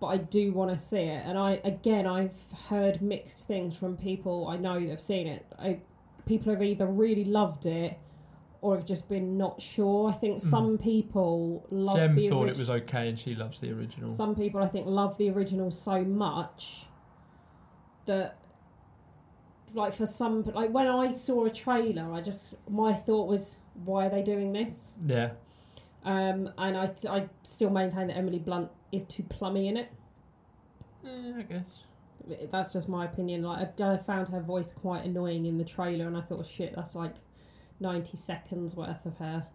But 0.00 0.06
I 0.08 0.16
do 0.18 0.52
want 0.52 0.70
to 0.72 0.78
see 0.78 0.98
it, 0.98 1.24
and 1.26 1.38
I 1.38 1.60
again 1.64 2.06
I've 2.06 2.34
heard 2.68 3.00
mixed 3.02 3.46
things 3.46 3.76
from 3.76 3.96
people 3.96 4.48
I 4.48 4.56
know 4.56 4.80
that 4.80 4.88
have 4.88 5.00
seen 5.00 5.26
it. 5.26 5.46
I, 5.58 5.78
people 6.26 6.52
have 6.52 6.62
either 6.62 6.86
really 6.86 7.24
loved 7.24 7.66
it 7.66 7.98
or 8.62 8.76
have 8.76 8.86
just 8.86 9.08
been 9.08 9.36
not 9.36 9.60
sure. 9.60 10.08
I 10.08 10.12
think 10.12 10.38
Mm. 10.38 10.42
some 10.42 10.78
people 10.78 11.66
love 11.70 11.96
Jem 11.96 12.16
thought 12.16 12.32
orig- 12.32 12.50
it 12.50 12.58
was 12.58 12.70
okay, 12.70 13.08
and 13.08 13.18
she 13.18 13.34
loves 13.34 13.60
the 13.60 13.70
original. 13.72 14.08
some 14.10 14.34
people 14.34 14.62
I 14.62 14.68
think 14.68 14.86
love 14.86 15.16
the 15.18 15.30
original 15.30 15.70
so 15.70 16.04
much 16.04 16.86
that 18.06 18.36
like 19.74 19.94
for 19.94 20.06
some 20.06 20.42
like 20.54 20.70
when 20.70 20.86
I 20.86 21.12
saw 21.12 21.44
a 21.46 21.50
trailer 21.50 22.12
I 22.12 22.20
just 22.20 22.54
my 22.68 22.92
thought 22.92 23.26
was 23.28 23.56
why 23.84 24.06
are 24.06 24.10
they 24.10 24.22
doing 24.22 24.52
this 24.52 24.92
yeah, 25.06 25.30
um 26.04 26.50
and 26.58 26.76
I, 26.76 26.90
I 27.08 27.28
still 27.42 27.70
maintain 27.70 28.08
that 28.08 28.16
Emily 28.16 28.38
Blunt 28.38 28.70
is 28.92 29.02
too 29.04 29.22
plummy 29.24 29.68
in 29.68 29.76
it 29.78 29.90
Eh, 31.06 31.32
I 31.38 31.42
guess. 31.42 32.48
that's 32.50 32.72
just 32.72 32.88
my 32.88 33.06
opinion 33.06 33.42
like 33.42 33.80
I, 33.80 33.94
I 33.94 33.96
found 33.96 34.28
her 34.28 34.40
voice 34.40 34.72
quite 34.72 35.04
annoying 35.04 35.46
in 35.46 35.56
the 35.56 35.64
trailer 35.64 36.06
and 36.06 36.16
I 36.16 36.20
thought 36.20 36.44
shit 36.46 36.74
that's 36.76 36.94
like 36.94 37.14
90 37.80 38.16
seconds 38.16 38.76
worth 38.76 39.06
of 39.06 39.16
her 39.18 39.46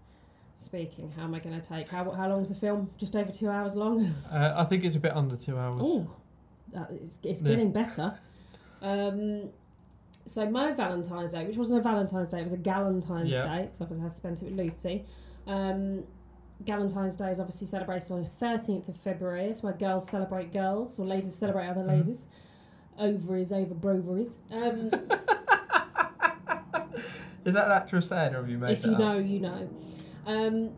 speaking 0.57 1.12
how 1.15 1.23
am 1.23 1.36
I 1.36 1.39
going 1.39 1.60
to 1.62 1.65
take 1.65 1.89
how 1.89 2.10
how 2.12 2.27
long 2.27 2.41
is 2.41 2.49
the 2.49 2.55
film 2.55 2.89
just 2.97 3.15
over 3.15 3.31
2 3.31 3.47
hours 3.49 3.75
long 3.75 4.12
Uh, 4.31 4.55
I 4.57 4.63
think 4.63 4.83
it's 4.83 4.95
a 4.95 4.99
bit 4.99 5.15
under 5.15 5.36
two 5.36 5.55
hours. 5.57 5.79
Oh, 5.79 6.10
it's, 6.89 7.19
it's 7.23 7.41
Yeah. 7.43 7.49
getting 7.49 7.71
better. 7.71 8.17
Um, 8.81 9.49
so 10.25 10.49
my 10.49 10.71
Valentine's 10.73 11.31
Day, 11.31 11.45
which 11.45 11.57
wasn't 11.57 11.79
a 11.79 11.83
Valentine's 11.83 12.29
Day, 12.29 12.39
it 12.39 12.43
was 12.43 12.51
a 12.53 12.57
Galentine's 12.57 13.29
Yeah. 13.29 13.43
Day, 13.43 13.69
because 13.79 13.99
I 14.01 14.07
spent 14.09 14.41
it 14.41 14.45
with 14.45 14.53
Lucy. 14.59 15.05
Um, 15.45 16.03
Galentine's 16.65 17.15
Day 17.15 17.29
is 17.31 17.39
obviously 17.39 17.67
celebrated 17.67 18.11
on 18.11 18.23
the 18.23 18.29
13th 18.45 18.87
of 18.89 18.97
February. 18.97 19.45
It's 19.45 19.61
where 19.63 19.73
girls 19.73 20.09
celebrate 20.09 20.51
girls, 20.51 20.97
or 20.99 21.05
ladies 21.05 21.33
celebrate 21.35 21.67
other 21.67 21.83
Mhm. 21.83 21.87
ladies. 21.87 22.25
Ovaries 22.99 23.53
over 23.53 23.73
broveries. 23.75 24.37
Um, 24.51 24.89
Is 27.45 27.53
that 27.53 27.67
an 27.67 27.71
actual 27.71 28.01
saying, 28.01 28.33
or 28.33 28.39
have 28.41 28.49
you 28.49 28.57
made 28.57 28.67
that? 28.69 28.73
if 28.79 28.85
you 28.85 28.91
up? 28.93 28.99
know, 28.99 29.17
you 29.19 29.39
know. 29.39 29.69
Um, 30.25 30.71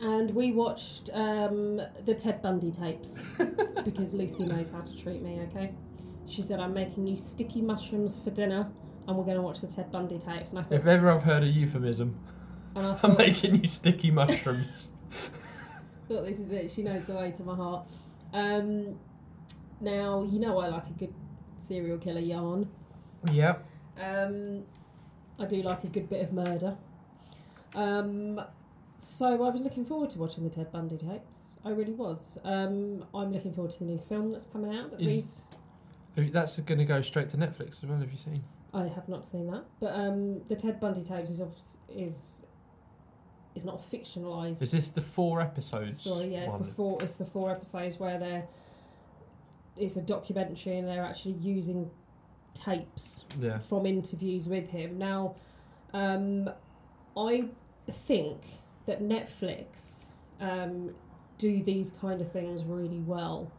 and 0.00 0.30
we 0.34 0.50
watched 0.52 1.10
um, 1.12 1.76
the 2.04 2.14
Ted 2.14 2.42
Bundy 2.42 2.72
tapes 2.72 3.20
because 3.84 4.12
Lucy 4.14 4.44
knows 4.44 4.70
how 4.70 4.80
to 4.80 4.96
treat 4.96 5.22
me, 5.22 5.40
okay? 5.50 5.72
She 6.26 6.42
said, 6.42 6.60
I'm 6.60 6.72
making 6.72 7.06
you 7.06 7.16
sticky 7.18 7.62
mushrooms 7.62 8.18
for 8.18 8.30
dinner 8.30 8.70
and 9.06 9.16
we're 9.16 9.24
going 9.24 9.36
to 9.36 9.42
watch 9.42 9.60
the 9.60 9.66
Ted 9.66 9.90
Bundy 9.90 10.18
tapes. 10.18 10.50
And 10.50 10.58
I 10.58 10.62
thought, 10.62 10.72
If 10.78 10.86
ever 10.86 11.10
I've 11.10 11.22
heard 11.22 11.42
a 11.42 11.46
euphemism, 11.46 12.18
I 12.76 12.96
I'm 13.02 13.16
making 13.16 13.62
you 13.62 13.68
sticky 13.68 14.10
mushrooms. 14.10 14.86
thought 16.08 16.24
this 16.24 16.38
is 16.38 16.50
it. 16.52 16.70
She 16.70 16.82
knows 16.82 17.04
the 17.04 17.14
way 17.14 17.32
to 17.32 17.42
my 17.42 17.54
heart. 17.54 17.86
Um, 18.32 18.98
now, 19.80 20.22
you 20.22 20.38
know 20.38 20.58
I 20.58 20.68
like 20.68 20.86
a 20.86 20.92
good 20.92 21.14
serial 21.66 21.98
killer 21.98 22.20
yarn. 22.20 22.68
yeah. 23.30 23.56
Um, 24.00 24.64
I 25.38 25.46
do 25.46 25.62
like 25.62 25.84
a 25.84 25.88
good 25.88 26.08
bit 26.08 26.22
of 26.22 26.32
murder. 26.32 26.76
Um, 27.74 28.40
so 28.98 29.26
I 29.26 29.50
was 29.50 29.60
looking 29.60 29.84
forward 29.84 30.10
to 30.10 30.18
watching 30.18 30.44
the 30.44 30.50
Ted 30.50 30.70
Bundy 30.70 30.96
tapes. 30.96 31.56
I 31.64 31.70
really 31.70 31.92
was. 31.92 32.38
Um, 32.44 33.04
I'm 33.14 33.32
looking 33.32 33.52
forward 33.52 33.72
to 33.72 33.78
the 33.80 33.84
new 33.84 33.98
film 33.98 34.32
that's 34.32 34.46
coming 34.46 34.74
out. 34.76 34.92
That 34.92 35.00
Is- 35.00 35.42
That's 36.16 36.58
going 36.60 36.78
to 36.78 36.84
go 36.84 37.00
straight 37.02 37.30
to 37.30 37.36
Netflix 37.36 37.82
as 37.82 37.84
well. 37.84 37.98
Have 37.98 38.10
you 38.12 38.18
seen? 38.18 38.42
I 38.74 38.86
have 38.86 39.08
not 39.08 39.24
seen 39.24 39.50
that, 39.50 39.64
but 39.80 39.94
um, 39.94 40.42
the 40.48 40.56
Ted 40.56 40.80
Bundy 40.80 41.02
tapes 41.02 41.30
is 41.30 41.40
obs- 41.40 41.76
is 41.88 42.42
is 43.54 43.64
not 43.66 43.82
fictionalized 43.90 44.62
Is 44.62 44.72
this 44.72 44.90
the 44.90 45.00
four 45.02 45.40
episodes? 45.40 46.00
story. 46.00 46.28
Yeah, 46.28 46.40
it's 46.44 46.52
one? 46.52 46.62
the 46.62 46.68
four. 46.68 47.02
It's 47.02 47.12
the 47.14 47.26
four 47.26 47.50
episodes 47.50 47.98
where 47.98 48.18
they're. 48.18 48.44
It's 49.76 49.96
a 49.96 50.02
documentary, 50.02 50.78
and 50.78 50.86
they're 50.88 51.04
actually 51.04 51.32
using 51.34 51.90
tapes 52.54 53.24
Yeah. 53.40 53.58
from 53.58 53.86
interviews 53.86 54.48
with 54.48 54.68
him. 54.68 54.98
Now, 54.98 55.34
um, 55.94 56.50
I 57.16 57.48
think 57.90 58.42
that 58.86 59.02
Netflix 59.02 60.06
um, 60.40 60.94
do 61.38 61.62
these 61.62 61.90
kind 61.90 62.20
of 62.20 62.30
things 62.30 62.64
really 62.64 63.00
well, 63.00 63.50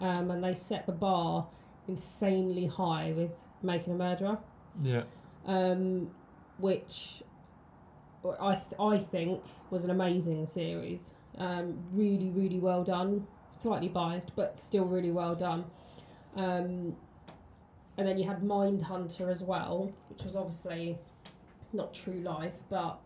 um, 0.00 0.30
and 0.30 0.44
they 0.44 0.54
set 0.54 0.86
the 0.86 0.92
bar 0.92 1.46
insanely 1.88 2.66
high 2.66 3.12
with 3.16 3.32
Making 3.62 3.94
a 3.94 3.96
Murderer, 3.96 4.38
Yeah. 4.80 5.04
um, 5.46 6.10
which 6.58 7.22
I 8.40 8.54
th- 8.54 8.80
I 8.80 8.98
think 8.98 9.42
was 9.70 9.84
an 9.84 9.90
amazing 9.90 10.46
series. 10.46 11.12
Um, 11.38 11.78
really, 11.92 12.30
really 12.30 12.60
well 12.60 12.84
done. 12.84 13.26
Slightly 13.52 13.88
biased, 13.88 14.34
but 14.36 14.56
still 14.56 14.84
really 14.84 15.10
well 15.10 15.34
done. 15.34 15.64
Um, 16.36 16.96
and 17.96 18.06
then 18.08 18.16
you 18.16 18.24
had 18.24 18.42
Mindhunter 18.42 19.28
as 19.30 19.42
well, 19.42 19.92
which 20.08 20.24
was 20.24 20.36
obviously 20.36 20.98
not 21.72 21.92
true 21.94 22.20
life, 22.20 22.58
but 22.68 22.98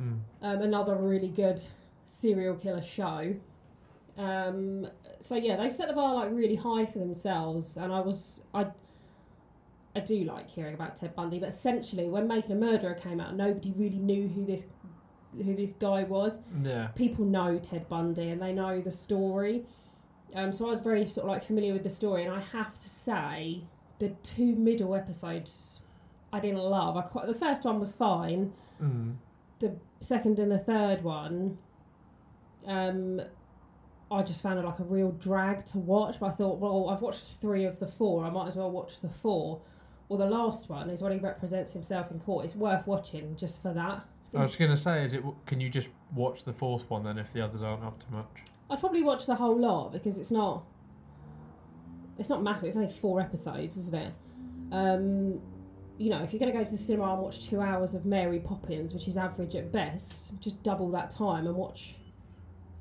Mm. 0.00 0.20
um, 0.42 0.62
another 0.62 0.94
really 0.96 1.28
good 1.28 1.60
serial 2.04 2.54
killer 2.54 2.82
show. 2.82 3.34
Um, 4.16 4.86
so 5.20 5.36
yeah, 5.36 5.56
they've 5.56 5.72
set 5.72 5.88
the 5.88 5.94
bar 5.94 6.14
like 6.14 6.30
really 6.32 6.56
high 6.56 6.86
for 6.86 6.98
themselves, 6.98 7.76
and 7.76 7.92
I 7.92 8.00
was 8.00 8.42
I. 8.54 8.66
I 9.96 10.00
do 10.00 10.22
like 10.24 10.48
hearing 10.48 10.74
about 10.74 10.94
Ted 10.94 11.16
Bundy, 11.16 11.40
but 11.40 11.48
essentially, 11.48 12.08
when 12.08 12.28
Making 12.28 12.52
a 12.52 12.54
Murderer 12.54 12.94
came 12.94 13.20
out, 13.20 13.34
nobody 13.34 13.72
really 13.72 13.98
knew 13.98 14.28
who 14.28 14.44
this 14.44 14.66
who 15.34 15.56
this 15.56 15.72
guy 15.72 16.04
was. 16.04 16.40
Yeah. 16.62 16.88
People 16.88 17.24
know 17.24 17.58
Ted 17.58 17.88
Bundy 17.88 18.28
and 18.28 18.40
they 18.40 18.52
know 18.52 18.80
the 18.80 18.90
story. 18.90 19.64
Um, 20.34 20.52
so 20.52 20.68
I 20.68 20.70
was 20.70 20.80
very 20.80 21.06
sort 21.06 21.24
of 21.24 21.30
like 21.30 21.42
familiar 21.42 21.72
with 21.72 21.82
the 21.82 21.90
story, 21.90 22.24
and 22.24 22.34
I 22.34 22.40
have 22.40 22.74
to 22.74 22.88
say, 22.88 23.62
the 23.98 24.10
two 24.22 24.54
middle 24.54 24.94
episodes 24.94 25.80
I 26.32 26.40
didn't 26.40 26.60
love. 26.60 26.96
I 26.96 27.02
quite 27.02 27.26
the 27.26 27.34
first 27.34 27.64
one 27.64 27.80
was 27.80 27.92
fine. 27.92 28.52
Mm. 28.82 29.16
The 29.58 29.74
second 30.00 30.38
and 30.38 30.52
the 30.52 30.58
third 30.58 31.02
one, 31.02 31.56
um, 32.66 33.20
I 34.10 34.22
just 34.22 34.42
found 34.42 34.58
it 34.58 34.64
like 34.64 34.78
a 34.78 34.84
real 34.84 35.12
drag 35.12 35.64
to 35.66 35.78
watch. 35.78 36.20
But 36.20 36.26
I 36.26 36.30
thought, 36.30 36.58
well, 36.58 36.88
I've 36.88 37.02
watched 37.02 37.40
three 37.40 37.64
of 37.64 37.78
the 37.78 37.86
four. 37.86 38.24
I 38.24 38.30
might 38.30 38.48
as 38.48 38.56
well 38.56 38.70
watch 38.70 39.00
the 39.00 39.08
four. 39.08 39.60
Well, 40.08 40.18
the 40.18 40.26
last 40.26 40.70
one 40.70 40.88
is 40.88 41.02
when 41.02 41.12
he 41.12 41.18
represents 41.18 41.72
himself 41.72 42.10
in 42.10 42.18
court. 42.20 42.46
It's 42.46 42.56
worth 42.56 42.86
watching 42.86 43.36
just 43.36 43.60
for 43.60 43.74
that. 43.74 44.04
I 44.34 44.40
was 44.40 44.56
going 44.56 44.70
to 44.70 44.76
say, 44.76 45.04
is 45.04 45.14
it? 45.14 45.22
Can 45.46 45.60
you 45.60 45.68
just 45.68 45.88
watch 46.14 46.44
the 46.44 46.52
fourth 46.52 46.88
one 46.90 47.02
then 47.02 47.18
if 47.18 47.32
the 47.32 47.42
others 47.42 47.62
aren't 47.62 47.84
up 47.84 47.98
to 48.00 48.12
much? 48.12 48.44
I'd 48.70 48.80
probably 48.80 49.02
watch 49.02 49.26
the 49.26 49.34
whole 49.34 49.58
lot 49.58 49.92
because 49.92 50.18
it's 50.18 50.30
not. 50.30 50.64
It's 52.18 52.28
not 52.28 52.42
massive. 52.42 52.68
It's 52.68 52.76
only 52.76 52.92
four 52.92 53.20
episodes, 53.20 53.76
isn't 53.76 53.94
it? 53.94 54.12
Um, 54.72 55.40
you 55.98 56.10
know, 56.10 56.22
if 56.22 56.32
you're 56.32 56.40
going 56.40 56.52
to 56.52 56.58
go 56.58 56.64
to 56.64 56.70
the 56.70 56.78
cinema 56.78 57.12
and 57.12 57.22
watch 57.22 57.48
two 57.48 57.60
hours 57.60 57.94
of 57.94 58.04
Mary 58.06 58.40
Poppins, 58.40 58.92
which 58.92 59.08
is 59.08 59.16
average 59.16 59.54
at 59.54 59.70
best, 59.72 60.38
just 60.40 60.62
double 60.62 60.90
that 60.90 61.10
time 61.10 61.46
and 61.46 61.56
watch. 61.56 61.97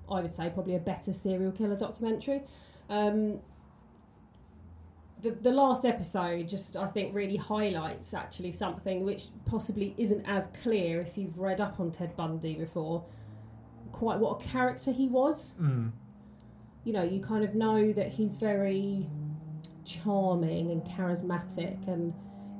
I 0.09 0.21
would 0.21 0.33
say 0.33 0.49
probably 0.49 0.75
a 0.75 0.79
better 0.79 1.13
serial 1.13 1.51
killer 1.51 1.75
documentary. 1.75 2.43
Um, 2.89 3.39
the 5.21 5.31
the 5.31 5.51
last 5.51 5.85
episode 5.85 6.47
just 6.47 6.77
I 6.77 6.85
think 6.85 7.13
really 7.15 7.35
highlights 7.37 8.13
actually 8.13 8.51
something 8.51 9.03
which 9.03 9.27
possibly 9.45 9.95
isn't 9.97 10.25
as 10.27 10.47
clear 10.61 11.01
if 11.01 11.17
you've 11.17 11.37
read 11.39 11.59
up 11.59 11.79
on 11.79 11.91
Ted 11.91 12.15
Bundy 12.15 12.55
before. 12.55 13.03
Quite 13.91 14.19
what 14.19 14.41
a 14.41 14.43
character 14.47 14.91
he 14.91 15.07
was 15.07 15.53
Mm. 15.59 15.91
you 16.83 16.93
know, 16.93 17.03
you 17.03 17.19
kind 17.19 17.43
of 17.43 17.55
know 17.55 17.91
that 17.93 18.09
he's 18.09 18.37
very 18.37 19.07
charming 19.83 20.71
and 20.71 20.83
charismatic 20.85 21.87
and 21.87 22.13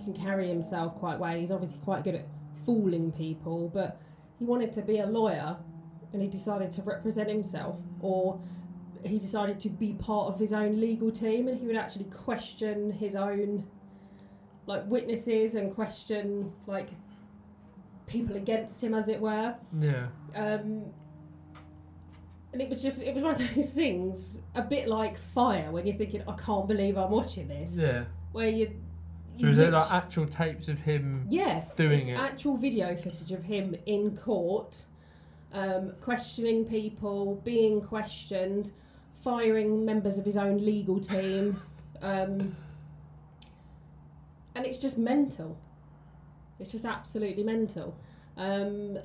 can 0.04 0.14
carry 0.14 0.48
himself 0.48 0.96
quite 0.96 1.20
well. 1.20 1.36
He's 1.38 1.52
obviously 1.52 1.80
quite 1.80 2.04
good 2.04 2.16
at 2.16 2.26
fooling 2.66 3.12
people, 3.12 3.70
but 3.74 4.02
he 4.40 4.46
wanted 4.46 4.74
to 4.74 4.82
be 4.82 5.00
a 5.00 5.06
lawyer 5.06 5.58
and 6.14 6.22
he 6.22 6.28
decided 6.28 6.72
to 6.72 6.82
represent 6.84 7.30
himself 7.30 7.78
or 8.02 8.40
he 9.04 9.20
decided 9.20 9.60
to 9.60 9.70
be 9.70 9.94
part 9.94 10.34
of 10.34 10.40
his 10.40 10.54
own 10.54 10.80
legal 10.80 11.12
team 11.12 11.48
and 11.48 11.60
he 11.60 11.66
would 11.68 11.76
actually 11.76 12.06
question 12.06 12.92
his 12.92 13.16
own 13.16 13.64
like 14.66 14.86
witnesses 14.88 15.56
and 15.56 15.74
question 15.76 16.52
like 16.66 16.90
people 18.08 18.36
against 18.36 18.84
him 18.84 18.94
as 18.94 19.08
it 19.08 19.20
were 19.20 19.56
Yeah. 19.80 20.08
um, 20.36 20.84
and 22.54 22.62
it 22.62 22.70
was 22.70 22.82
just 22.82 23.02
it 23.02 23.14
was 23.14 23.24
one 23.24 23.34
of 23.36 23.56
those 23.56 23.74
things 23.74 24.42
a 24.56 24.62
bit 24.62 24.88
like 24.88 25.18
Fyre 25.18 25.72
when 25.72 25.86
you're 25.86 25.96
thinking 25.96 26.24
I 26.28 26.34
can't 26.34 26.68
believe 26.68 26.98
I'm 26.98 27.12
watching 27.12 27.48
this 27.48 27.76
Yeah. 27.78 28.06
where 28.32 28.50
you, 28.50 28.68
So 29.40 29.46
you 29.46 29.50
is 29.50 29.58
it 29.60 29.72
like 29.72 29.92
actual 29.92 30.26
tapes 30.26 30.68
of 30.70 30.80
him? 30.80 31.26
yeah 31.30 31.66
doing 31.76 32.08
it? 32.08 32.18
actual 32.18 32.58
video 32.58 32.96
footage 32.96 33.32
of 33.32 33.44
him 33.44 33.76
in 33.86 34.16
court 34.18 34.86
um, 35.54 35.94
questioning 36.02 36.66
people 36.66 37.42
being 37.44 37.82
questioned 37.82 38.72
firing 39.22 39.86
members 39.86 40.18
of 40.18 40.26
his 40.26 40.38
own 40.38 40.64
legal 40.64 41.00
team 41.00 41.62
um, 42.02 42.56
and 44.56 44.66
it's 44.66 44.78
just 44.78 44.98
mental 44.98 45.58
it's 46.60 46.72
just 46.72 46.86
absolutely 46.86 47.44
mental 47.44 47.98
um, 48.38 48.98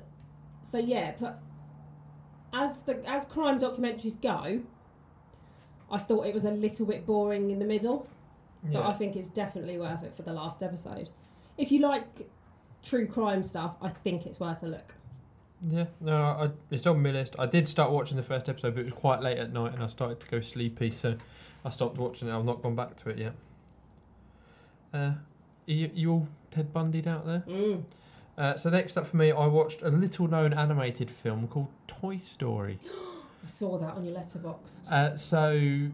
so 0.61 0.77
yeah 0.77 1.13
but 1.19 1.41
as 2.53 2.77
the 2.85 3.03
as 3.09 3.25
crime 3.25 3.59
documentaries 3.59 4.19
go 4.21 4.61
I 5.91 5.99
thought 5.99 6.25
it 6.25 6.33
was 6.33 6.45
a 6.45 6.51
little 6.51 6.85
bit 6.85 7.05
boring 7.05 7.51
in 7.51 7.59
the 7.59 7.65
middle 7.65 8.07
but 8.71 8.83
I 8.83 8.93
think 8.93 9.15
it's 9.15 9.27
definitely 9.27 9.77
worth 9.77 10.03
it 10.03 10.15
for 10.15 10.21
the 10.21 10.33
last 10.33 10.63
episode. 10.63 11.09
If 11.57 11.71
you 11.71 11.79
like 11.79 12.29
true 12.81 13.05
crime 13.05 13.43
stuff, 13.43 13.75
I 13.81 13.89
think 13.89 14.25
it's 14.25 14.39
worth 14.39 14.63
a 14.63 14.67
look. 14.67 14.95
Yeah. 15.67 15.85
No, 16.01 16.15
I, 16.15 16.49
it's 16.71 16.85
on 16.85 17.01
my 17.01 17.11
list. 17.11 17.35
I 17.39 17.45
did 17.45 17.67
start 17.67 17.91
watching 17.91 18.17
the 18.17 18.23
first 18.23 18.49
episode, 18.49 18.75
but 18.75 18.81
it 18.81 18.85
was 18.85 18.93
quite 18.93 19.21
late 19.21 19.37
at 19.37 19.53
night, 19.53 19.73
and 19.73 19.83
I 19.83 19.87
started 19.87 20.19
to 20.19 20.27
go 20.27 20.41
sleepy, 20.41 20.91
so 20.91 21.15
I 21.63 21.69
stopped 21.69 21.97
watching 21.97 22.27
it. 22.27 22.33
I've 22.33 22.45
not 22.45 22.61
gone 22.61 22.75
back 22.75 22.97
to 22.97 23.09
it 23.09 23.17
yet. 23.17 23.33
Uh, 24.93 25.13
you, 25.65 25.89
you 25.93 26.11
all 26.11 26.27
Ted 26.51 26.73
Bundy'd 26.73 27.07
out 27.07 27.25
there? 27.25 27.43
Mm. 27.47 27.83
Uh, 28.37 28.57
so 28.57 28.69
next 28.69 28.97
up 28.97 29.07
for 29.07 29.17
me, 29.17 29.31
I 29.31 29.45
watched 29.47 29.81
a 29.81 29.89
little-known 29.89 30.53
animated 30.53 31.09
film 31.09 31.47
called 31.47 31.69
Toy 31.87 32.17
Story. 32.17 32.79
I 33.43 33.47
saw 33.47 33.77
that 33.77 33.93
on 33.93 34.05
your 34.05 34.15
Letterboxd. 34.17 34.91
Uh, 34.91 35.17
so 35.17 35.89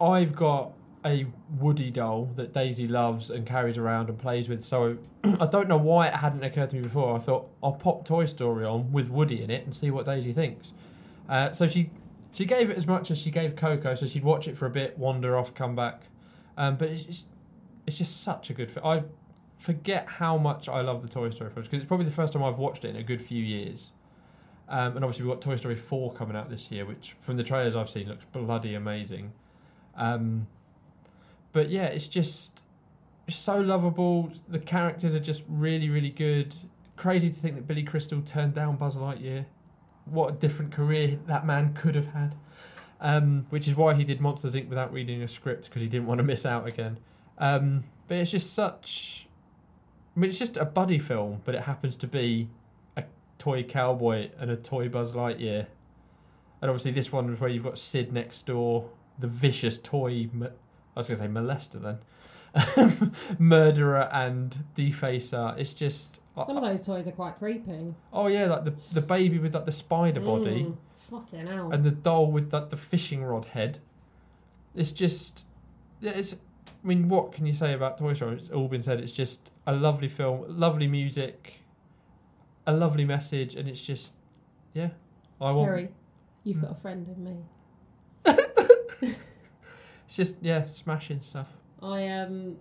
I've 0.00 0.34
got 0.34 0.72
a 1.06 1.26
Woody 1.58 1.90
doll 1.90 2.26
that 2.36 2.52
Daisy 2.52 2.88
loves 2.88 3.30
and 3.30 3.46
carries 3.46 3.78
around 3.78 4.08
and 4.08 4.18
plays 4.18 4.48
with. 4.48 4.64
So 4.64 4.98
I 5.24 5.46
don't 5.46 5.68
know 5.68 5.76
why 5.76 6.08
it 6.08 6.14
hadn't 6.14 6.42
occurred 6.42 6.70
to 6.70 6.76
me 6.76 6.82
before. 6.82 7.16
I 7.16 7.18
thought 7.20 7.48
I'll 7.62 7.72
pop 7.72 8.04
Toy 8.04 8.26
Story 8.26 8.64
on 8.64 8.92
with 8.92 9.08
Woody 9.08 9.42
in 9.42 9.50
it 9.50 9.64
and 9.64 9.74
see 9.74 9.90
what 9.90 10.04
Daisy 10.04 10.32
thinks. 10.32 10.72
Uh, 11.28 11.52
so 11.52 11.66
she 11.66 11.90
she 12.32 12.44
gave 12.44 12.68
it 12.68 12.76
as 12.76 12.86
much 12.86 13.10
as 13.10 13.18
she 13.18 13.30
gave 13.30 13.56
Coco. 13.56 13.94
So 13.94 14.06
she'd 14.06 14.24
watch 14.24 14.46
it 14.48 14.58
for 14.58 14.66
a 14.66 14.70
bit, 14.70 14.98
wander 14.98 15.38
off, 15.38 15.54
come 15.54 15.74
back. 15.74 16.02
Um, 16.58 16.76
but 16.76 16.88
it's 16.88 17.02
just, 17.02 17.26
it's 17.86 17.96
just 17.96 18.22
such 18.22 18.50
a 18.50 18.54
good 18.54 18.70
film. 18.70 18.86
I 18.86 19.04
forget 19.56 20.06
how 20.06 20.36
much 20.36 20.68
I 20.68 20.80
love 20.82 21.02
the 21.02 21.08
Toy 21.08 21.30
Story 21.30 21.50
films 21.50 21.68
because 21.68 21.82
it's 21.82 21.88
probably 21.88 22.06
the 22.06 22.12
first 22.12 22.32
time 22.32 22.42
I've 22.42 22.58
watched 22.58 22.84
it 22.84 22.90
in 22.90 22.96
a 22.96 23.02
good 23.02 23.22
few 23.22 23.42
years. 23.42 23.92
Um, 24.68 24.96
and 24.96 25.04
obviously 25.04 25.24
we've 25.24 25.34
got 25.34 25.40
Toy 25.40 25.56
Story 25.56 25.76
4 25.76 26.12
coming 26.14 26.36
out 26.36 26.50
this 26.50 26.70
year, 26.70 26.84
which 26.84 27.14
from 27.20 27.36
the 27.36 27.44
trailers 27.44 27.76
I've 27.76 27.88
seen 27.88 28.08
looks 28.08 28.24
bloody 28.32 28.74
amazing. 28.74 29.32
Um, 29.94 30.48
but 31.56 31.70
yeah, 31.70 31.84
it's 31.84 32.06
just 32.06 32.62
so 33.28 33.58
lovable. 33.58 34.30
The 34.46 34.58
characters 34.58 35.14
are 35.14 35.20
just 35.20 35.42
really, 35.48 35.88
really 35.88 36.10
good. 36.10 36.54
Crazy 36.96 37.30
to 37.30 37.34
think 37.34 37.54
that 37.54 37.66
Billy 37.66 37.82
Crystal 37.82 38.20
turned 38.20 38.52
down 38.52 38.76
Buzz 38.76 38.94
Lightyear. 38.94 39.46
What 40.04 40.28
a 40.28 40.32
different 40.34 40.70
career 40.70 41.18
that 41.28 41.46
man 41.46 41.72
could 41.72 41.94
have 41.94 42.08
had. 42.08 42.34
Um, 43.00 43.46
which 43.48 43.66
is 43.66 43.74
why 43.74 43.94
he 43.94 44.04
did 44.04 44.20
Monsters 44.20 44.54
Inc. 44.54 44.68
without 44.68 44.92
reading 44.92 45.22
a 45.22 45.28
script 45.28 45.64
because 45.64 45.80
he 45.80 45.88
didn't 45.88 46.06
want 46.06 46.18
to 46.18 46.24
miss 46.24 46.44
out 46.44 46.66
again. 46.68 46.98
Um, 47.38 47.84
but 48.06 48.18
it's 48.18 48.32
just 48.32 48.52
such. 48.52 49.26
I 50.14 50.20
mean, 50.20 50.28
it's 50.28 50.38
just 50.38 50.58
a 50.58 50.66
buddy 50.66 50.98
film, 50.98 51.40
but 51.46 51.54
it 51.54 51.62
happens 51.62 51.96
to 51.96 52.06
be 52.06 52.50
a 52.98 53.04
toy 53.38 53.62
cowboy 53.62 54.28
and 54.38 54.50
a 54.50 54.56
toy 54.56 54.90
Buzz 54.90 55.12
Lightyear. 55.12 55.68
And 56.60 56.70
obviously, 56.70 56.90
this 56.90 57.10
one 57.10 57.32
is 57.32 57.40
where 57.40 57.48
you've 57.48 57.64
got 57.64 57.78
Sid 57.78 58.12
next 58.12 58.44
door, 58.44 58.90
the 59.18 59.26
vicious 59.26 59.78
toy. 59.78 60.28
I 60.96 61.00
was 61.00 61.08
going 61.08 61.18
to 61.20 61.24
say 61.26 61.30
molester 61.30 61.80
then. 61.82 63.12
Murderer 63.38 64.08
and 64.12 64.64
defacer. 64.74 65.58
It's 65.58 65.74
just. 65.74 66.20
Some 66.44 66.56
of 66.58 66.62
those 66.62 66.84
toys 66.84 67.06
are 67.08 67.12
quite 67.12 67.38
creepy. 67.38 67.94
Oh 68.12 68.26
yeah, 68.26 68.46
like 68.46 68.64
the 68.64 68.74
the 68.92 69.00
baby 69.00 69.38
with 69.38 69.54
like 69.54 69.64
the 69.66 69.72
spider 69.72 70.20
body 70.20 70.64
Mm, 70.64 70.76
fucking 71.10 71.46
hell. 71.46 71.70
and 71.72 71.82
the 71.84 71.90
doll 71.90 72.30
with 72.30 72.52
like 72.52 72.68
the 72.70 72.76
fishing 72.76 73.24
rod 73.24 73.46
head. 73.46 73.78
It's 74.74 74.92
just, 74.92 75.44
yeah. 76.00 76.12
It's. 76.12 76.34
I 76.34 76.86
mean, 76.86 77.08
what 77.08 77.32
can 77.32 77.46
you 77.46 77.52
say 77.54 77.72
about 77.72 77.98
Toy 77.98 78.12
Story? 78.12 78.36
It's 78.36 78.50
all 78.50 78.68
been 78.68 78.82
said. 78.82 79.00
It's 79.00 79.12
just 79.12 79.50
a 79.66 79.72
lovely 79.74 80.08
film, 80.08 80.44
lovely 80.48 80.86
music, 80.86 81.54
a 82.66 82.72
lovely 82.72 83.04
message, 83.04 83.54
and 83.54 83.66
it's 83.68 83.82
just, 83.82 84.12
yeah. 84.74 84.90
I 85.40 85.52
want. 85.52 85.66
Terry, 85.68 85.88
you've 86.44 86.58
Mm. 86.58 86.62
got 86.62 86.70
a 86.72 86.74
friend 86.74 87.08
in 87.08 87.24
me. 87.24 87.36
Just 90.16 90.36
yeah, 90.40 90.64
smashing 90.64 91.20
stuff. 91.20 91.48
I 91.82 92.08
um, 92.08 92.56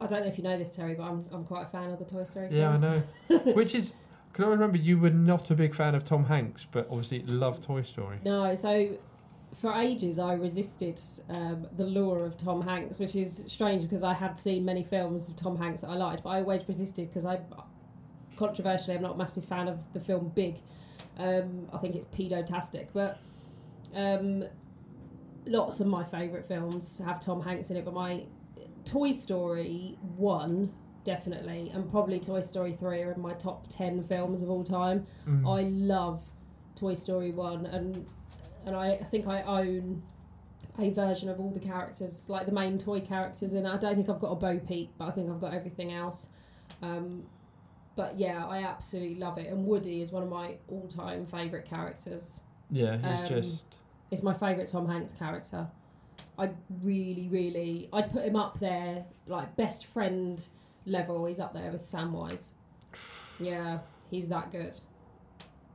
I 0.00 0.06
don't 0.06 0.22
know 0.22 0.28
if 0.28 0.38
you 0.38 0.44
know 0.44 0.56
this, 0.56 0.74
Terry, 0.74 0.94
but 0.94 1.02
I'm 1.02 1.26
I'm 1.30 1.44
quite 1.44 1.64
a 1.64 1.68
fan 1.68 1.90
of 1.90 1.98
the 1.98 2.06
Toy 2.06 2.24
Story. 2.24 2.48
Yeah, 2.50 2.70
I 2.70 2.76
know. 2.78 3.02
Which 3.52 3.74
is, 3.74 3.92
can 4.32 4.44
I 4.44 4.48
remember 4.48 4.78
you 4.78 4.98
were 4.98 5.10
not 5.10 5.50
a 5.50 5.54
big 5.54 5.74
fan 5.74 5.94
of 5.94 6.06
Tom 6.06 6.24
Hanks, 6.24 6.66
but 6.70 6.86
obviously 6.88 7.20
love 7.24 7.60
Toy 7.60 7.82
Story. 7.82 8.16
No, 8.24 8.54
so 8.54 8.96
for 9.60 9.74
ages 9.74 10.18
I 10.18 10.32
resisted 10.32 10.98
um, 11.28 11.66
the 11.76 11.84
lure 11.84 12.24
of 12.24 12.38
Tom 12.38 12.62
Hanks, 12.62 12.98
which 12.98 13.14
is 13.14 13.44
strange 13.46 13.82
because 13.82 14.02
I 14.02 14.14
had 14.14 14.38
seen 14.38 14.64
many 14.64 14.84
films 14.84 15.28
of 15.28 15.36
Tom 15.36 15.54
Hanks 15.58 15.82
that 15.82 15.88
I 15.88 15.96
liked, 15.96 16.22
but 16.22 16.30
I 16.30 16.40
always 16.40 16.66
resisted 16.66 17.10
because 17.10 17.26
I, 17.26 17.40
controversially, 18.38 18.96
I'm 18.96 19.02
not 19.02 19.16
a 19.16 19.18
massive 19.18 19.44
fan 19.44 19.68
of 19.68 19.80
the 19.92 20.00
film 20.00 20.32
Big. 20.34 20.62
Um, 21.18 21.68
I 21.74 21.76
think 21.76 21.94
it's 21.94 22.06
pedotastic, 22.06 22.88
but 22.94 23.18
um, 23.94 24.44
lots 25.46 25.80
of 25.80 25.86
my 25.86 26.04
favourite 26.04 26.44
films 26.44 27.00
have 27.04 27.20
Tom 27.20 27.40
Hanks 27.40 27.70
in 27.70 27.76
it. 27.76 27.84
But 27.84 27.94
my 27.94 28.24
Toy 28.84 29.12
Story 29.12 29.98
one 30.16 30.72
definitely, 31.04 31.70
and 31.72 31.90
probably 31.90 32.18
Toy 32.20 32.40
Story 32.40 32.72
three 32.72 33.02
are 33.02 33.12
in 33.12 33.20
my 33.20 33.32
top 33.34 33.66
ten 33.68 34.02
films 34.02 34.42
of 34.42 34.50
all 34.50 34.64
time. 34.64 35.06
Mm. 35.28 35.58
I 35.58 35.62
love 35.62 36.22
Toy 36.74 36.94
Story 36.94 37.30
one, 37.30 37.66
and 37.66 38.06
and 38.66 38.76
I, 38.76 38.92
I 38.92 39.04
think 39.04 39.28
I 39.28 39.42
own 39.42 40.02
a 40.78 40.90
version 40.90 41.28
of 41.28 41.40
all 41.40 41.50
the 41.50 41.60
characters, 41.60 42.28
like 42.28 42.46
the 42.46 42.52
main 42.52 42.76
toy 42.76 43.00
characters 43.00 43.54
in 43.54 43.64
it. 43.64 43.68
I 43.68 43.76
don't 43.76 43.94
think 43.94 44.10
I've 44.10 44.18
got 44.18 44.32
a 44.32 44.34
Bo 44.34 44.58
Peep, 44.58 44.90
but 44.98 45.06
I 45.08 45.10
think 45.12 45.30
I've 45.30 45.40
got 45.40 45.54
everything 45.54 45.92
else. 45.92 46.28
Um, 46.82 47.22
but 47.94 48.16
yeah, 48.18 48.44
I 48.44 48.64
absolutely 48.64 49.14
love 49.14 49.38
it, 49.38 49.46
and 49.46 49.64
Woody 49.64 50.02
is 50.02 50.12
one 50.12 50.22
of 50.22 50.28
my 50.28 50.56
all-time 50.68 51.24
favourite 51.24 51.64
characters. 51.64 52.42
yeah, 52.70 52.98
he's 52.98 53.20
um, 53.20 53.26
just. 53.26 53.64
It's 54.10 54.22
my 54.22 54.32
favourite 54.32 54.68
Tom 54.68 54.88
Hanks 54.88 55.12
character. 55.12 55.66
I 56.38 56.50
really, 56.82 57.28
really, 57.28 57.88
I'd 57.92 58.12
put 58.12 58.24
him 58.24 58.36
up 58.36 58.60
there, 58.60 59.04
like 59.26 59.56
best 59.56 59.86
friend 59.86 60.46
level. 60.84 61.24
He's 61.24 61.40
up 61.40 61.54
there 61.54 61.70
with 61.72 61.82
Samwise. 61.82 62.50
Yeah, 63.40 63.78
he's 64.10 64.28
that 64.28 64.52
good. 64.52 64.78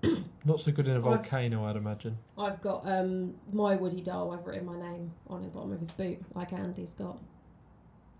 Not 0.45 0.61
so 0.61 0.71
good 0.71 0.88
in 0.88 0.95
a 0.95 1.01
volcano, 1.01 1.65
I'd 1.65 1.75
imagine. 1.75 2.17
I've 2.38 2.61
got 2.61 2.88
um, 2.88 3.36
my 3.51 3.75
Woody 3.75 4.01
doll. 4.01 4.32
I've 4.32 4.45
written 4.45 4.65
my 4.65 4.79
name 4.79 5.11
on 5.27 5.43
the 5.43 5.49
bottom 5.49 5.71
of 5.73 5.79
his 5.79 5.89
boot, 5.89 6.19
like 6.36 6.53
Andy's 6.53 6.93
got, 6.93 7.19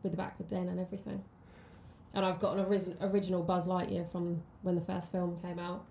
with 0.04 0.12
the 0.12 0.18
backward 0.18 0.50
den 0.50 0.68
and 0.70 0.80
everything. 0.80 1.24
And 2.14 2.26
I've 2.26 2.40
got 2.40 2.58
an 2.58 2.66
oris- 2.66 2.90
original 3.02 3.42
Buzz 3.42 3.68
Lightyear 3.68 4.12
from 4.12 4.42
when 4.64 4.76
the 4.76 4.82
first 4.82 5.12
film 5.12 5.40
came 5.42 5.58
out, 5.60 5.86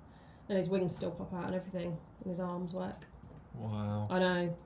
and 0.48 0.56
his 0.56 0.68
wings 0.68 0.94
still 0.94 1.10
pop 1.10 1.32
out 1.32 1.46
and 1.46 1.54
everything, 1.54 1.96
and 2.20 2.28
his 2.28 2.38
arms 2.40 2.74
work. 2.74 3.06
Wow. 3.55 4.09
I 4.11 4.18
know. 4.18 4.57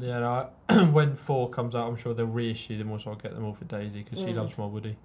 Yeah, 0.00 0.18
no, 0.20 0.50
I, 0.68 0.84
when 0.90 1.14
four 1.16 1.48
comes 1.50 1.74
out, 1.74 1.86
I'm 1.88 1.96
sure 1.96 2.14
they'll 2.14 2.26
reissue 2.26 2.76
them, 2.78 2.90
or 2.90 2.98
so 2.98 3.10
I'll 3.10 3.16
get 3.16 3.34
them 3.34 3.44
all 3.44 3.54
for 3.54 3.64
Daisy 3.64 4.02
because 4.02 4.18
she 4.18 4.32
Mm. 4.32 4.36
loves 4.36 4.58
my 4.58 4.66
Woody. 4.66 4.96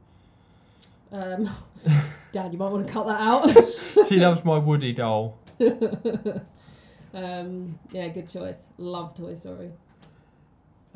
Um, 1.11 1.49
Dad, 2.31 2.51
you 2.53 2.59
might 2.59 2.71
want 2.71 2.85
to 2.87 2.93
cut 2.93 3.05
that 3.07 3.19
out. 3.19 3.49
She 4.07 4.17
loves 4.17 4.45
my 4.45 4.57
Woody 4.57 4.93
doll. 4.93 5.37
um, 7.13 7.77
yeah, 7.91 8.07
good 8.07 8.29
choice. 8.29 8.57
Love 8.77 9.13
Toy 9.13 9.33
Story. 9.33 9.71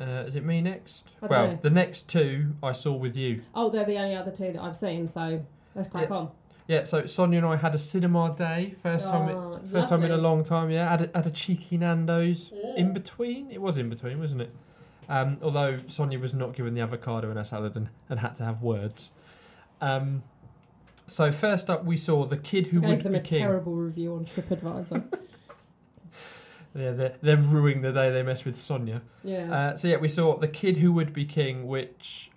Uh, 0.00 0.24
is 0.26 0.34
it 0.36 0.44
me 0.44 0.60
next? 0.60 1.14
I 1.22 1.26
don't 1.26 1.30
well, 1.30 1.46
know. 1.52 1.58
the 1.62 1.70
next 1.70 2.08
two 2.08 2.54
I 2.62 2.72
saw 2.72 2.92
with 2.94 3.16
you. 3.16 3.42
Oh, 3.54 3.68
they're 3.70 3.84
the 3.84 3.98
only 3.98 4.16
other 4.16 4.30
two 4.30 4.52
that 4.52 4.60
I've 4.60 4.76
seen, 4.76 5.08
so 5.08 5.44
let's 5.74 5.86
crack 5.88 6.10
on. 6.10 6.30
Yeah, 6.66 6.84
so 6.84 7.04
Sonia 7.04 7.38
and 7.38 7.46
I 7.46 7.56
had 7.56 7.74
a 7.74 7.78
cinema 7.78 8.34
day, 8.36 8.74
first 8.82 9.06
time, 9.06 9.28
Oh, 9.28 9.60
first 9.70 9.90
time 9.90 10.02
in 10.02 10.10
a 10.10 10.16
long 10.16 10.42
time. 10.44 10.70
Yeah, 10.70 10.88
had 10.88 11.02
a, 11.02 11.10
had 11.14 11.26
a 11.26 11.30
cheeky 11.30 11.76
Nando's 11.76 12.52
in 12.76 12.92
between. 12.94 13.50
It 13.50 13.60
was 13.60 13.76
in 13.76 13.90
between, 13.90 14.18
wasn't 14.18 14.40
it? 14.42 14.54
Um, 15.06 15.36
although 15.42 15.78
Sonia 15.88 16.18
was 16.18 16.32
not 16.32 16.54
given 16.54 16.72
the 16.72 16.80
avocado 16.80 17.30
in 17.30 17.36
her 17.36 17.44
salad 17.44 17.76
and, 17.76 17.90
and 18.08 18.20
had 18.20 18.34
to 18.36 18.44
have 18.44 18.62
words. 18.62 19.10
Um, 19.82 20.22
so 21.06 21.30
first 21.30 21.68
up, 21.68 21.84
we 21.84 21.98
saw 21.98 22.24
the 22.24 22.38
kid 22.38 22.68
who 22.68 22.80
Gave 22.80 22.88
would 22.90 23.00
them 23.02 23.12
be 23.12 23.18
a 23.18 23.22
king. 23.22 23.42
terrible 23.42 23.74
review 23.74 24.14
on 24.14 24.24
TripAdvisor. 24.24 25.04
Yeah, 26.76 26.90
they're, 26.90 27.14
they're 27.22 27.36
ruining 27.36 27.82
the 27.82 27.92
day 27.92 28.10
they 28.10 28.24
mess 28.24 28.44
with 28.44 28.58
Sonia. 28.58 29.02
yeah. 29.22 29.54
Uh, 29.54 29.76
so 29.76 29.86
yeah, 29.86 29.96
we 29.98 30.08
saw 30.08 30.36
the 30.36 30.48
kid 30.48 30.78
who 30.78 30.90
would 30.92 31.12
be 31.12 31.24
king, 31.24 31.68
which 31.68 32.32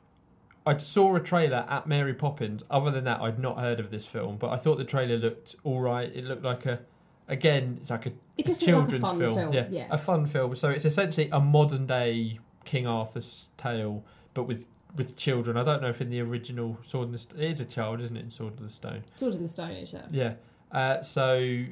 I 0.68 0.78
saw 0.78 1.16
a 1.16 1.20
trailer 1.20 1.66
at 1.70 1.88
Mary 1.88 2.14
Poppins. 2.14 2.64
Other 2.70 2.92
than 2.92 3.06
that, 3.06 3.22
I'd 3.22 3.40
not 3.40 3.60
heard 3.60 3.80
of 3.80 3.90
this 3.90 4.06
film, 4.06 4.38
but 4.38 4.50
I 4.50 4.58
thought 4.58 4.78
the 4.78 4.84
trailer 4.84 5.18
looked 5.18 5.56
all 5.64 5.80
right. 5.80 6.12
It 6.14 6.26
looked 6.26 6.44
like 6.44 6.66
a, 6.66 6.80
again, 7.28 7.78
it's 7.82 7.90
like 7.90 8.06
a 8.06 8.12
it 8.38 8.46
just 8.46 8.62
a 8.64 8.76
looked 8.76 8.92
like 8.92 9.02
a 9.02 9.06
children's 9.06 9.20
film. 9.20 9.36
film. 9.36 9.54
Yeah, 9.54 9.68
yeah. 9.70 9.88
a 9.90 9.98
fun 9.98 10.26
film. 10.26 10.56
So 10.56 10.70
it's 10.70 10.86
essentially 10.86 11.30
a 11.32 11.40
modern 11.40 11.88
day 11.88 12.40
King 12.66 12.86
Arthur's 12.86 13.50
tale, 13.58 14.04
but 14.34 14.44
with 14.44 14.68
with 14.96 15.16
children. 15.16 15.58
I 15.58 15.64
don't 15.64 15.82
know 15.82 15.90
if 15.90 16.02
in 16.02 16.10
the 16.10 16.22
original 16.22 16.78
Sword 16.82 17.08
in 17.08 17.12
the 17.14 17.18
St- 17.18 17.42
it 17.42 17.52
is 17.52 17.62
a 17.62 17.66
child, 17.66 18.02
isn't 18.02 18.18
it? 18.18 18.24
In 18.24 18.30
Sword 18.30 18.54
of 18.54 18.64
the 18.64 18.70
Stone. 18.70 19.04
Sword 19.16 19.36
in 19.36 19.44
the 19.44 19.48
Stone 19.48 19.72
Age, 19.72 19.94
yeah. 19.94 20.06
Yeah. 20.12 20.34
Uh, 20.72 21.02
so 21.02 21.66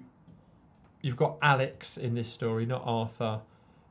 you've 1.02 1.18
got 1.18 1.38
Alex 1.42 1.98
in 1.98 2.16
this 2.16 2.30
story, 2.30 2.66
not 2.66 2.84
Arthur, 2.86 3.42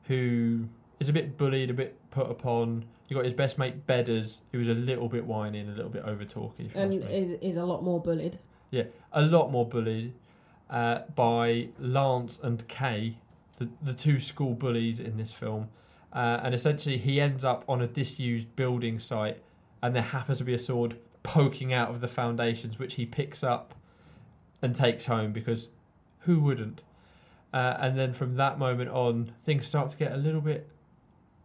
who 0.05 0.67
is 0.99 1.09
a 1.09 1.13
bit 1.13 1.37
bullied, 1.37 1.69
a 1.69 1.73
bit 1.73 1.97
put 2.11 2.29
upon. 2.29 2.85
You've 3.07 3.17
got 3.17 3.25
his 3.25 3.33
best 3.33 3.57
mate 3.57 3.85
Bedders, 3.85 4.41
who 4.51 4.57
was 4.57 4.67
a 4.67 4.73
little 4.73 5.07
bit 5.07 5.25
whiny 5.25 5.59
and 5.59 5.69
a 5.69 5.75
little 5.75 5.91
bit 5.91 6.03
over 6.03 6.25
talky. 6.25 6.71
And 6.73 6.93
ask 6.93 7.07
me. 7.07 7.13
it 7.13 7.39
is 7.43 7.57
a 7.57 7.65
lot 7.65 7.83
more 7.83 8.01
bullied. 8.01 8.39
Yeah, 8.71 8.83
a 9.11 9.21
lot 9.21 9.51
more 9.51 9.67
bullied 9.67 10.13
uh, 10.69 10.99
by 11.13 11.69
Lance 11.79 12.39
and 12.41 12.67
Kay, 12.67 13.17
the, 13.57 13.69
the 13.81 13.93
two 13.93 14.19
school 14.19 14.53
bullies 14.53 14.99
in 14.99 15.17
this 15.17 15.31
film. 15.31 15.69
Uh, 16.11 16.39
and 16.43 16.55
essentially, 16.55 16.97
he 16.97 17.19
ends 17.19 17.43
up 17.43 17.63
on 17.67 17.81
a 17.81 17.87
disused 17.87 18.55
building 18.55 18.99
site, 18.99 19.43
and 19.83 19.95
there 19.95 20.01
happens 20.01 20.37
to 20.39 20.43
be 20.43 20.53
a 20.53 20.57
sword 20.57 20.97
poking 21.23 21.73
out 21.73 21.89
of 21.89 22.01
the 22.01 22.07
foundations, 22.07 22.79
which 22.79 22.95
he 22.95 23.05
picks 23.05 23.43
up 23.43 23.75
and 24.61 24.73
takes 24.75 25.05
home 25.05 25.31
because 25.31 25.67
who 26.19 26.39
wouldn't? 26.39 26.81
Uh, 27.53 27.77
and 27.79 27.97
then 27.97 28.13
from 28.13 28.35
that 28.35 28.57
moment 28.59 28.89
on, 28.89 29.31
things 29.43 29.65
start 29.65 29.89
to 29.89 29.97
get 29.97 30.11
a 30.11 30.17
little 30.17 30.41
bit, 30.41 30.69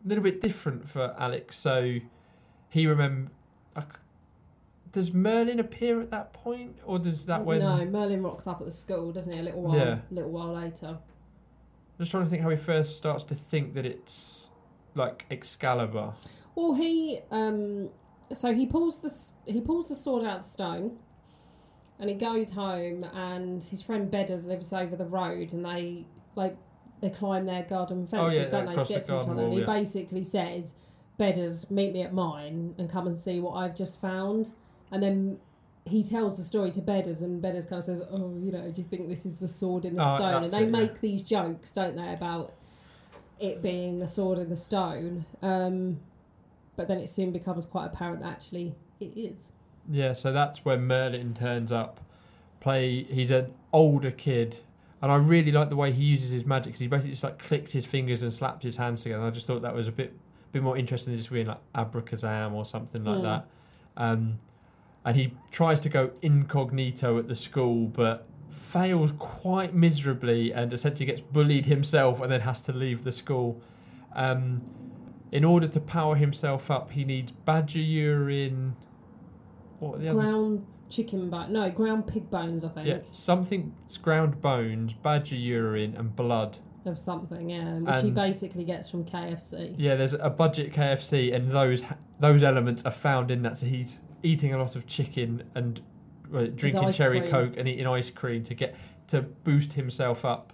little 0.04 0.24
bit 0.24 0.40
different 0.40 0.88
for 0.88 1.14
Alex. 1.18 1.56
So 1.58 1.98
he 2.68 2.86
remember. 2.86 3.30
Does 4.92 5.12
Merlin 5.14 5.60
appear 5.60 6.00
at 6.00 6.10
that 6.10 6.32
point, 6.32 6.76
or 6.84 6.98
does 6.98 7.24
that 7.26 7.44
when? 7.44 7.60
No, 7.60 7.84
Merlin 7.84 8.22
rocks 8.24 8.46
up 8.48 8.60
at 8.60 8.64
the 8.66 8.72
school, 8.72 9.12
doesn't 9.12 9.32
he? 9.32 9.38
A 9.38 9.42
little 9.42 9.62
while, 9.62 9.76
Yeah. 9.76 9.98
little 10.10 10.30
while 10.32 10.52
later. 10.52 10.88
I'm 10.88 10.98
just 12.00 12.10
trying 12.10 12.24
to 12.24 12.30
think 12.30 12.42
how 12.42 12.50
he 12.50 12.56
first 12.56 12.96
starts 12.96 13.22
to 13.24 13.34
think 13.36 13.74
that 13.74 13.86
it's 13.86 14.50
like 14.96 15.26
Excalibur. 15.30 16.14
Well, 16.56 16.74
he 16.74 17.20
um, 17.30 17.90
so 18.32 18.52
he 18.52 18.66
pulls 18.66 18.98
the 18.98 19.14
he 19.50 19.60
pulls 19.60 19.86
the 19.88 19.94
sword 19.94 20.24
out 20.24 20.38
of 20.38 20.42
the 20.42 20.48
stone, 20.48 20.98
and 22.00 22.10
he 22.10 22.16
goes 22.16 22.50
home, 22.52 23.04
and 23.04 23.62
his 23.62 23.82
friend 23.82 24.10
Bedders 24.10 24.44
lives 24.44 24.72
over 24.72 24.96
the 24.96 25.04
road, 25.06 25.52
and 25.52 25.64
they 25.64 26.06
like 26.34 26.56
they 27.00 27.10
climb 27.10 27.46
their 27.46 27.62
garden 27.62 28.06
Oh, 28.12 28.30
fences, 28.30 28.38
yeah, 28.38 28.48
don't 28.50 28.66
they, 28.66 28.82
to 28.82 28.88
get 28.88 29.04
the 29.04 29.12
to 29.14 29.20
each 29.20 29.28
other? 29.28 29.42
and 29.44 29.52
he 29.52 29.60
yeah. 29.60 29.66
basically 29.66 30.24
says, 30.24 30.74
"Bedders, 31.18 31.70
meet 31.70 31.92
me 31.92 32.02
at 32.02 32.12
mine, 32.12 32.74
and 32.78 32.88
come 32.90 33.06
and 33.06 33.16
see 33.16 33.40
what 33.40 33.52
I've 33.54 33.74
just 33.74 34.00
found." 34.00 34.52
and 34.92 35.00
then 35.02 35.38
he 35.86 36.02
tells 36.02 36.36
the 36.36 36.42
story 36.42 36.70
to 36.72 36.80
Bedders, 36.82 37.22
and 37.22 37.40
Bedders 37.40 37.64
kind 37.64 37.78
of 37.78 37.84
says, 37.84 38.02
"Oh, 38.10 38.34
you 38.38 38.52
know, 38.52 38.70
do 38.70 38.80
you 38.82 38.86
think 38.86 39.08
this 39.08 39.24
is 39.24 39.36
the 39.36 39.48
sword 39.48 39.84
in 39.86 39.96
the 39.96 40.06
Oh, 40.06 40.16
stone?" 40.16 40.42
And 40.44 40.52
they 40.52 40.58
it, 40.58 40.64
yeah. 40.64 40.70
make 40.70 41.00
these 41.00 41.22
jokes, 41.22 41.72
don't 41.72 41.96
they, 41.96 42.12
about 42.12 42.52
it 43.38 43.62
being 43.62 43.98
the 43.98 44.06
sword 44.06 44.38
in 44.38 44.50
the 44.50 44.56
stone. 44.56 45.24
Um, 45.42 45.98
but 46.76 46.86
then 46.88 46.98
it 46.98 47.08
soon 47.08 47.30
becomes 47.32 47.64
quite 47.66 47.86
apparent 47.86 48.20
that 48.20 48.28
actually 48.32 48.74
it 49.00 49.16
is. 49.16 49.52
Yeah, 49.90 50.12
so 50.12 50.32
that's 50.32 50.64
when 50.64 50.86
Merlin 50.86 51.32
turns 51.34 51.72
up. 51.72 52.00
Play. 52.60 53.04
He's 53.04 53.30
an 53.30 53.52
older 53.72 54.10
kid, 54.10 54.56
and 55.02 55.10
I 55.10 55.16
really 55.16 55.52
like 55.52 55.68
the 55.70 55.76
way 55.76 55.92
he 55.92 56.04
uses 56.04 56.30
his 56.30 56.44
magic 56.44 56.66
because 56.72 56.80
he 56.80 56.86
basically 56.86 57.10
just 57.10 57.24
like 57.24 57.38
clicked 57.38 57.72
his 57.72 57.86
fingers 57.86 58.22
and 58.22 58.32
slapped 58.32 58.62
his 58.62 58.76
hands 58.76 59.02
together. 59.02 59.24
I 59.24 59.30
just 59.30 59.46
thought 59.46 59.62
that 59.62 59.74
was 59.74 59.88
a 59.88 59.92
bit, 59.92 60.14
bit 60.52 60.62
more 60.62 60.76
interesting 60.76 61.12
than 61.12 61.18
just 61.18 61.30
being 61.32 61.46
like 61.46 61.58
abracazam 61.74 62.52
or 62.52 62.64
something 62.64 63.04
like 63.04 63.18
Mm. 63.18 63.22
that. 63.22 63.46
Um, 63.96 64.38
and 65.04 65.16
he 65.16 65.32
tries 65.50 65.80
to 65.80 65.88
go 65.88 66.10
incognito 66.22 67.18
at 67.18 67.28
the 67.28 67.34
school, 67.34 67.86
but 67.86 68.26
fails 68.50 69.12
quite 69.18 69.74
miserably, 69.74 70.52
and 70.52 70.72
essentially 70.72 71.06
gets 71.06 71.20
bullied 71.22 71.64
himself, 71.66 72.20
and 72.20 72.30
then 72.30 72.40
has 72.42 72.60
to 72.62 72.72
leave 72.72 73.04
the 73.04 73.12
school. 73.12 73.60
Um, 74.14 74.60
in 75.32 75.44
order 75.44 75.68
to 75.68 75.80
power 75.80 76.16
himself 76.16 76.70
up, 76.70 76.90
he 76.90 77.04
needs 77.04 77.30
badger 77.32 77.78
urine. 77.78 78.74
What 79.78 79.94
are 79.94 79.98
the 79.98 80.08
others? 80.08 80.24
Chicken 80.90 81.30
bone, 81.30 81.52
no, 81.52 81.70
ground 81.70 82.06
pig 82.06 82.28
bones, 82.30 82.64
I 82.64 82.68
think, 82.68 82.86
Yeah, 82.88 82.98
something 83.12 83.72
ground 84.02 84.40
bones, 84.42 84.92
badger 84.92 85.36
urine, 85.36 85.94
and 85.96 86.14
blood. 86.14 86.58
of 86.84 86.98
something, 86.98 87.48
yeah, 87.50 87.74
which 87.78 88.00
he 88.02 88.10
basically 88.10 88.64
gets 88.64 88.88
from 88.88 89.04
KFC. 89.04 89.74
Yeah, 89.78 89.94
there's 89.96 90.14
a 90.14 90.30
budget 90.30 90.72
KFC, 90.72 91.32
and 91.34 91.50
those 91.50 91.84
those 92.18 92.42
elements 92.42 92.84
are 92.84 92.90
found 92.92 93.30
in 93.30 93.42
that. 93.42 93.56
So 93.58 93.66
he's 93.66 93.98
eating 94.22 94.52
a 94.54 94.58
lot 94.58 94.76
of 94.76 94.86
chicken 94.86 95.42
and 95.54 95.80
uh, 96.34 96.44
drinking 96.54 96.92
cherry 96.92 97.20
cream. 97.20 97.30
coke 97.30 97.56
and 97.56 97.68
eating 97.68 97.86
ice 97.86 98.10
cream 98.10 98.42
to 98.44 98.54
get 98.54 98.74
to 99.08 99.22
boost 99.22 99.74
himself 99.74 100.24
up. 100.24 100.52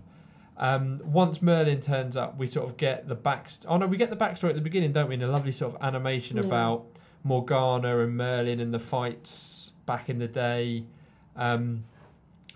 Um, 0.59 1.01
once 1.05 1.43
Merlin 1.43 1.81
turns 1.81 2.17
up, 2.17 2.39
we 2.39 2.47
sort 2.47 2.69
of 2.69 2.77
get 2.77 3.09
the 3.09 3.15
back. 3.15 3.51
Oh 3.69 3.77
no, 3.77 3.87
we 3.87 3.97
get 3.97 4.11
the 4.11 4.17
backstory 4.17 4.49
at 4.51 4.55
the 4.55 4.61
beginning, 4.61 4.93
don't 4.93 5.09
we? 5.09 5.15
In 5.15 5.23
a 5.23 5.29
lovely 5.29 5.53
sort 5.53 5.75
of 5.75 5.83
animation 5.83 6.37
Mm. 6.39 6.45
about 6.47 6.87
Morgana 7.25 7.99
and 8.01 8.17
Merlin 8.17 8.61
and 8.61 8.73
the 8.73 8.79
fights 8.79 9.31
back 9.87 10.09
in 10.11 10.19
the 10.19 10.29
day. 10.29 10.85
Um, 11.37 11.85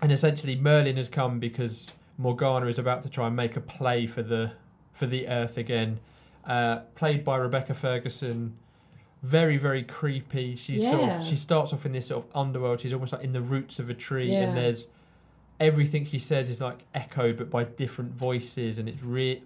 and 0.01 0.11
essentially, 0.11 0.55
Merlin 0.55 0.97
has 0.97 1.07
come 1.09 1.39
because 1.39 1.91
Morgana 2.17 2.67
is 2.67 2.77
about 2.79 3.01
to 3.03 3.09
try 3.09 3.27
and 3.27 3.35
make 3.35 3.55
a 3.55 3.61
play 3.61 4.05
for 4.07 4.21
the 4.23 4.51
for 4.93 5.05
the 5.05 5.27
Earth 5.27 5.57
again. 5.57 5.99
Uh, 6.45 6.79
played 6.95 7.23
by 7.23 7.37
Rebecca 7.37 7.73
Ferguson. 7.73 8.57
Very 9.23 9.57
very 9.57 9.83
creepy. 9.83 10.55
She's 10.55 10.87
sort 10.89 11.09
of 11.09 11.25
she 11.25 11.35
starts 11.35 11.73
off 11.73 11.85
in 11.85 11.91
this 11.91 12.07
sort 12.07 12.25
of 12.25 12.35
underworld. 12.35 12.81
She's 12.81 12.93
almost 12.93 13.13
like 13.13 13.23
in 13.23 13.33
the 13.33 13.41
roots 13.41 13.77
of 13.79 13.89
a 13.89 13.93
tree, 13.93 14.31
Yeah. 14.31 14.41
and 14.43 14.57
there's 14.57 14.87
everything 15.59 16.05
she 16.07 16.17
says 16.17 16.49
is 16.49 16.59
like 16.59 16.79
echoed 16.95 17.37
but 17.37 17.51
by 17.51 17.63
different 17.63 18.13
voices, 18.13 18.79
and 18.79 18.89
it's 18.89 19.03
re- 19.03 19.43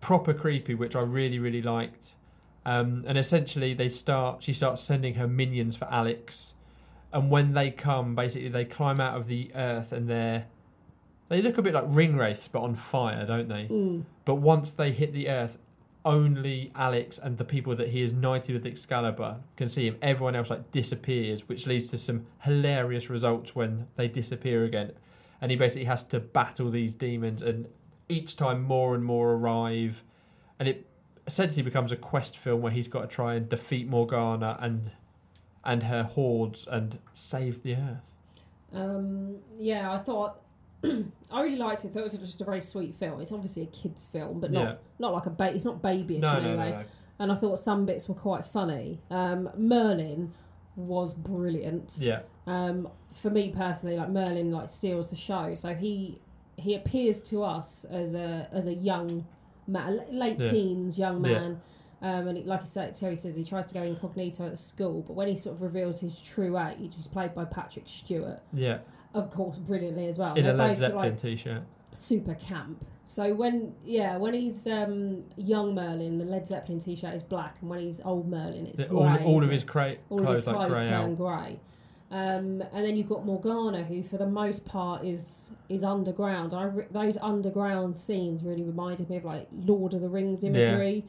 proper 0.00 0.32
creepy, 0.32 0.74
which 0.74 0.94
I 0.94 1.00
really 1.00 1.40
really 1.40 1.62
liked. 1.62 2.14
Um, 2.64 3.02
and 3.06 3.18
essentially, 3.18 3.74
they 3.74 3.88
start. 3.88 4.44
She 4.44 4.52
starts 4.52 4.80
sending 4.82 5.14
her 5.14 5.26
minions 5.26 5.74
for 5.74 5.86
Alex, 5.86 6.54
and 7.16 7.30
when 7.30 7.54
they 7.54 7.70
come, 7.70 8.14
basically 8.14 8.50
they 8.50 8.66
climb 8.66 9.00
out 9.00 9.16
of 9.16 9.26
the 9.26 9.50
earth, 9.54 9.90
and 9.90 10.06
they're 10.06 10.44
they 11.28 11.40
look 11.40 11.56
a 11.56 11.62
bit 11.62 11.72
like 11.72 11.86
ring 11.88 12.14
wraiths, 12.16 12.46
but 12.46 12.60
on 12.60 12.74
fire, 12.74 13.24
don't 13.24 13.48
they? 13.48 13.68
Mm. 13.68 14.04
But 14.26 14.34
once 14.36 14.70
they 14.70 14.92
hit 14.92 15.14
the 15.14 15.30
earth, 15.30 15.56
only 16.04 16.70
Alex 16.76 17.18
and 17.18 17.38
the 17.38 17.44
people 17.44 17.74
that 17.74 17.88
he 17.88 18.02
has 18.02 18.12
knighted 18.12 18.54
with 18.54 18.66
Excalibur 18.66 19.38
can 19.56 19.68
see 19.70 19.86
him. 19.86 19.96
Everyone 20.02 20.36
else 20.36 20.50
like 20.50 20.70
disappears, 20.72 21.48
which 21.48 21.66
leads 21.66 21.88
to 21.88 21.98
some 21.98 22.26
hilarious 22.40 23.08
results 23.08 23.56
when 23.56 23.88
they 23.96 24.08
disappear 24.08 24.64
again. 24.64 24.92
And 25.40 25.50
he 25.50 25.56
basically 25.56 25.86
has 25.86 26.04
to 26.08 26.20
battle 26.20 26.70
these 26.70 26.94
demons, 26.94 27.40
and 27.40 27.66
each 28.10 28.36
time 28.36 28.62
more 28.62 28.94
and 28.94 29.02
more 29.02 29.32
arrive, 29.32 30.04
and 30.58 30.68
it 30.68 30.86
essentially 31.26 31.62
becomes 31.62 31.92
a 31.92 31.96
quest 31.96 32.36
film 32.36 32.60
where 32.60 32.72
he's 32.72 32.88
got 32.88 33.00
to 33.00 33.06
try 33.08 33.34
and 33.34 33.48
defeat 33.48 33.88
Morgana 33.88 34.58
and 34.60 34.90
and 35.66 35.82
her 35.82 36.04
hordes 36.04 36.66
and 36.70 36.98
save 37.14 37.62
the 37.62 37.74
earth. 37.74 38.14
Um, 38.72 39.36
yeah, 39.58 39.92
I 39.92 39.98
thought 39.98 40.40
I 40.84 41.42
really 41.42 41.56
liked 41.56 41.84
it. 41.84 41.88
I 41.88 41.90
thought 41.90 42.14
it 42.14 42.20
was 42.20 42.30
just 42.30 42.40
a 42.40 42.44
very 42.44 42.60
sweet 42.60 42.94
film. 42.96 43.20
It's 43.20 43.32
obviously 43.32 43.62
a 43.64 43.66
kids' 43.66 44.06
film, 44.06 44.40
but 44.40 44.50
not 44.52 44.62
yeah. 44.62 44.74
not 44.98 45.12
like 45.12 45.26
a 45.26 45.30
ba- 45.30 45.54
it's 45.54 45.64
not 45.64 45.82
babyish 45.82 46.22
No, 46.22 46.38
in 46.38 46.44
no, 46.44 46.56
no. 46.56 46.84
And 47.18 47.32
I 47.32 47.34
thought 47.34 47.58
some 47.58 47.84
bits 47.84 48.08
were 48.08 48.14
quite 48.14 48.44
funny. 48.46 49.00
Um, 49.10 49.50
Merlin 49.56 50.32
was 50.76 51.14
brilliant. 51.14 51.96
Yeah. 51.98 52.20
Um, 52.46 52.88
for 53.14 53.30
me 53.30 53.50
personally, 53.50 53.96
like 53.96 54.10
Merlin, 54.10 54.50
like 54.52 54.68
steals 54.68 55.08
the 55.08 55.16
show. 55.16 55.54
So 55.54 55.74
he 55.74 56.20
he 56.56 56.74
appears 56.74 57.20
to 57.22 57.42
us 57.42 57.84
as 57.90 58.14
a 58.14 58.48
as 58.52 58.66
a 58.66 58.74
young 58.74 59.26
man, 59.66 60.04
late 60.10 60.38
Yeah. 60.38 60.50
teens, 60.50 60.98
young 60.98 61.24
Yeah. 61.24 61.38
Um, 62.02 62.28
and 62.28 62.36
he, 62.36 62.44
like 62.44 62.60
I 62.60 62.64
said, 62.64 62.94
Terry 62.94 63.16
says 63.16 63.34
he 63.34 63.42
tries 63.44 63.64
to 63.66 63.74
go 63.74 63.82
incognito 63.82 64.46
at 64.46 64.58
school, 64.58 65.02
but 65.06 65.14
when 65.14 65.28
he 65.28 65.36
sort 65.36 65.56
of 65.56 65.62
reveals 65.62 65.98
his 65.98 66.20
true 66.20 66.58
age, 66.58 66.92
he's 66.94 67.06
played 67.06 67.34
by 67.34 67.44
Patrick 67.46 67.84
Stewart, 67.88 68.40
Yeah. 68.52 68.78
of 69.14 69.30
course, 69.30 69.56
brilliantly 69.56 70.06
as 70.08 70.18
well. 70.18 70.34
In 70.34 70.44
a 70.46 70.52
Led 70.52 70.76
Zeppelin 70.76 71.12
like, 71.12 71.20
t-shirt. 71.20 71.62
super 71.92 72.34
camp. 72.34 72.84
So 73.06 73.32
when 73.32 73.72
yeah, 73.84 74.16
when 74.18 74.34
he's 74.34 74.66
um, 74.66 75.24
young 75.36 75.74
Merlin, 75.74 76.18
the 76.18 76.24
Led 76.26 76.46
Zeppelin 76.46 76.78
t-shirt 76.80 77.14
is 77.14 77.22
black, 77.22 77.56
and 77.62 77.70
when 77.70 77.78
he's 77.78 78.00
old 78.04 78.28
Merlin, 78.28 78.66
it's 78.66 78.76
The- 78.76 78.84
grey. 78.86 78.98
all, 79.24 79.34
all 79.36 79.42
of 79.42 79.50
his 79.50 79.62
it? 79.62 79.66
cra- 79.68 79.96
all 80.10 80.18
of 80.18 80.24
clothes 80.26 80.38
his 80.40 80.46
like 80.48 80.56
clothes 80.56 80.72
grey 80.74 80.84
turn 80.88 81.14
grey. 81.14 81.60
Um, 82.10 82.62
and 82.72 82.84
then 82.84 82.94
you've 82.96 83.08
got 83.08 83.24
Morgana, 83.24 83.82
who 83.82 84.02
for 84.02 84.16
the 84.18 84.26
most 84.28 84.64
part 84.64 85.02
is 85.04 85.50
is 85.70 85.82
underground. 85.82 86.52
I 86.52 86.64
re- 86.64 86.86
those 86.90 87.16
underground 87.18 87.96
scenes 87.96 88.44
really 88.44 88.62
reminded 88.64 89.08
me 89.08 89.16
of 89.16 89.24
like 89.24 89.48
Lord 89.52 89.94
of 89.94 90.02
the 90.02 90.08
Rings 90.08 90.44
imagery. 90.44 91.04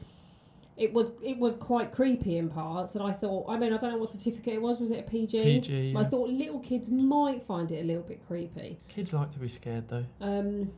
It 0.78 0.92
was 0.92 1.10
it 1.22 1.36
was 1.38 1.56
quite 1.56 1.90
creepy 1.90 2.38
in 2.38 2.48
parts, 2.48 2.94
and 2.94 3.02
I 3.02 3.12
thought. 3.12 3.46
I 3.48 3.58
mean, 3.58 3.72
I 3.72 3.76
don't 3.78 3.90
know 3.92 3.98
what 3.98 4.08
certificate 4.10 4.54
it 4.54 4.62
was. 4.62 4.78
Was 4.78 4.92
it 4.92 5.00
a 5.00 5.02
PG? 5.02 5.42
PG. 5.60 5.94
I 5.96 6.04
thought 6.04 6.28
little 6.30 6.60
kids 6.60 6.88
might 6.88 7.42
find 7.42 7.70
it 7.72 7.80
a 7.80 7.84
little 7.84 8.04
bit 8.04 8.24
creepy. 8.28 8.78
Kids 8.86 9.12
like 9.12 9.30
to 9.32 9.40
be 9.40 9.48
scared 9.48 9.88
though. 9.88 10.04
Um, 10.20 10.70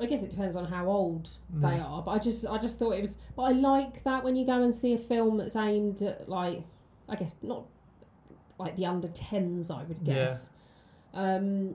I 0.00 0.06
guess 0.06 0.22
it 0.22 0.30
depends 0.30 0.56
on 0.56 0.64
how 0.64 0.86
old 0.86 1.28
they 1.52 1.78
are, 1.78 2.00
but 2.02 2.12
I 2.12 2.18
just 2.18 2.46
I 2.46 2.56
just 2.56 2.78
thought 2.78 2.92
it 2.92 3.02
was. 3.02 3.18
But 3.36 3.42
I 3.42 3.50
like 3.52 4.02
that 4.04 4.24
when 4.24 4.36
you 4.36 4.46
go 4.46 4.62
and 4.62 4.74
see 4.74 4.94
a 4.94 4.98
film 4.98 5.36
that's 5.36 5.54
aimed 5.54 6.00
at 6.00 6.26
like, 6.26 6.64
I 7.06 7.14
guess 7.16 7.34
not 7.42 7.66
like 8.58 8.76
the 8.76 8.86
under 8.86 9.08
tens, 9.08 9.70
I 9.70 9.82
would 9.84 9.98
Yeah. 9.98 10.14
guess. 10.14 10.48
Um, 11.12 11.74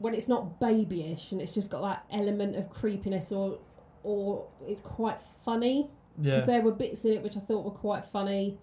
when 0.00 0.14
it's 0.14 0.26
not 0.28 0.58
babyish 0.58 1.30
and 1.30 1.40
it's 1.40 1.52
just 1.52 1.70
got 1.70 1.82
that 1.82 2.04
element 2.10 2.56
of 2.56 2.68
creepiness, 2.68 3.30
or 3.30 3.58
or 4.02 4.46
it's 4.66 4.80
quite 4.80 5.20
funny 5.44 5.88
because 6.18 6.40
Yeah. 6.42 6.46
there 6.46 6.62
were 6.62 6.72
bits 6.72 7.04
in 7.04 7.12
it 7.12 7.22
which 7.22 7.36
I 7.36 7.40
thought 7.40 7.64
were 7.64 7.70
quite 7.70 8.04
funny, 8.04 8.58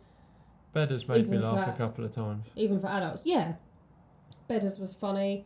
Bedders 0.74 1.08
made 1.08 1.28
me 1.30 1.38
even 1.38 1.42
laugh 1.42 1.66
for- 1.66 1.72
a 1.72 1.78
couple 1.78 2.06
of 2.06 2.12
times. 2.12 2.46
even 2.56 2.80
for 2.80 2.88
adults. 2.88 3.22
Yeah, 3.26 3.56
Bedders 4.48 4.80
was 4.80 4.94
funny. 4.94 5.46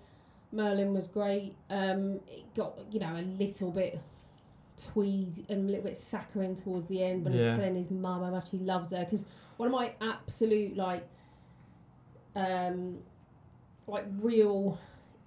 Merlin 0.52 0.93
was 0.93 1.08
great. 1.08 1.56
Um, 1.70 2.20
it 2.28 2.54
got 2.56 2.78
you 2.91 2.99
know 2.99 3.16
a 3.16 3.22
little 3.22 3.72
bit 3.72 3.99
twee 4.78 5.45
and 5.47 5.66
a 5.70 5.72
little 5.72 5.84
bit 5.84 5.95
saccharine 5.97 6.56
towards 6.56 6.88
the 6.89 7.04
end 7.04 7.24
when 7.24 7.34
Yeah. 7.34 7.43
he's 7.45 7.54
telling 7.54 7.76
his 7.76 7.91
mum 7.91 8.24
how 8.24 8.32
much 8.32 8.49
he 8.49 8.58
loves 8.58 8.91
her. 8.91 9.04
Because 9.04 9.26
one 9.58 9.68
of 9.68 9.72
my 9.74 9.93
absolute 10.02 10.76
like, 10.76 11.08
um, 12.36 12.97
like 13.88 14.06
real 14.20 14.78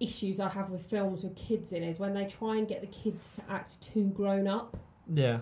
issues 0.01 0.41
I 0.41 0.49
have 0.49 0.71
with 0.71 0.85
films 0.85 1.23
with 1.23 1.37
kids 1.37 1.73
in 1.73 1.83
is 1.83 1.99
when 2.01 2.15
they 2.15 2.27
try 2.27 2.57
and 2.57 2.67
get 2.67 2.81
the 2.81 2.87
kids 2.89 3.33
to 3.35 3.43
act 3.49 3.81
too 3.81 4.05
grown 4.09 4.47
up. 4.47 4.77
Yeah. 5.13 5.41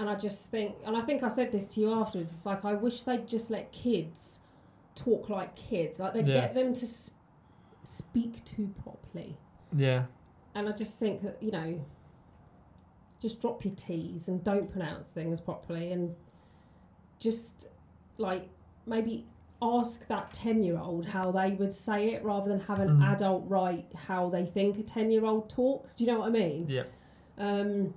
And 0.00 0.08
I 0.08 0.14
just 0.14 0.50
think, 0.50 0.76
and 0.86 0.96
I 0.96 1.02
think 1.02 1.22
I 1.22 1.28
said 1.28 1.52
this 1.52 1.68
to 1.74 1.80
you 1.82 1.92
afterwards. 1.92 2.32
It's 2.32 2.46
like 2.46 2.64
I 2.64 2.72
wish 2.72 3.02
they'd 3.02 3.28
just 3.28 3.50
let 3.50 3.70
kids 3.70 4.40
talk 4.94 5.28
like 5.28 5.54
kids, 5.54 5.98
like 5.98 6.14
they 6.14 6.20
Yeah. 6.22 6.32
get 6.40 6.54
them 6.54 6.72
to 6.72 6.86
s- 6.86 7.10
speak 7.84 8.42
too 8.46 8.68
properly. 8.82 9.36
Yeah. 9.76 10.06
And 10.54 10.68
I 10.68 10.72
just 10.72 10.96
think 10.96 11.20
that 11.22 11.42
you 11.42 11.50
know, 11.50 11.84
just 13.20 13.42
drop 13.42 13.62
your 13.62 13.74
t's 13.74 14.28
and 14.28 14.42
don't 14.42 14.70
pronounce 14.70 15.06
things 15.08 15.38
properly, 15.38 15.92
and 15.92 16.16
just 17.18 17.68
like 18.16 18.48
maybe 18.86 19.26
ask 19.60 20.06
that 20.08 20.32
ten-year-old 20.32 21.04
how 21.06 21.30
they 21.30 21.52
would 21.52 21.72
say 21.72 22.14
it 22.14 22.24
rather 22.24 22.48
than 22.48 22.60
have 22.60 22.80
an 22.80 22.88
Mm. 23.00 23.12
adult 23.12 23.44
write 23.46 23.92
how 23.94 24.30
they 24.30 24.46
think 24.46 24.78
a 24.78 24.82
ten-year-old 24.82 25.50
talks. 25.50 25.94
Do 25.94 26.04
you 26.04 26.10
know 26.10 26.20
what 26.20 26.28
I 26.28 26.30
mean? 26.30 26.66
Yeah. 26.70 26.84
Um, 27.36 27.92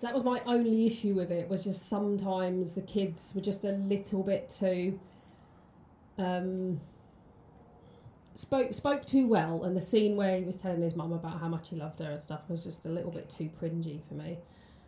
so 0.00 0.06
that 0.06 0.14
was 0.14 0.24
my 0.24 0.40
only 0.46 0.86
issue 0.86 1.14
with 1.14 1.30
it. 1.30 1.48
Was 1.48 1.64
just 1.64 1.88
sometimes 1.88 2.72
the 2.72 2.80
kids 2.80 3.32
were 3.34 3.42
just 3.42 3.64
a 3.64 3.72
little 3.72 4.22
bit 4.22 4.48
too 4.48 4.98
um, 6.20 6.80
spoke 8.34 8.72
spoke 8.74 9.04
too 9.04 9.26
well, 9.26 9.64
and 9.64 9.76
the 9.76 9.80
scene 9.80 10.16
where 10.16 10.36
he 10.36 10.44
was 10.44 10.56
telling 10.56 10.82
his 10.82 10.94
mum 10.94 11.12
about 11.12 11.40
how 11.40 11.48
much 11.48 11.70
he 11.70 11.76
loved 11.76 11.98
her 12.00 12.10
and 12.10 12.22
stuff 12.22 12.42
was 12.48 12.62
just 12.62 12.86
a 12.86 12.88
little 12.88 13.10
bit 13.10 13.28
too 13.28 13.50
cringy 13.60 14.00
for 14.06 14.14
me. 14.14 14.38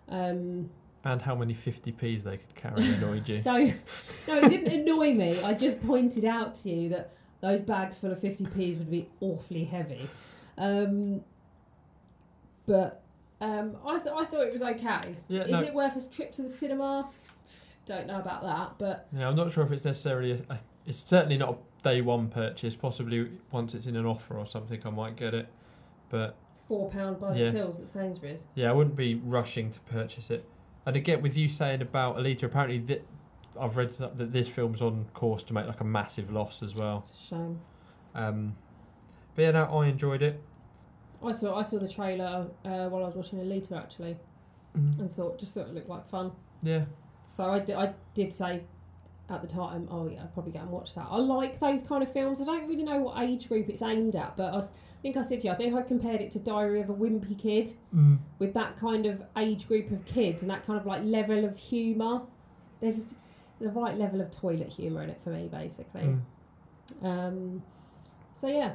Um, 0.09 0.71
And 1.05 1.21
how 1.21 1.35
many 1.35 1.55
50p's 1.55 2.23
they 2.23 2.37
could 2.37 2.55
carry 2.55 2.85
annoyed 2.95 3.29
you. 3.29 3.41
So, 3.41 3.57
no, 3.57 4.39
it 4.39 4.49
didn't 4.49 4.81
annoy 4.81 5.15
me. 5.15 5.43
I 5.43 5.55
just 5.55 5.85
pointed 5.85 6.25
out 6.25 6.55
to 6.57 6.71
you 6.71 6.89
that 6.91 7.13
those 7.41 7.61
bags 7.61 7.99
full 7.99 8.13
of 8.13 8.21
50p's 8.21 8.79
would 8.79 8.91
be 8.91 9.09
awfully 9.21 9.65
heavy. 9.65 10.09
Um, 10.59 11.23
but 12.67 13.02
um, 13.43 13.76
I, 13.84 13.99
th- 13.99 14.14
I 14.16 14.24
thought 14.24 14.40
it 14.47 14.53
was 14.53 14.62
okay. 14.62 15.16
Yeah, 15.28 15.43
Is 15.43 15.51
no, 15.51 15.61
it 15.62 15.74
worth 15.74 15.97
a 15.97 16.09
trip 16.11 16.32
to 16.32 16.43
the 16.43 16.49
cinema? 16.49 17.11
Don't 17.84 18.07
know 18.07 18.20
about 18.20 18.43
that, 18.45 18.74
but 18.78 19.09
yeah, 19.12 19.28
I'm 19.28 19.34
not 19.36 19.51
sure 19.53 19.64
if 19.64 19.72
it's 19.72 19.84
necessarily. 19.84 20.32
A, 20.49 20.53
a, 20.55 20.61
it's 20.86 21.03
certainly 21.03 21.36
not 21.36 21.51
a 21.51 21.82
day 21.82 22.01
one 22.01 22.28
purchase. 22.28 22.76
Possibly 22.76 23.28
once 23.51 23.74
it's 23.74 23.86
in 23.86 23.97
an 23.97 24.07
offer 24.07 24.38
or 24.38 24.47
something, 24.47 24.80
I 24.84 24.90
might 24.90 25.16
get 25.16 25.34
it. 25.34 25.49
But 26.09 26.36
£4 26.70 27.18
by 27.20 27.34
Yeah. 27.36 27.47
the 27.47 27.53
tills 27.53 27.80
at 27.80 27.88
Sainsbury's. 27.88 28.45
yeah, 28.55 28.70
I 28.70 28.72
wouldn't 28.72 28.95
be 28.97 29.16
rushing 29.16 29.72
to 29.72 29.80
purchase 29.80 30.30
it. 30.30 30.45
And 30.86 30.95
again, 30.97 31.22
with 31.22 31.36
you 31.36 31.49
saying 31.49 31.82
about 31.82 32.16
Alita, 32.18 32.45
apparently 32.45 32.78
that 32.78 33.05
I've 33.61 33.76
read 33.76 33.90
that 33.90 34.16
that 34.18 34.32
this 34.32 34.49
film's 34.49 34.80
on 34.80 35.07
course 35.14 35.43
to 35.45 35.53
make 35.53 35.66
like 35.66 35.80
a 35.80 35.84
massive 35.84 36.30
loss 36.32 36.62
as 36.62 36.74
well. 36.74 36.99
It's 37.05 37.12
a 37.12 37.26
shame. 37.34 37.61
Um, 38.14 38.57
but 39.34 39.43
yeah, 39.43 39.51
no, 39.53 39.64
I 39.64 39.86
enjoyed 39.86 40.22
it. 40.22 40.40
I 41.25 41.33
saw 41.33 41.57
I 41.57 41.62
saw 41.62 41.79
the 41.79 41.89
trailer 41.89 42.47
uh, 42.64 42.89
while 42.89 43.05
I 43.05 43.07
was 43.07 43.14
watching 43.14 43.39
Alita 43.39 43.77
actually, 43.79 44.16
and 44.75 45.12
thought 45.12 45.39
just 45.39 45.55
thought 45.55 45.68
it 45.68 45.75
looked 45.75 45.89
like 45.89 46.07
fun. 46.07 46.33
Yeah, 46.62 46.85
So 47.29 47.51
I 47.51 47.59
did, 47.59 47.77
I 47.77 47.93
did 48.14 48.33
say 48.33 48.62
at 49.29 49.41
the 49.41 49.49
time, 49.49 49.89
oh 49.91 50.09
yeah, 50.09 50.23
I'd 50.23 50.33
probably 50.33 50.53
go 50.53 50.61
and 50.61 50.70
watch 50.70 50.95
that. 50.95 51.07
I 51.11 51.16
like 51.16 51.59
those 51.59 51.83
kind 51.83 52.03
of 52.03 52.12
films. 52.12 52.41
I 52.41 52.45
don't 52.45 52.68
really 52.68 52.85
know 52.85 52.99
what 53.01 53.23
age 53.23 53.49
group 53.49 53.68
it's 53.68 53.83
aimed 53.83 54.14
at, 54.16 54.37
but 54.37 54.53
I, 54.53 54.57
was, 54.57 54.66
I 54.66 55.03
think 55.03 55.16
I 55.16 55.23
said 55.23 55.41
to 55.41 55.49
you, 55.49 55.53
I 55.53 55.57
think 55.57 55.75
I 55.75 55.83
compared 55.83 56.20
it 56.20 56.31
to 56.33 56.39
Diary 56.39 56.81
of 56.81 56.91
a 56.91 56.95
Wimpy 56.95 57.39
Kid 57.39 57.70
mm. 57.95 58.18
with 58.39 58.53
that 58.55 58.77
kind 58.77 59.07
of 59.07 59.23
age 59.39 59.66
group 59.66 59.91
of 59.91 60.05
kids 60.05 60.43
and 60.43 60.51
that 60.51 60.66
kind 60.66 60.79
of 60.79 60.87
like 60.87 61.03
level 61.03 61.45
of 61.45 61.57
humour. 61.57 62.23
There's 62.81 63.14
the 63.61 63.70
right 63.70 63.97
level 63.97 64.20
of 64.20 64.31
toilet 64.31 64.68
humour 64.68 65.03
in 65.03 65.11
it 65.11 65.20
for 65.23 65.31
me, 65.31 65.49
basically. 65.49 66.16
Mm. 67.03 67.07
Um, 67.07 67.62
so 68.35 68.49
yeah, 68.49 68.73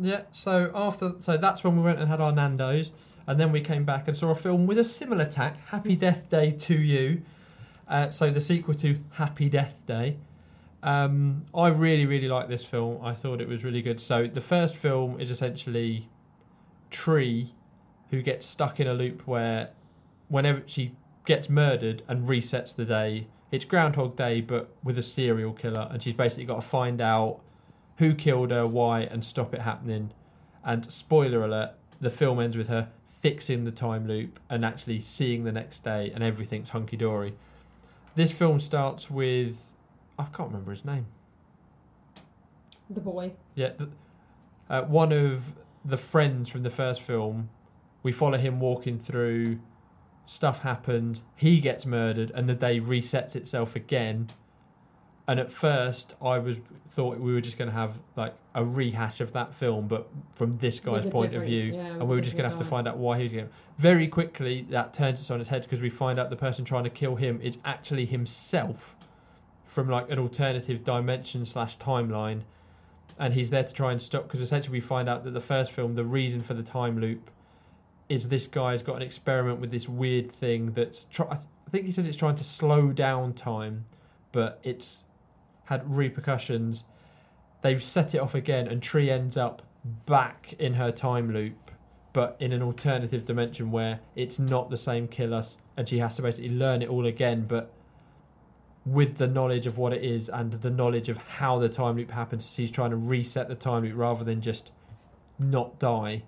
Yeah, 0.00 0.22
so 0.30 0.70
after 0.74 1.12
so 1.20 1.36
that's 1.36 1.62
when 1.62 1.76
we 1.76 1.82
went 1.82 1.98
and 2.00 2.08
had 2.08 2.20
our 2.22 2.32
Nando's, 2.32 2.90
and 3.26 3.38
then 3.38 3.52
we 3.52 3.60
came 3.60 3.84
back 3.84 4.08
and 4.08 4.16
saw 4.16 4.30
a 4.30 4.34
film 4.34 4.66
with 4.66 4.78
a 4.78 4.84
similar 4.84 5.26
tack, 5.26 5.58
Happy 5.68 5.94
Death 5.94 6.30
Day 6.30 6.52
to 6.52 6.74
You. 6.74 7.22
Uh, 7.86 8.08
so 8.08 8.30
the 8.30 8.40
sequel 8.40 8.74
to 8.74 8.98
Happy 9.12 9.48
Death 9.50 9.84
Day. 9.86 10.16
Um, 10.82 11.44
I 11.54 11.68
really, 11.68 12.06
really 12.06 12.28
like 12.28 12.48
this 12.48 12.64
film. 12.64 13.04
I 13.04 13.14
thought 13.14 13.42
it 13.42 13.48
was 13.48 13.62
really 13.62 13.82
good. 13.82 14.00
So 14.00 14.26
the 14.26 14.40
first 14.40 14.76
film 14.76 15.20
is 15.20 15.30
essentially 15.30 16.08
Tree, 16.90 17.52
who 18.08 18.22
gets 18.22 18.46
stuck 18.46 18.80
in 18.80 18.86
a 18.86 18.94
loop 18.94 19.26
where, 19.26 19.70
whenever 20.28 20.62
she 20.64 20.96
gets 21.26 21.50
murdered 21.50 22.02
and 22.08 22.26
resets 22.26 22.74
the 22.74 22.86
day, 22.86 23.26
it's 23.50 23.66
Groundhog 23.66 24.16
Day 24.16 24.40
but 24.40 24.74
with 24.82 24.96
a 24.96 25.02
serial 25.02 25.52
killer, 25.52 25.88
and 25.90 26.02
she's 26.02 26.14
basically 26.14 26.46
got 26.46 26.62
to 26.62 26.66
find 26.66 27.02
out 27.02 27.40
who 28.00 28.14
killed 28.14 28.50
her, 28.50 28.66
why, 28.66 29.02
and 29.02 29.24
stop 29.24 29.54
it 29.54 29.60
happening. 29.60 30.12
And 30.64 30.90
spoiler 30.92 31.44
alert: 31.44 31.72
the 32.00 32.10
film 32.10 32.40
ends 32.40 32.56
with 32.56 32.68
her 32.68 32.88
fixing 33.08 33.64
the 33.64 33.70
time 33.70 34.08
loop 34.08 34.40
and 34.48 34.64
actually 34.64 34.98
seeing 35.00 35.44
the 35.44 35.52
next 35.52 35.84
day, 35.84 36.10
and 36.12 36.24
everything's 36.24 36.70
hunky 36.70 36.96
dory. 36.96 37.34
This 38.16 38.32
film 38.32 38.58
starts 38.58 39.10
with 39.10 39.70
I 40.18 40.24
can't 40.24 40.48
remember 40.48 40.72
his 40.72 40.84
name. 40.84 41.06
the 42.88 43.00
boy. 43.00 43.32
Yeah, 43.54 43.70
th- 43.70 43.90
uh, 44.68 44.82
one 44.82 45.12
of 45.12 45.52
the 45.84 45.96
friends 45.96 46.48
from 46.48 46.62
the 46.62 46.70
first 46.70 47.00
film. 47.00 47.48
We 48.02 48.12
follow 48.12 48.38
him 48.38 48.60
walking 48.60 48.98
through. 48.98 49.60
Stuff 50.26 50.60
happens. 50.60 51.22
He 51.36 51.60
gets 51.60 51.84
murdered, 51.86 52.30
and 52.34 52.48
the 52.48 52.54
day 52.54 52.80
resets 52.80 53.36
itself 53.36 53.76
again. 53.76 54.30
And 55.30 55.38
at 55.38 55.52
first, 55.52 56.14
I 56.20 56.40
was 56.40 56.58
thought 56.88 57.18
we 57.18 57.32
were 57.32 57.40
just 57.40 57.56
going 57.56 57.70
to 57.70 57.76
have 57.76 57.96
like 58.16 58.34
a 58.52 58.64
rehash 58.64 59.20
of 59.20 59.32
that 59.34 59.54
film, 59.54 59.86
but 59.86 60.08
from 60.34 60.50
this 60.54 60.80
guy's 60.80 61.06
point 61.06 61.36
of 61.36 61.44
view. 61.44 61.66
yeah, 61.72 61.86
and 61.86 62.08
we 62.08 62.16
were 62.16 62.20
just 62.20 62.36
going 62.36 62.42
to 62.42 62.50
have 62.50 62.58
to 62.58 62.64
find 62.64 62.88
out 62.88 62.98
why 62.98 63.16
he 63.16 63.22
was 63.22 63.32
getting 63.32 63.48
very 63.78 64.08
quickly 64.08 64.66
that 64.70 64.92
turns 64.92 65.22
it 65.22 65.32
on 65.32 65.40
its 65.40 65.48
head 65.48 65.62
because 65.62 65.80
we 65.80 65.88
find 65.88 66.18
out 66.18 66.30
the 66.30 66.36
person 66.36 66.64
trying 66.64 66.82
to 66.82 66.90
kill 66.90 67.14
him 67.14 67.40
is 67.42 67.58
actually 67.64 68.06
himself 68.06 68.96
from 69.64 69.88
like 69.88 70.10
an 70.10 70.18
alternative 70.18 70.82
dimension 70.82 71.46
slash 71.46 71.78
timeline. 71.78 72.40
And 73.16 73.32
he's 73.32 73.50
there 73.50 73.62
to 73.62 73.72
try 73.72 73.92
and 73.92 74.02
stop 74.02 74.24
because 74.24 74.40
essentially 74.40 74.72
we 74.72 74.80
find 74.80 75.08
out 75.08 75.22
that 75.22 75.30
the 75.30 75.40
first 75.40 75.70
film 75.70 75.94
the 75.94 76.04
reason 76.04 76.40
for 76.40 76.54
the 76.54 76.64
time 76.64 77.00
loop 77.00 77.30
is 78.08 78.30
this 78.30 78.48
guy's 78.48 78.82
got 78.82 78.96
an 78.96 79.02
experiment 79.02 79.60
with 79.60 79.70
this 79.70 79.88
weird 79.88 80.32
thing 80.32 80.72
that's 80.72 81.04
try- 81.04 81.28
I 81.30 81.70
think 81.70 81.86
he 81.86 81.92
says 81.92 82.08
it's 82.08 82.16
trying 82.16 82.34
to 82.34 82.42
slow 82.42 82.90
down 82.90 83.32
time 83.34 83.84
but 84.32 84.58
it's 84.64 85.04
had 85.70 85.94
repercussions 85.94 86.84
they've 87.62 87.82
set 87.82 88.14
it 88.14 88.18
off 88.18 88.34
again 88.34 88.66
and 88.68 88.82
Tree 88.82 89.10
ends 89.10 89.36
up 89.36 89.62
back 90.06 90.54
in 90.58 90.74
her 90.74 90.92
time 90.92 91.32
loop, 91.32 91.70
but 92.12 92.36
in 92.40 92.52
an 92.52 92.62
alternative 92.62 93.24
dimension 93.24 93.70
where 93.70 94.00
it's 94.16 94.38
not 94.38 94.70
the 94.70 94.76
same 94.76 95.08
killer, 95.08 95.44
and 95.76 95.88
she 95.88 95.98
has 95.98 96.16
to 96.16 96.22
basically 96.22 96.50
learn 96.50 96.82
it 96.82 96.88
all 96.88 97.06
again, 97.06 97.44
but 97.46 97.72
with 98.84 99.16
the 99.16 99.26
knowledge 99.26 99.66
of 99.66 99.78
what 99.78 99.92
it 99.92 100.02
is 100.02 100.28
and 100.28 100.52
the 100.52 100.70
knowledge 100.70 101.08
of 101.08 101.18
how 101.18 101.58
the 101.58 101.68
time 101.68 101.96
loop 101.96 102.10
happens. 102.10 102.50
She's 102.50 102.70
trying 102.70 102.90
to 102.90 102.96
reset 102.96 103.48
the 103.48 103.54
time 103.54 103.84
loop 103.84 103.96
rather 103.96 104.24
than 104.24 104.40
just 104.40 104.72
not 105.38 105.78
die. 105.78 106.22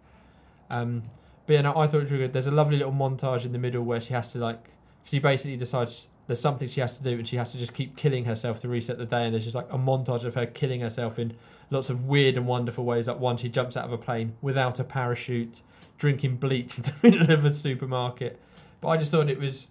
Um, 0.71 1.03
but 1.47 1.55
yeah, 1.55 1.63
no, 1.63 1.71
I 1.71 1.87
thought 1.87 1.99
it 1.99 2.03
was 2.05 2.13
really 2.13 2.25
good. 2.25 2.33
There's 2.33 2.47
a 2.47 2.53
lovely 2.53 2.77
little 2.77 2.93
montage 2.93 3.45
in 3.45 3.53
the 3.53 3.59
middle 3.59 3.83
where 3.83 4.01
she 4.01 4.13
has 4.13 4.33
to 4.33 4.39
like, 4.39 4.69
she 5.05 5.19
basically 5.19 5.57
decides 5.57 6.09
there's 6.27 6.41
something 6.41 6.69
she 6.69 6.81
has 6.81 6.97
to 6.99 7.03
do, 7.03 7.19
and 7.19 7.27
she 7.27 7.37
has 7.37 7.53
to 7.53 7.59
just 7.59 7.75
keep 7.75 7.97
killing 7.97 8.25
herself 8.25 8.61
to 8.61 8.69
reset 8.69 8.99
the 8.99 9.07
day. 9.07 9.25
And 9.25 9.33
there's 9.33 9.45
just 9.45 9.57
like 9.57 9.69
a 9.71 9.79
montage 9.79 10.25
of 10.25 10.35
her 10.35 10.47
killing 10.47 10.81
herself 10.81 11.19
in 11.19 11.35
lots 11.71 11.91
of 11.91 12.05
weird 12.05 12.37
and 12.37 12.47
wonderful 12.47 12.85
ways. 12.85 13.09
Like 13.09 13.19
one, 13.19 13.37
she 13.37 13.49
jumps 13.49 13.77
out 13.77 13.85
of 13.85 13.93
a 13.93 13.99
plane 13.99 14.35
without 14.41 14.79
a 14.79 14.85
parachute, 14.85 15.63
drinking 15.99 16.37
bleach 16.37 16.79
in 16.79 16.85
the 16.85 16.95
middle 17.03 17.31
of 17.33 17.45
a 17.45 17.55
supermarket. 17.55 18.41
But 18.81 18.89
I 18.89 18.97
just 18.97 19.11
thought 19.11 19.29
it 19.29 19.39
was. 19.39 19.69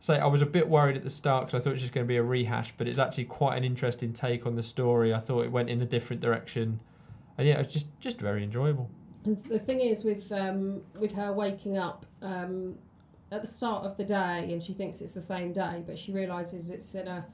Say, 0.00 0.18
I 0.18 0.26
was 0.26 0.42
a 0.42 0.46
bit 0.46 0.68
worried 0.68 0.98
at 0.98 1.02
the 1.02 1.08
start 1.08 1.46
because 1.46 1.58
I 1.58 1.64
thought 1.64 1.70
it 1.70 1.74
was 1.74 1.80
just 1.80 1.94
going 1.94 2.04
to 2.04 2.08
be 2.08 2.18
a 2.18 2.22
rehash, 2.22 2.74
but 2.76 2.86
it's 2.86 2.98
actually 2.98 3.24
quite 3.24 3.56
an 3.56 3.64
interesting 3.64 4.12
take 4.12 4.44
on 4.44 4.54
the 4.54 4.62
story. 4.62 5.14
I 5.14 5.20
thought 5.20 5.46
it 5.46 5.50
went 5.50 5.70
in 5.70 5.80
a 5.80 5.86
different 5.86 6.20
direction, 6.20 6.80
and 7.38 7.48
yeah, 7.48 7.54
it 7.54 7.58
was 7.58 7.68
just 7.68 7.86
just 8.00 8.20
very 8.20 8.44
enjoyable. 8.44 8.90
And 9.24 9.38
the 9.44 9.58
thing 9.58 9.80
is 9.80 10.04
with 10.04 10.30
um, 10.30 10.82
with 10.98 11.12
her 11.12 11.32
waking 11.32 11.78
up 11.78 12.04
um, 12.20 12.76
at 13.34 13.42
the 13.42 13.48
start 13.48 13.84
of 13.84 13.96
the 13.96 14.04
day, 14.04 14.52
and 14.52 14.62
she 14.62 14.72
thinks 14.72 15.00
it's 15.00 15.12
the 15.12 15.20
same 15.20 15.52
day, 15.52 15.82
but 15.86 15.98
she 15.98 16.12
realizes 16.12 16.70
it's 16.70 16.94
in 16.94 17.08
a. 17.08 17.24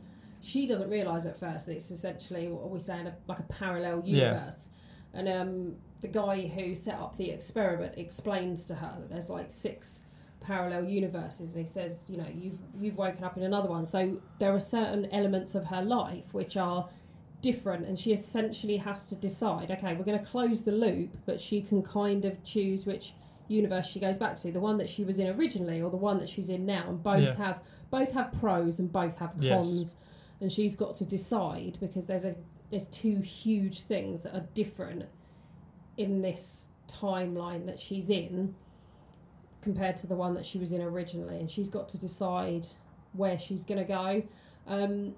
She 0.42 0.66
doesn't 0.66 0.88
realize 0.88 1.26
at 1.26 1.38
first 1.38 1.66
that 1.66 1.72
it's 1.72 1.90
essentially 1.90 2.48
what 2.48 2.62
are 2.64 2.68
we 2.68 2.80
saying, 2.80 3.06
a, 3.06 3.14
like 3.26 3.40
a 3.40 3.44
parallel 3.44 4.02
Yeah. 4.06 4.24
universe. 4.32 4.70
And 5.12 5.28
um, 5.28 5.76
the 6.00 6.08
guy 6.08 6.46
who 6.46 6.74
set 6.74 6.94
up 6.94 7.16
the 7.16 7.30
experiment 7.30 7.94
explains 7.98 8.64
to 8.66 8.74
her 8.74 8.96
that 9.00 9.10
there's 9.10 9.28
like 9.28 9.52
six 9.52 10.02
parallel 10.40 10.84
universes, 10.84 11.54
and 11.54 11.66
he 11.66 11.70
says, 11.70 12.04
you 12.08 12.16
know, 12.16 12.26
you've 12.32 12.58
you've 12.80 12.96
woken 12.96 13.22
up 13.24 13.36
in 13.36 13.42
another 13.42 13.68
one. 13.68 13.84
So 13.84 14.18
there 14.38 14.54
are 14.54 14.60
certain 14.60 15.06
elements 15.12 15.54
of 15.54 15.64
her 15.66 15.82
life 15.82 16.32
which 16.32 16.56
are 16.56 16.88
different 17.42 17.86
and 17.86 17.98
she 17.98 18.12
essentially 18.12 18.76
has 18.76 19.08
to 19.08 19.16
decide 19.16 19.70
okay 19.70 19.94
we're 19.94 20.04
going 20.04 20.18
to 20.18 20.24
close 20.26 20.60
the 20.62 20.70
loop 20.72 21.08
but 21.24 21.40
she 21.40 21.62
can 21.62 21.82
kind 21.82 22.26
of 22.26 22.44
choose 22.44 22.84
which 22.84 23.14
universe 23.50 23.86
she 23.86 23.98
goes 24.00 24.16
back 24.16 24.36
to 24.36 24.52
the 24.52 24.60
one 24.60 24.76
that 24.78 24.88
she 24.88 25.04
was 25.04 25.18
in 25.18 25.26
originally 25.28 25.82
or 25.82 25.90
the 25.90 25.96
one 25.96 26.18
that 26.18 26.28
she's 26.28 26.48
in 26.48 26.64
now 26.64 26.84
and 26.88 27.02
both 27.02 27.22
Yeah. 27.22 27.34
have 27.34 27.60
both 27.90 28.12
have 28.12 28.32
pros 28.40 28.78
and 28.78 28.92
both 28.92 29.18
have 29.18 29.34
Yes. 29.38 29.52
cons 29.56 29.96
and 30.40 30.50
she's 30.50 30.76
got 30.76 30.94
to 30.96 31.04
decide 31.04 31.76
because 31.80 32.06
there's 32.06 32.24
a 32.24 32.34
there's 32.70 32.86
two 32.86 33.18
huge 33.20 33.82
things 33.82 34.22
that 34.22 34.34
are 34.36 34.46
different 34.54 35.04
in 35.96 36.22
this 36.22 36.68
timeline 36.86 37.66
that 37.66 37.78
she's 37.80 38.10
in 38.10 38.54
compared 39.60 39.96
to 39.96 40.06
the 40.06 40.14
one 40.14 40.32
that 40.34 40.46
she 40.46 40.58
was 40.58 40.72
in 40.72 40.80
originally 40.80 41.38
and 41.40 41.50
she's 41.50 41.68
got 41.68 41.88
to 41.88 41.98
decide 41.98 42.66
where 43.12 43.38
she's 43.38 43.64
going 43.64 43.78
to 43.78 43.84
go 43.84 44.22
um, 44.68 45.14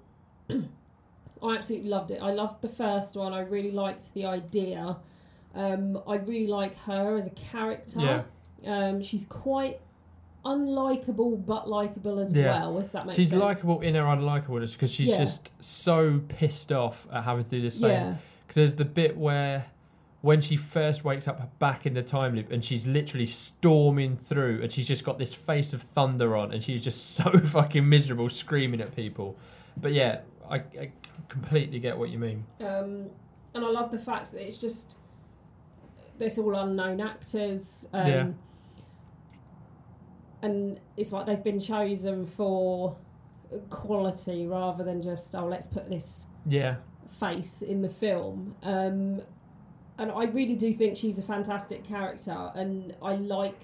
I 0.49 1.55
absolutely 1.57 1.89
loved 1.89 2.11
it. 2.11 2.21
I 2.21 2.31
loved 2.31 2.61
the 2.61 2.69
first 2.69 3.15
one. 3.15 3.33
I 3.33 3.41
really 3.41 3.71
liked 3.71 4.13
the 4.13 4.25
idea. 4.25 4.95
Um, 5.55 6.01
I 6.07 6.15
really 6.15 6.47
like 6.47 6.75
her 6.81 7.15
as 7.17 7.27
a 7.27 7.31
character. 7.31 7.99
Yeah. 7.99 8.23
Um, 8.65 9.01
she's 9.01 9.25
quite 9.25 9.79
unlikable 10.45 11.45
but 11.45 11.69
likable 11.69 12.19
as 12.19 12.33
Yeah. 12.33 12.51
well, 12.59 12.79
if 12.79 12.91
that 12.91 13.05
makes 13.05 13.15
She's 13.17 13.29
sense. 13.29 13.35
She's 13.35 13.41
likable 13.41 13.81
in 13.81 13.95
her 13.95 14.03
unlikableness 14.03 14.73
because 14.73 14.91
she's 14.91 15.09
Yeah. 15.09 15.17
just 15.19 15.51
so 15.63 16.21
pissed 16.27 16.71
off 16.71 17.07
at 17.11 17.23
having 17.23 17.45
to 17.45 17.49
do 17.49 17.61
this 17.61 17.79
yeah, 17.79 18.15
Because 18.47 18.55
there's 18.55 18.75
the 18.75 18.85
bit 18.85 19.17
where 19.17 19.67
when 20.21 20.41
she 20.41 20.55
first 20.55 21.03
wakes 21.03 21.27
up 21.27 21.57
back 21.59 21.85
in 21.85 21.93
the 21.93 22.01
time 22.01 22.35
loop 22.35 22.51
and 22.51 22.63
she's 22.63 22.85
literally 22.87 23.25
storming 23.25 24.15
through 24.17 24.61
and 24.61 24.71
she's 24.71 24.87
just 24.87 25.03
got 25.03 25.17
this 25.17 25.33
face 25.33 25.73
of 25.73 25.81
thunder 25.81 26.35
on 26.35 26.51
and 26.51 26.63
she's 26.63 26.81
just 26.83 27.15
so 27.15 27.29
fucking 27.39 27.87
miserable 27.87 28.29
screaming 28.29 28.81
at 28.81 28.95
people. 28.95 29.37
But 29.77 29.93
yeah, 29.93 30.21
I, 30.49 30.55
I 30.57 30.91
completely 31.29 31.79
get 31.79 31.97
what 31.97 32.09
you 32.09 32.19
mean. 32.19 32.45
um, 32.61 33.07
and 33.55 33.63
I 33.63 33.69
love 33.69 33.91
the 33.91 33.99
fact 33.99 34.31
that 34.31 34.45
it's 34.45 34.57
just 34.57 34.97
there's 36.17 36.37
all 36.37 36.55
unknown 36.55 37.01
actors. 37.01 37.87
Um, 37.93 38.07
Yeah. 38.07 38.27
and 40.41 40.79
it's 40.97 41.11
like 41.11 41.25
they've 41.25 41.43
been 41.43 41.59
chosen 41.59 42.25
for 42.25 42.95
quality 43.69 44.45
rather 44.47 44.83
than 44.83 45.01
just 45.01 45.35
oh 45.35 45.45
let's 45.45 45.67
put 45.67 45.87
this 45.89 46.27
Yeah, 46.45 46.75
face 47.19 47.61
in 47.61 47.81
the 47.81 47.89
film. 47.89 48.55
Um, 48.63 49.21
and 49.99 50.11
I 50.11 50.25
really 50.25 50.55
do 50.55 50.73
think 50.73 50.97
she's 50.97 51.19
a 51.19 51.21
fantastic 51.21 51.83
character, 51.83 52.51
and 52.55 52.95
I 53.01 53.13
like, 53.15 53.61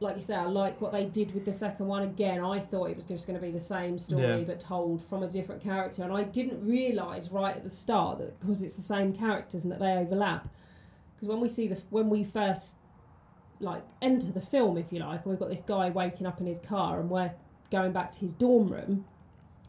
like 0.00 0.16
you 0.16 0.22
say, 0.22 0.34
I 0.34 0.46
like 0.46 0.80
what 0.80 0.90
they 0.90 1.04
did 1.04 1.34
with 1.34 1.44
the 1.44 1.52
second 1.52 1.86
one. 1.86 2.02
Again, 2.02 2.42
I 2.42 2.58
thought 2.60 2.86
it 2.90 2.96
was 2.96 3.04
just 3.04 3.26
going 3.26 3.38
to 3.38 3.44
be 3.44 3.52
the 3.52 3.60
same 3.60 3.98
story 3.98 4.38
Yeah. 4.38 4.44
but 4.44 4.58
told 4.58 5.02
from 5.04 5.22
a 5.22 5.28
different 5.28 5.60
character, 5.62 6.02
and 6.02 6.12
I 6.12 6.22
didn't 6.22 6.66
realise 6.66 7.30
right 7.30 7.54
at 7.54 7.62
the 7.62 7.70
start 7.70 8.18
that 8.18 8.40
because 8.40 8.62
it's 8.62 8.74
the 8.74 8.82
same 8.82 9.12
characters 9.12 9.64
and 9.64 9.72
that 9.72 9.80
they 9.80 9.92
overlap. 9.92 10.48
Because 11.18 11.28
when 11.28 11.40
we 11.40 11.48
see 11.48 11.66
the 11.66 11.80
when 11.90 12.08
we 12.08 12.22
first 12.22 12.76
like 13.60 13.82
enter 14.02 14.30
the 14.30 14.40
film, 14.40 14.78
if 14.78 14.92
you 14.92 15.00
like, 15.00 15.22
and 15.22 15.30
we've 15.30 15.38
got 15.40 15.50
this 15.50 15.62
guy 15.62 15.90
waking 15.90 16.26
up 16.28 16.40
in 16.40 16.46
his 16.46 16.60
car, 16.60 17.00
and 17.00 17.10
we're 17.10 17.32
going 17.72 17.90
back 17.92 18.12
to 18.12 18.20
his 18.20 18.32
dorm 18.32 18.68
room, 18.68 19.04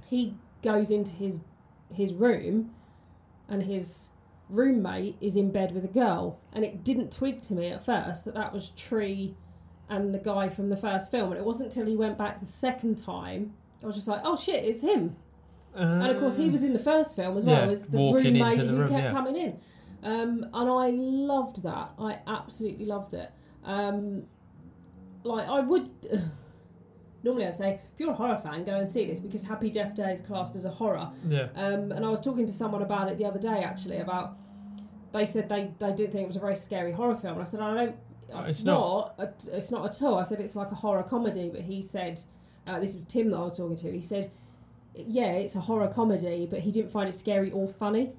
he 0.05 0.35
goes 0.63 0.91
into 0.91 1.13
his 1.15 1.41
his 1.91 2.13
room 2.13 2.71
and 3.47 3.63
his 3.63 4.11
roommate 4.47 5.15
is 5.21 5.35
in 5.35 5.51
bed 5.51 5.71
with 5.73 5.85
a 5.85 5.89
girl. 5.89 6.39
And 6.53 6.63
it 6.63 6.83
didn't 6.83 7.11
twig 7.11 7.41
to 7.43 7.53
me 7.53 7.69
at 7.69 7.83
first 7.83 8.25
that 8.25 8.35
that 8.35 8.53
was 8.53 8.69
tree 8.71 9.35
and 9.89 10.13
the 10.13 10.19
guy 10.19 10.49
from 10.49 10.69
the 10.69 10.77
first 10.77 11.09
film. 11.09 11.31
And 11.31 11.39
it 11.39 11.45
wasn't 11.45 11.73
until 11.73 11.87
he 11.87 11.97
went 11.97 12.15
back 12.17 12.39
the 12.39 12.45
second 12.45 12.97
time 12.97 13.53
i 13.81 13.87
was 13.87 13.95
just 13.95 14.09
like 14.09 14.21
oh 14.23 14.35
shit 14.35 14.63
it's 14.63 14.83
him. 14.83 15.15
And 15.73 16.11
of 16.11 16.19
course 16.19 16.35
he 16.35 16.49
ah. 16.49 16.51
was 16.51 16.63
in 16.63 16.73
the 16.73 16.79
first 16.79 17.15
film 17.15 17.37
as 17.37 17.45
well 17.45 17.65
Yeah, 17.65 17.71
as 17.71 17.83
the 17.83 17.97
roommate 17.97 18.59
the 18.59 18.67
who 18.67 18.77
room, 18.81 18.89
kept 18.89 19.03
yeah. 19.03 19.11
coming 19.11 19.35
in 19.35 19.59
um, 20.03 20.45
and 20.53 20.69
i 20.69 20.89
loved 20.91 21.61
that 21.63 21.91
i 21.99 22.19
absolutely 22.27 22.85
loved 22.85 23.13
it 23.13 23.31
um, 23.65 24.23
like 25.23 25.47
i 25.47 25.59
would 25.59 25.89
normally 27.23 27.45
i'd 27.45 27.55
say 27.55 27.73
if 27.93 27.99
you're 27.99 28.11
a 28.11 28.13
horror 28.13 28.39
fan 28.41 28.63
go 28.63 28.75
and 28.77 28.87
see 28.87 29.05
this 29.05 29.19
because 29.19 29.43
happy 29.45 29.69
death 29.69 29.93
day 29.95 30.11
is 30.13 30.21
classed 30.21 30.55
as 30.55 30.65
a 30.65 30.69
horror 30.69 31.09
yeah, 31.27 31.47
um, 31.55 31.91
and 31.91 32.05
I 32.05 32.09
was 32.09 32.19
talking 32.21 32.45
to 32.45 32.53
someone 32.53 32.81
about 32.81 33.09
it 33.11 33.17
the 33.17 33.25
other 33.25 33.39
day 33.39 33.63
actually 33.63 33.97
about 33.97 34.37
they 35.11 35.25
said 35.25 35.49
they, 35.49 35.71
they 35.79 35.91
didn't 35.93 36.11
think 36.11 36.23
it 36.23 36.27
was 36.27 36.35
a 36.35 36.39
very 36.39 36.55
scary 36.55 36.91
horror 36.91 37.15
film. 37.15 37.33
And 37.33 37.41
I 37.41 37.43
said 37.45 37.59
I 37.61 37.73
don't. 37.73 37.95
Uh, 38.31 38.39
It's, 38.47 38.59
it's 38.59 38.63
not. 38.63 39.15
at- 39.17 39.45
It's 39.51 39.71
not 39.71 39.83
at 39.85 40.01
all. 40.03 40.19
I 40.19 40.23
said 40.23 40.39
it's 40.39 40.55
like 40.55 40.71
a 40.71 40.75
horror 40.75 41.01
comedy. 41.01 41.49
But 41.49 41.61
he 41.61 41.81
said 41.81 42.21
uh, 42.67 42.79
this 42.79 42.93
was 42.93 43.05
Tim 43.05 43.31
that 43.31 43.37
I 43.37 43.41
was 43.41 43.57
talking 43.57 43.75
to. 43.77 43.91
He 43.91 44.01
said, 44.03 44.29
yeah, 44.93 45.31
it's 45.31 45.55
a 45.55 45.59
horror 45.59 45.87
comedy, 45.87 46.45
but 46.47 46.59
he 46.59 46.71
didn't 46.71 46.91
find 46.91 47.09
it 47.09 47.13
scary 47.13 47.49
or 47.51 47.67
funny. 47.67 48.11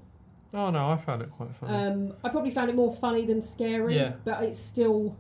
Oh 0.53 0.71
no, 0.71 0.91
I 0.91 0.97
found 0.97 1.23
it 1.23 1.31
quite 1.31 1.55
funny. 1.57 1.73
Um, 1.75 2.13
I 2.25 2.29
probably 2.29 2.51
found 2.51 2.71
it 2.71 2.77
more 2.77 2.93
funny 2.93 3.25
than 3.25 3.41
scary. 3.41 3.97
Yeah. 3.97 4.15
But 4.25 4.43
it's 4.43 4.59
still 4.59 5.17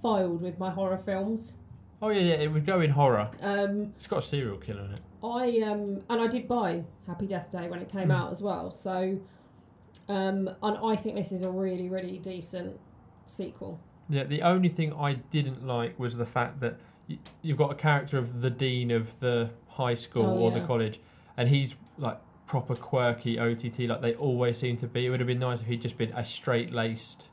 filed 0.00 0.40
with 0.40 0.58
my 0.58 0.70
horror 0.70 0.96
films. 0.98 1.54
oh 2.00 2.08
yeah, 2.08 2.20
yeah, 2.20 2.34
it 2.34 2.48
would 2.48 2.64
go 2.66 2.80
in 2.80 2.90
horror. 2.90 3.30
Um, 3.40 3.92
It's 3.96 4.06
got 4.06 4.20
a 4.20 4.22
serial 4.22 4.56
killer 4.58 4.84
in 4.84 4.92
it. 4.92 5.00
I 5.22 5.60
um 5.70 6.00
and 6.10 6.20
I 6.20 6.26
did 6.26 6.48
buy 6.48 6.82
Happy 7.06 7.26
Death 7.26 7.50
Day 7.50 7.68
when 7.68 7.80
it 7.80 7.88
came 7.88 8.08
Mm. 8.08 8.16
out 8.16 8.32
as 8.32 8.42
well. 8.42 8.70
So 8.72 9.18
um 10.08 10.50
and 10.62 10.78
I 10.82 10.96
think 10.96 11.14
this 11.16 11.32
is 11.32 11.42
a 11.42 11.50
really 11.50 11.88
really 11.88 12.18
decent 12.18 12.78
sequel. 13.26 13.78
Yeah, 14.08 14.24
the 14.24 14.42
only 14.42 14.68
thing 14.68 14.92
I 14.94 15.14
didn't 15.14 15.64
like 15.66 15.98
was 15.98 16.16
the 16.16 16.26
fact 16.26 16.60
that 16.60 16.78
y- 17.08 17.18
you've 17.40 17.56
got 17.58 17.70
a 17.70 17.74
character 17.76 18.18
of 18.18 18.40
the 18.40 18.50
dean 18.50 18.90
of 18.90 19.18
the 19.20 19.50
high 19.68 19.94
school 19.94 20.26
Oh, 20.26 20.38
or 20.38 20.50
the 20.50 20.60
college, 20.60 21.00
and 21.36 21.48
he's 21.48 21.76
like 21.98 22.18
proper 22.46 22.74
quirky 22.74 23.38
OTT, 23.38 23.80
like 23.88 24.00
they 24.02 24.14
always 24.14 24.58
seem 24.58 24.76
to 24.78 24.86
be. 24.86 25.06
It 25.06 25.10
would 25.10 25.20
have 25.20 25.26
been 25.26 25.38
nice 25.38 25.60
if 25.60 25.66
he'd 25.66 25.82
just 25.82 25.96
been 25.98 26.12
a 26.12 26.24
straight 26.24 26.72
laced 26.72 27.28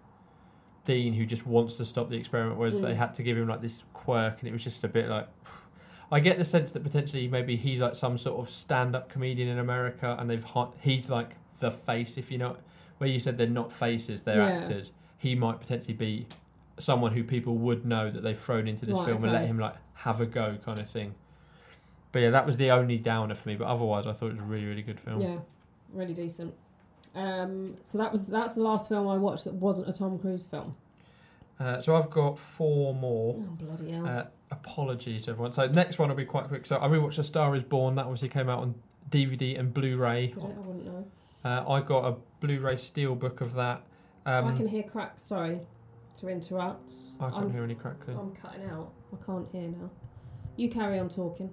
dean 0.86 1.14
who 1.14 1.26
just 1.26 1.46
wants 1.46 1.76
to 1.76 1.86
stop 1.86 2.10
the 2.10 2.16
experiment, 2.18 2.58
whereas 2.58 2.76
Mm. 2.76 2.82
they 2.82 2.96
had 2.96 3.14
to 3.16 3.24
give 3.24 3.38
him 3.38 3.48
like 3.48 3.62
this 3.62 3.84
quirk, 3.94 4.40
and 4.40 4.48
it 4.50 4.52
was 4.52 4.64
just 4.64 4.84
a 4.84 4.88
bit 4.88 5.08
like. 5.10 5.28
I 6.12 6.20
get 6.20 6.40
the 6.40 6.46
sense 6.46 6.72
that 6.72 6.82
potentially 6.82 7.28
maybe 7.28 7.56
he's 7.56 7.80
like 7.80 7.94
some 7.94 8.18
sort 8.18 8.40
of 8.40 8.50
stand-up 8.50 9.10
comedian 9.10 9.48
in 9.48 9.60
America, 9.60 10.16
and 10.20 10.28
they've 10.30 10.46
he's 10.82 11.10
like 11.10 11.36
the 11.60 11.70
face. 11.70 12.18
If 12.18 12.32
you 12.32 12.38
know, 12.40 12.58
where 12.98 13.10
you 13.10 13.20
said 13.20 13.38
they're 13.38 13.46
not 13.48 13.72
faces, 13.72 14.24
they're 14.24 14.38
Yeah. 14.38 14.48
actors. 14.62 14.92
He 15.20 15.36
might 15.36 15.60
potentially 15.60 15.94
be 15.94 16.26
someone 16.80 17.12
who 17.12 17.24
people 17.24 17.56
would 17.58 17.86
know 17.86 18.10
that 18.10 18.24
they've 18.24 18.40
thrown 18.40 18.68
into 18.68 18.86
this 18.88 18.98
Right, 18.98 19.06
film 19.08 19.24
and 19.24 19.34
let 19.34 19.46
him 19.46 19.60
like 19.60 19.76
have 19.96 20.20
a 20.22 20.26
go, 20.26 20.58
kind 20.66 20.80
of 20.80 20.90
thing. 20.90 21.14
But 22.12 22.20
yeah, 22.20 22.30
that 22.32 22.46
was 22.46 22.58
the 22.58 22.72
only 22.72 22.98
downer 22.98 23.36
for 23.36 23.50
me. 23.50 23.56
But 23.56 23.68
otherwise, 23.68 24.08
I 24.08 24.14
thought 24.14 24.28
it 24.28 24.34
was 24.34 24.42
a 24.42 24.46
really, 24.46 24.66
really 24.66 24.82
good 24.82 25.00
film. 25.00 25.22
Yeah, 25.22 25.38
really 25.94 26.14
decent. 26.14 26.54
Um, 27.16 27.76
so 27.84 27.98
that 27.98 28.12
was 28.12 28.28
that's 28.28 28.54
the 28.54 28.62
last 28.64 28.90
film 28.90 29.08
I 29.08 29.18
watched 29.18 29.46
that 29.46 29.54
wasn't 29.54 29.90
a 29.90 29.94
Tom 29.94 30.20
Cruise 30.20 30.46
film. 30.46 30.76
Uh, 31.60 31.82
so 31.82 31.96
I've 31.96 32.10
got 32.10 32.40
four 32.40 32.94
more. 32.94 33.36
Oh 33.38 33.66
bloody 33.66 33.92
hell! 33.92 34.08
Uh, 34.08 34.26
apologies, 34.52 35.28
everyone. 35.28 35.54
So 35.54 35.68
next 35.68 36.00
one 36.00 36.10
will 36.10 36.16
be 36.16 36.26
quite 36.26 36.48
quick. 36.48 36.66
So 36.66 36.78
I 36.78 36.88
rewatched 36.88 37.20
A 37.20 37.24
Star 37.24 37.56
Is 37.56 37.64
Born. 37.64 37.96
That 37.96 38.06
obviously 38.06 38.30
came 38.30 38.50
out 38.50 38.60
on 38.60 38.76
DVD 39.10 39.60
and 39.60 39.74
Blu-ray. 39.74 40.28
Did? 40.28 40.44
I 40.44 40.48
wouldn't 40.48 40.86
know. 40.86 41.08
Uh, 41.44 41.70
I 41.70 41.82
got 41.82 42.06
a 42.06 42.16
Blu-ray 42.40 42.76
steelbook 42.76 43.42
of 43.42 43.54
that. 43.56 43.84
Um, 44.26 44.48
I 44.48 44.56
can 44.56 44.68
hear 44.68 44.84
crack. 44.84 45.14
Sorry 45.18 45.60
to 46.20 46.28
interrupt. 46.28 46.92
I 47.20 47.30
can't 47.30 47.46
I'm, 47.46 47.52
hear 47.52 47.64
any 47.64 47.76
crackling. 47.76 48.18
I'm 48.18 48.32
cutting 48.36 48.66
out. 48.66 48.92
I 49.14 49.26
can't 49.26 49.48
hear 49.52 49.70
now. 49.70 49.90
You 50.56 50.70
carry 50.70 51.00
on 51.00 51.10
talking. 51.10 51.50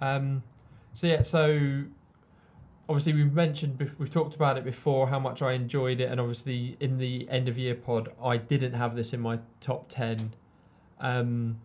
Um, 0.00 0.42
so 0.94 1.06
yeah, 1.06 1.22
so 1.22 1.84
obviously 2.88 3.12
we've 3.12 3.32
mentioned 3.32 3.78
we've 3.98 4.10
talked 4.10 4.34
about 4.34 4.58
it 4.58 4.64
before 4.64 5.08
how 5.08 5.18
much 5.18 5.42
I 5.42 5.52
enjoyed 5.52 6.00
it, 6.00 6.10
and 6.10 6.20
obviously 6.20 6.76
in 6.80 6.98
the 6.98 7.28
end 7.30 7.48
of 7.48 7.56
year 7.58 7.74
pod 7.74 8.10
I 8.22 8.36
didn't 8.36 8.72
have 8.74 8.96
this 8.96 9.12
in 9.12 9.20
my 9.20 9.38
top 9.60 9.88
ten. 9.88 10.34
Um, 10.98 11.60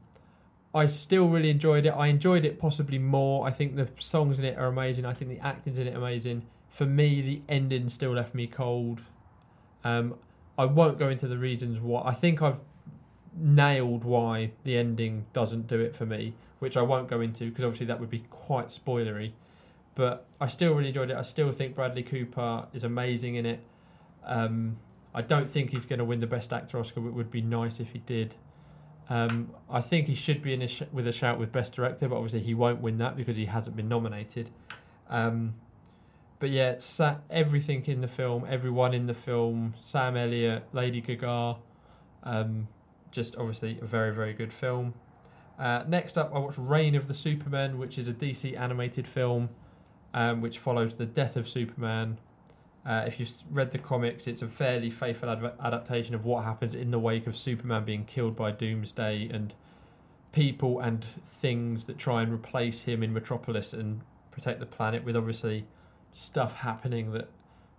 I 0.74 0.88
still 0.88 1.30
really 1.30 1.50
enjoyed 1.50 1.86
it. 1.86 1.92
I 1.92 2.08
enjoyed 2.08 2.44
it 2.44 2.60
possibly 2.60 3.00
more. 3.00 3.48
I 3.48 3.52
think 3.52 3.76
the 3.76 3.88
songs 3.98 4.38
in 4.38 4.46
it 4.46 4.58
are 4.58 4.68
amazing. 4.68 5.06
I 5.06 5.14
think 5.14 5.32
the 5.32 5.46
acting's 5.46 5.78
in 5.78 5.88
it 5.88 5.96
amazing. 5.96 6.44
For 6.70 6.86
me, 6.86 7.22
the 7.22 7.42
ending 7.48 7.88
still 7.88 8.12
left 8.12 8.36
me 8.36 8.46
cold. 8.46 9.02
Um, 9.86 10.16
I 10.58 10.66
won't 10.66 11.00
go 11.00 11.08
into 11.08 11.30
the 11.30 11.38
reasons 11.38 11.80
why. 11.80 12.02
I 12.04 12.14
think 12.14 12.42
I've 12.42 12.60
nailed 13.38 14.04
why 14.04 14.52
the 14.64 14.78
ending 14.78 15.26
doesn't 15.32 15.68
do 15.68 15.80
it 15.80 15.96
for 15.96 16.06
me 16.06 16.34
which 16.66 16.76
I 16.76 16.82
won't 16.82 17.08
go 17.08 17.22
into 17.22 17.48
because 17.48 17.64
obviously 17.64 17.86
that 17.86 18.00
would 18.00 18.10
be 18.10 18.26
quite 18.32 18.70
spoilery. 18.70 19.34
But 19.94 20.26
I 20.42 20.48
still 20.48 20.74
really 20.74 20.88
enjoyed 20.88 21.12
it. 21.12 21.16
I 21.16 21.22
still 21.22 21.52
think 21.52 21.76
Bradley 21.76 22.02
Cooper 22.02 22.66
is 22.74 22.84
amazing 22.84 23.36
in 23.36 23.46
it. 23.46 23.60
Um, 24.26 24.78
I 25.14 25.22
don't 25.22 25.48
think 25.48 25.70
he's 25.70 25.86
going 25.86 26.00
to 26.00 26.06
win 26.06 26.22
the 26.22 26.28
Best 26.28 26.52
Actor 26.52 26.80
Oscar, 26.80 27.02
but 27.02 27.10
it 27.10 27.14
would 27.14 27.30
be 27.30 27.42
nice 27.42 27.80
if 27.80 27.92
he 27.92 28.00
did. 28.00 28.34
Um, 29.12 29.52
I 29.70 29.80
think 29.80 30.08
he 30.08 30.16
should 30.16 30.42
be 30.42 30.56
in 30.56 30.64
a 30.64 30.68
sh- 30.68 30.82
with 30.92 31.06
a 31.06 31.12
shout 31.12 31.38
with 31.38 31.52
Best 31.52 31.74
Director, 31.74 32.10
but 32.10 32.16
obviously 32.16 32.40
he 32.42 32.56
won't 32.56 32.82
win 32.82 32.98
that 32.98 33.16
because 33.16 33.38
he 33.38 33.46
hasn't 33.46 33.76
been 33.76 33.88
nominated. 33.88 34.50
Um, 35.08 35.54
but 36.40 36.50
yeah, 36.50 36.80
everything 37.30 37.86
in 37.86 38.02
the 38.02 38.08
film, 38.08 38.44
everyone 38.50 38.96
in 38.96 39.06
the 39.06 39.14
film, 39.14 39.76
Sam 39.80 40.18
Elliott, 40.18 40.64
Lady 40.74 41.00
Gaga, 41.00 41.58
um, 42.24 42.68
just 43.12 43.36
obviously 43.36 43.78
a 43.84 43.86
very 43.86 44.14
very 44.14 44.34
good 44.34 44.52
film. 44.52 44.96
Uh, 45.58 45.84
next 45.88 46.18
up, 46.18 46.32
I 46.34 46.40
watched 46.40 46.58
Reign 46.58 46.96
of 46.96 47.08
the 47.08 47.14
Supermen, 47.14 47.78
which 47.78 47.98
is 47.98 48.08
a 48.08 48.14
DC 48.14 48.60
animated 48.60 49.08
film, 49.08 49.50
um, 50.14 50.42
which 50.42 50.60
follows 50.60 50.96
the 50.96 51.06
death 51.06 51.36
of 51.36 51.48
Superman. 51.48 52.18
Uh, 52.86 53.04
if 53.08 53.20
you've 53.20 53.32
read 53.50 53.72
the 53.72 53.80
comics, 53.80 54.28
it's 54.28 54.42
a 54.42 54.48
fairly 54.48 54.92
faithful 54.92 55.30
adv- 55.30 55.54
adaptation 55.64 56.14
of 56.14 56.26
what 56.26 56.44
happens 56.44 56.76
in 56.76 56.92
the 56.92 57.00
wake 57.00 57.26
of 57.26 57.36
Superman 57.36 57.84
being 57.84 58.06
killed 58.06 58.36
by 58.36 58.52
Doomsday 58.52 59.30
and 59.34 59.56
people 60.32 60.80
and 60.80 61.04
things 61.26 61.86
that 61.86 61.98
try 61.98 62.22
and 62.22 62.32
replace 62.32 62.82
him 62.82 63.02
in 63.02 63.14
Metropolis 63.14 63.74
and 63.74 64.02
protect 64.30 64.60
the 64.60 64.66
planet. 64.66 65.04
With 65.04 65.16
obviously 65.16 65.66
stuff 66.14 66.58
happening 66.58 67.12
that 67.14 67.30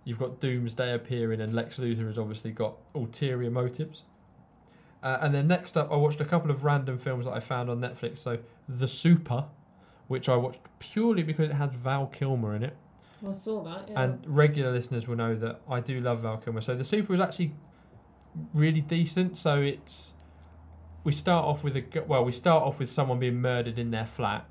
you've 0.03 0.19
got 0.19 0.41
Doomsday 0.41 0.93
appearing, 0.93 1.39
and 1.39 1.53
Lex 1.53 1.79
Luthor 1.79 2.07
has 2.07 2.17
obviously 2.17 2.51
got 2.51 2.77
ulterior 2.93 3.51
motives. 3.51 4.03
Uh, 5.03 5.17
and 5.21 5.33
then 5.33 5.47
next 5.47 5.77
up, 5.77 5.91
I 5.91 5.95
watched 5.95 6.19
a 6.21 6.25
couple 6.25 6.49
of 6.49 6.63
random 6.63 6.97
films 6.97 7.25
that 7.25 7.31
I 7.31 7.39
found 7.39 7.69
on 7.69 7.79
Netflix. 7.79 8.19
So, 8.19 8.39
The 8.67 8.87
Super, 8.87 9.45
which 10.07 10.27
I 10.27 10.35
watched 10.35 10.59
purely 10.79 11.23
because 11.23 11.49
it 11.49 11.53
has 11.53 11.71
Val 11.71 12.07
Kilmer 12.07 12.55
in 12.55 12.63
it. 12.63 12.75
I 13.27 13.31
saw 13.31 13.63
that. 13.63 13.89
Yeah. 13.89 14.03
And 14.03 14.23
regular 14.25 14.71
listeners 14.71 15.07
will 15.07 15.15
know 15.15 15.35
that 15.35 15.61
I 15.69 15.79
do 15.79 15.99
love 15.99 16.21
Val 16.21 16.37
Kilmer. 16.37 16.61
So, 16.61 16.75
The 16.75 16.83
Super 16.83 17.13
was 17.13 17.21
actually 17.21 17.53
really 18.53 18.81
decent. 18.81 19.37
So, 19.37 19.61
it's. 19.61 20.13
We 21.03 21.13
start 21.13 21.45
off 21.45 21.63
with 21.63 21.77
a 21.77 22.03
Well, 22.05 22.25
we 22.25 22.33
start 22.33 22.63
off 22.63 22.79
with 22.79 22.89
someone 22.89 23.19
being 23.19 23.39
murdered 23.39 23.79
in 23.79 23.91
their 23.91 24.05
flat 24.05 24.45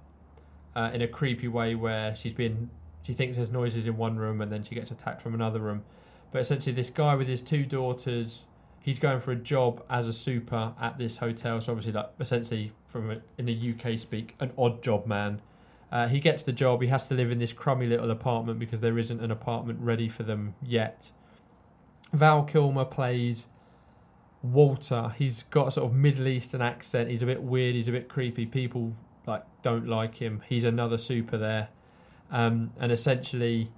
uh, 0.75 0.91
in 0.95 1.03
a 1.03 1.09
creepy 1.09 1.49
way 1.49 1.75
where 1.75 2.15
she's 2.15 2.33
been. 2.33 2.71
She 3.03 3.13
thinks 3.13 3.37
there's 3.37 3.51
noises 3.51 3.87
in 3.87 3.97
one 3.97 4.17
room 4.17 4.41
and 4.41 4.51
then 4.51 4.65
she 4.65 4.75
gets 4.75 4.91
attacked 4.91 5.23
from 5.23 5.35
another 5.35 5.61
room. 5.61 5.85
But 6.33 6.41
essentially, 6.41 6.75
this 6.75 6.91
guy 6.91 7.15
with 7.15 7.29
his 7.29 7.43
two 7.43 7.65
daughters 7.65 8.47
he's 8.87 9.01
going 9.01 9.19
for 9.19 9.33
a 9.33 9.37
job 9.37 9.85
as 9.91 10.07
a 10.07 10.13
super 10.13 10.73
at 10.81 10.97
this 10.97 11.17
hotel. 11.17 11.61
So 11.61 11.73
obviously, 11.73 11.93
like 11.93 12.11
essentially 12.21 12.73
from 12.87 13.11
a, 13.11 13.17
in 13.37 13.47
the 13.47 13.75
UK 13.75 13.99
speak, 13.99 14.37
an 14.39 14.53
odd 14.57 14.81
job 14.81 15.07
man. 15.07 15.43
Uh, 15.91 16.07
he 16.07 16.21
gets 16.21 16.45
the 16.45 16.53
job. 16.53 16.81
He 16.83 16.89
has 16.89 17.09
to 17.09 17.15
live 17.15 17.31
in 17.31 17.39
this 17.39 17.53
crummy 17.53 17.87
little 17.87 18.11
apartment 18.11 18.61
because 18.61 18.81
there 18.81 18.97
isn't 18.97 19.21
an 19.21 19.33
apartment 19.33 19.81
ready 19.81 20.09
for 20.09 20.23
them 20.23 20.55
yet. 20.63 21.11
Val 22.13 22.45
Kilmer 22.45 22.85
plays 22.85 23.49
Walter, 24.43 25.13
he's 25.19 25.43
got 25.45 25.69
a 25.69 25.71
sort 25.73 25.91
of 25.91 25.97
Middle 25.97 26.29
Eastern 26.29 26.63
accent. 26.63 27.11
He's 27.11 27.23
a 27.23 27.27
bit 27.27 27.43
weird. 27.43 27.75
He's 27.75 27.89
a 27.89 27.93
bit 27.93 28.09
creepy. 28.09 28.47
People 28.47 28.95
like 29.27 29.43
don't 29.63 29.89
like 29.89 30.17
him. 30.17 30.43
He's 30.49 30.65
another 30.65 30.99
super 30.99 31.37
there, 31.37 31.69
um, 32.31 32.73
and 32.79 32.93
essentially, 32.93 33.73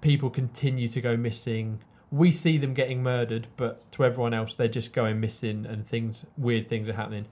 people 0.00 0.30
continue 0.30 0.88
to 0.88 1.00
go 1.00 1.16
missing. 1.16 1.82
We 2.10 2.30
see 2.30 2.58
them 2.58 2.74
getting 2.74 3.02
murdered, 3.02 3.46
but 3.56 3.90
to 3.92 4.04
everyone 4.04 4.34
else, 4.34 4.54
they're 4.54 4.68
just 4.68 4.92
going 4.92 5.20
missing, 5.20 5.64
and 5.66 5.86
things 5.86 6.24
weird 6.36 6.68
things 6.68 6.88
are 6.88 6.94
happening. 6.94 7.26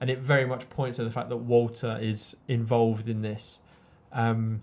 And 0.00 0.10
it 0.10 0.18
very 0.18 0.46
much 0.46 0.68
points 0.70 0.96
to 0.96 1.04
the 1.04 1.10
fact 1.10 1.28
that 1.30 1.38
Walter 1.38 1.98
is 2.00 2.36
involved 2.46 3.08
in 3.08 3.22
this. 3.22 3.60
Um, 4.12 4.62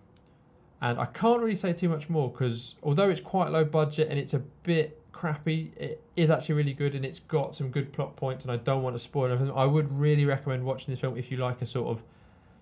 and 0.82 0.99
I 0.99 1.05
can't 1.05 1.41
really 1.41 1.55
say 1.55 1.74
too 1.74 1.89
much 1.89 2.09
more 2.09 2.30
because 2.30 2.76
although 2.84 3.09
it's 3.09 3.22
quite 3.22 3.51
low 3.51 3.66
budget 3.66 4.09
and 4.09 4.20
it's 4.20 4.34
a 4.34 4.39
bit 4.39 5.01
crappy, 5.11 5.72
it 5.78 6.03
is 6.16 6.30
actually 6.30 6.55
really 6.55 6.74
good 6.74 6.95
and 6.95 7.05
it's 7.05 7.20
got 7.20 7.55
some 7.55 7.70
good 7.70 7.91
plot 7.91 8.16
points. 8.16 8.45
And 8.45 8.51
I 8.51 8.57
don't 8.57 8.84
want 8.84 8.95
to 8.95 8.99
spoil 8.99 9.32
anything. 9.32 9.51
I 9.51 9.66
would 9.66 9.91
really 9.91 10.26
recommend 10.26 10.63
watching 10.63 10.93
this 10.93 10.99
film 10.99 11.18
if 11.18 11.32
you 11.32 11.38
like 11.38 11.61
a 11.61 11.66
sort 11.66 11.88
of 11.88 12.03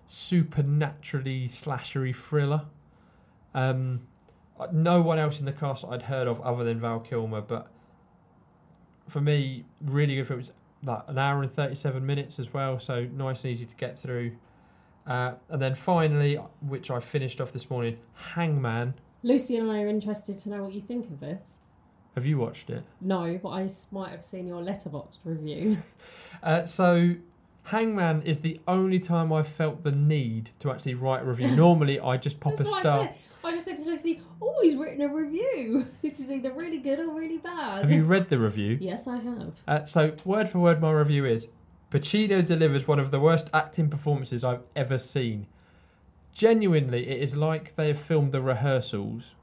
supernaturally 0.06 1.48
slashery 1.48 2.14
thriller. 2.14 2.62
Um, 3.54 4.00
no 4.72 5.02
one 5.02 5.18
else 5.18 5.40
in 5.40 5.46
the 5.46 5.52
cast 5.52 5.84
I'd 5.84 6.02
heard 6.02 6.28
of 6.28 6.40
other 6.40 6.64
than 6.64 6.80
Val 6.80 7.00
Kilmer, 7.00 7.40
but 7.40 7.68
for 9.08 9.20
me, 9.20 9.64
really 9.82 10.16
good 10.16 10.26
film. 10.26 10.40
It's 10.40 10.52
like 10.84 11.02
an 11.08 11.18
hour 11.18 11.42
and 11.42 11.52
thirty-seven 11.52 12.04
minutes 12.04 12.38
as 12.38 12.52
well, 12.52 12.78
so 12.78 13.06
nice 13.16 13.44
and 13.44 13.52
easy 13.52 13.66
to 13.66 13.74
get 13.76 13.98
through. 13.98 14.32
Uh, 15.06 15.32
and 15.50 15.60
then 15.60 15.74
finally, 15.74 16.36
which 16.66 16.90
I 16.90 17.00
finished 17.00 17.40
off 17.40 17.52
this 17.52 17.68
morning, 17.68 17.98
Hangman. 18.14 18.94
Lucy 19.22 19.56
and 19.56 19.70
I 19.70 19.82
are 19.82 19.88
interested 19.88 20.38
to 20.40 20.50
know 20.50 20.62
what 20.62 20.72
you 20.72 20.80
think 20.80 21.06
of 21.06 21.20
this. 21.20 21.58
Have 22.14 22.24
you 22.24 22.38
watched 22.38 22.70
it? 22.70 22.84
No, 23.00 23.38
but 23.42 23.48
I 23.50 23.68
might 23.90 24.10
have 24.10 24.24
seen 24.24 24.46
your 24.46 24.62
letterboxd 24.62 25.18
review. 25.24 25.78
Uh, 26.42 26.66
so, 26.66 27.14
Hangman 27.62 28.20
is 28.20 28.40
the 28.40 28.60
only 28.68 28.98
time 28.98 29.32
I've 29.32 29.48
felt 29.48 29.82
the 29.82 29.92
need 29.92 30.50
to 30.58 30.70
actually 30.70 30.92
write 30.92 31.22
a 31.22 31.24
review. 31.24 31.48
Normally, 31.56 31.98
I 31.98 32.18
just 32.18 32.38
pop 32.38 32.60
a 32.60 32.66
star. 32.66 33.08
I 33.44 33.52
just 33.52 33.66
said 33.66 33.76
to 33.78 33.84
Lucy, 33.84 34.20
"Oh, 34.40 34.58
he's 34.62 34.76
written 34.76 35.02
a 35.02 35.08
review. 35.08 35.86
This 36.02 36.20
is 36.20 36.30
either 36.30 36.52
really 36.52 36.78
good 36.78 36.98
or 36.98 37.14
really 37.14 37.38
bad." 37.38 37.82
Have 37.82 37.90
you 37.90 38.04
read 38.04 38.28
the 38.28 38.38
review? 38.38 38.78
yes, 38.80 39.06
I 39.06 39.18
have. 39.18 39.62
Uh, 39.66 39.84
so, 39.84 40.16
word 40.24 40.48
for 40.48 40.58
word, 40.58 40.80
my 40.80 40.90
review 40.90 41.24
is 41.26 41.48
Pacino 41.90 42.44
delivers 42.44 42.88
one 42.88 42.98
of 42.98 43.10
the 43.10 43.20
worst 43.20 43.48
acting 43.52 43.88
performances 43.88 44.42
I've 44.44 44.64
ever 44.74 44.98
seen. 44.98 45.46
Genuinely, 46.32 47.06
it 47.08 47.22
is 47.22 47.36
like 47.36 47.76
they 47.76 47.88
have 47.88 47.98
filmed 47.98 48.32
the 48.32 48.40
rehearsals, 48.40 49.34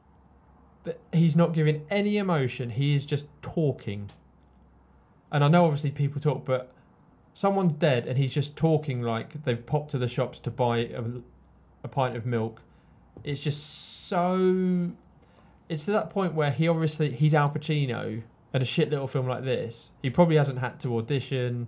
but 0.83 0.99
he's 1.13 1.35
not 1.35 1.53
giving 1.53 1.85
any 1.89 2.17
emotion. 2.17 2.71
He 2.71 2.93
is 2.93 3.05
just 3.05 3.25
talking. 3.41 4.11
And 5.31 5.43
I 5.45 5.47
know 5.47 5.63
obviously 5.63 5.91
people 5.91 6.19
talk, 6.19 6.43
but 6.43 6.73
someone's 7.33 7.73
dead 7.73 8.05
and 8.05 8.17
he's 8.17 8.33
just 8.33 8.57
talking 8.57 9.01
like 9.01 9.45
they've 9.45 9.65
popped 9.65 9.91
to 9.91 9.97
the 9.97 10.09
shops 10.09 10.37
to 10.39 10.51
buy 10.51 10.79
a, 10.79 11.03
a 11.83 11.87
pint 11.87 12.17
of 12.17 12.25
milk. 12.25 12.61
It's 13.23 13.41
just 13.41 14.07
so. 14.07 14.91
It's 15.69 15.85
to 15.85 15.91
that 15.91 16.09
point 16.09 16.33
where 16.33 16.51
he 16.51 16.67
obviously 16.67 17.11
he's 17.11 17.33
Al 17.33 17.49
Pacino, 17.49 18.21
and 18.53 18.61
a 18.63 18.65
shit 18.65 18.89
little 18.89 19.07
film 19.07 19.27
like 19.27 19.43
this, 19.43 19.91
he 20.01 20.09
probably 20.09 20.35
hasn't 20.35 20.59
had 20.59 20.79
to 20.81 20.97
audition. 20.97 21.67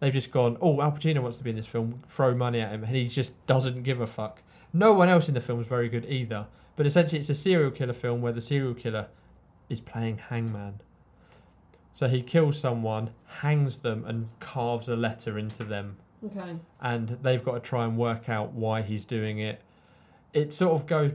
They've 0.00 0.12
just 0.12 0.30
gone, 0.30 0.56
oh, 0.60 0.80
Al 0.80 0.92
Pacino 0.92 1.20
wants 1.22 1.38
to 1.38 1.44
be 1.44 1.50
in 1.50 1.56
this 1.56 1.66
film, 1.66 2.02
throw 2.08 2.32
money 2.34 2.60
at 2.60 2.70
him, 2.70 2.84
and 2.84 2.94
he 2.94 3.08
just 3.08 3.32
doesn't 3.48 3.82
give 3.82 4.00
a 4.00 4.06
fuck. 4.06 4.42
No 4.72 4.92
one 4.92 5.08
else 5.08 5.26
in 5.28 5.34
the 5.34 5.40
film 5.40 5.60
is 5.60 5.66
very 5.66 5.88
good 5.88 6.04
either. 6.08 6.46
But 6.76 6.86
essentially, 6.86 7.18
it's 7.18 7.30
a 7.30 7.34
serial 7.34 7.72
killer 7.72 7.92
film 7.94 8.20
where 8.20 8.32
the 8.32 8.40
serial 8.40 8.74
killer 8.74 9.08
is 9.68 9.80
playing 9.80 10.18
hangman. 10.18 10.80
So 11.92 12.06
he 12.06 12.22
kills 12.22 12.60
someone, 12.60 13.10
hangs 13.26 13.78
them, 13.78 14.04
and 14.04 14.28
carves 14.38 14.88
a 14.88 14.94
letter 14.94 15.36
into 15.36 15.64
them 15.64 15.96
Okay. 16.24 16.56
and 16.80 17.08
they've 17.22 17.44
got 17.44 17.54
to 17.54 17.60
try 17.60 17.84
and 17.84 17.96
work 17.96 18.28
out 18.28 18.52
why 18.52 18.82
he's 18.82 19.04
doing 19.04 19.40
it. 19.40 19.60
It 20.32 20.52
sort 20.52 20.74
of 20.74 20.86
goes. 20.86 21.12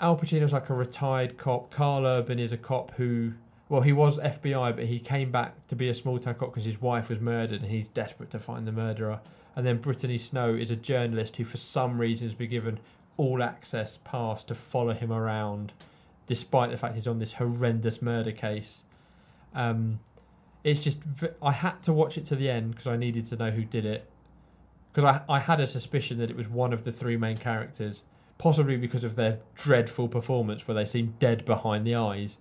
Al 0.00 0.16
Pacino's 0.16 0.52
like 0.52 0.68
a 0.68 0.74
retired 0.74 1.38
cop. 1.38 1.70
Karl 1.70 2.04
Urban 2.04 2.38
is 2.38 2.52
a 2.52 2.56
cop 2.56 2.92
who, 2.92 3.32
well, 3.68 3.82
he 3.82 3.92
was 3.92 4.18
FBI, 4.18 4.74
but 4.74 4.86
he 4.86 4.98
came 4.98 5.30
back 5.30 5.66
to 5.68 5.76
be 5.76 5.88
a 5.88 5.94
small 5.94 6.18
town 6.18 6.34
cop 6.34 6.50
because 6.50 6.64
his 6.64 6.80
wife 6.80 7.08
was 7.08 7.20
murdered 7.20 7.60
and 7.60 7.70
he's 7.70 7.88
desperate 7.88 8.30
to 8.30 8.38
find 8.38 8.66
the 8.66 8.72
murderer. 8.72 9.20
And 9.54 9.66
then 9.66 9.78
Brittany 9.78 10.18
Snow 10.18 10.54
is 10.54 10.70
a 10.70 10.76
journalist 10.76 11.36
who, 11.36 11.44
for 11.44 11.58
some 11.58 11.98
reason, 11.98 12.26
has 12.26 12.34
been 12.34 12.50
given 12.50 12.80
all 13.16 13.42
access 13.42 13.98
pass 13.98 14.42
to 14.44 14.54
follow 14.54 14.94
him 14.94 15.12
around, 15.12 15.72
despite 16.26 16.70
the 16.70 16.76
fact 16.76 16.94
he's 16.94 17.06
on 17.06 17.18
this 17.18 17.34
horrendous 17.34 18.02
murder 18.02 18.32
case. 18.32 18.82
Um, 19.54 20.00
it's 20.64 20.82
just 20.82 21.00
I 21.42 21.52
had 21.52 21.82
to 21.82 21.92
watch 21.92 22.16
it 22.16 22.24
to 22.26 22.36
the 22.36 22.48
end 22.48 22.72
because 22.72 22.86
I 22.86 22.96
needed 22.96 23.26
to 23.26 23.36
know 23.36 23.50
who 23.50 23.64
did 23.64 23.84
it 23.84 24.08
because 24.92 25.22
I, 25.28 25.34
I 25.34 25.38
had 25.40 25.60
a 25.60 25.66
suspicion 25.66 26.18
that 26.18 26.30
it 26.30 26.36
was 26.36 26.48
one 26.48 26.72
of 26.72 26.84
the 26.84 26.92
three 26.92 27.16
main 27.16 27.36
characters, 27.36 28.02
possibly 28.42 28.76
because 28.76 29.04
of 29.04 29.14
their 29.14 29.38
dreadful 29.54 30.08
performance 30.08 30.66
where 30.66 30.74
they 30.74 30.84
seem 30.84 31.14
dead 31.20 31.44
behind 31.44 31.86
the 31.86 31.94
eyes. 31.94 32.38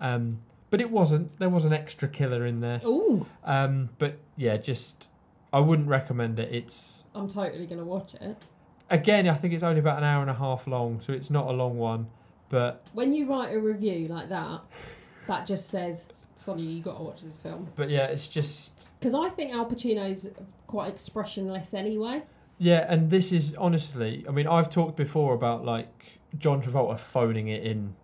Um, 0.00 0.38
but 0.70 0.80
it 0.80 0.90
wasn't. 0.90 1.38
There 1.38 1.50
was 1.50 1.66
an 1.66 1.74
extra 1.74 2.08
killer 2.08 2.46
in 2.46 2.60
there. 2.60 2.80
Ooh, 2.86 3.26
Um, 3.44 3.90
but 3.98 4.16
yeah, 4.38 4.56
just 4.56 5.08
I 5.52 5.60
wouldn't 5.60 5.88
recommend 5.88 6.38
it. 6.38 6.50
It's 6.54 7.04
I'm 7.14 7.28
totally 7.28 7.66
gonna 7.66 7.84
watch 7.84 8.14
it. 8.14 8.34
again, 8.88 9.28
I 9.28 9.34
think 9.34 9.52
it's 9.52 9.62
only 9.62 9.80
about 9.80 9.98
an 9.98 10.04
hour 10.04 10.22
and 10.22 10.30
a 10.30 10.34
half 10.34 10.66
long, 10.66 11.02
so 11.02 11.12
it's 11.12 11.28
not 11.28 11.46
a 11.48 11.52
long 11.52 11.76
one. 11.76 12.06
But 12.48 12.86
When 12.94 13.12
you 13.12 13.26
write 13.26 13.54
a 13.54 13.60
review 13.60 14.08
like 14.08 14.30
that, 14.30 14.60
that 15.26 15.46
just 15.46 15.68
says, 15.68 16.08
"Sonny, 16.34 16.62
you 16.62 16.82
got 16.82 16.96
to 16.96 17.02
watch 17.04 17.20
this 17.20 17.36
film." 17.36 17.68
but 17.76 17.90
yeah, 17.90 18.06
it's 18.06 18.26
just 18.26 18.88
Because 18.98 19.12
I 19.14 19.28
think 19.28 19.52
Al 19.52 19.66
Pacino's 19.66 20.30
quite 20.66 20.88
expressionless 20.90 21.74
anyway. 21.74 22.22
Yeah, 22.58 22.86
and 22.88 23.10
this 23.10 23.32
is 23.32 23.54
honestly, 23.58 24.24
I 24.28 24.32
mean, 24.32 24.46
I've 24.46 24.70
talked 24.70 24.96
before 24.96 25.34
about 25.34 25.64
like 25.64 26.20
John 26.38 26.62
Travolta 26.62 26.98
phoning 26.98 27.48
it 27.48 27.64
in. 27.64 27.94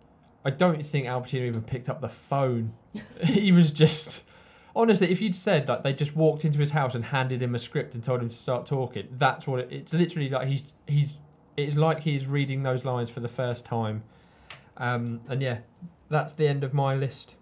I 0.43 0.49
don't 0.49 0.83
think 0.85 1.07
Al 1.07 1.21
Pacino 1.21 1.47
even 1.47 1.61
picked 1.61 1.89
up 1.89 2.01
the 2.01 2.09
phone. 2.09 2.73
he 3.23 3.51
was 3.51 3.71
just 3.71 4.23
honestly, 4.75 5.11
if 5.11 5.21
you'd 5.21 5.35
said 5.35 5.67
that 5.67 5.83
they 5.83 5.93
just 5.93 6.15
walked 6.15 6.45
into 6.45 6.59
his 6.59 6.71
house 6.71 6.95
and 6.95 7.05
handed 7.05 7.41
him 7.41 7.55
a 7.55 7.59
script 7.59 7.95
and 7.95 8.03
told 8.03 8.21
him 8.21 8.29
to 8.29 8.35
start 8.35 8.65
talking, 8.65 9.07
that's 9.11 9.47
what 9.47 9.59
it, 9.59 9.71
it's 9.71 9.93
literally 9.93 10.29
like. 10.29 10.47
He's 10.47 10.63
he's 10.87 11.17
it's 11.57 11.75
like 11.75 12.01
he's 12.01 12.25
reading 12.25 12.63
those 12.63 12.85
lines 12.85 13.09
for 13.09 13.19
the 13.19 13.27
first 13.27 13.65
time. 13.65 14.03
Um, 14.77 15.21
and 15.27 15.41
yeah, 15.41 15.59
that's 16.09 16.33
the 16.33 16.47
end 16.47 16.63
of 16.63 16.73
my 16.73 16.95
list. 16.95 17.35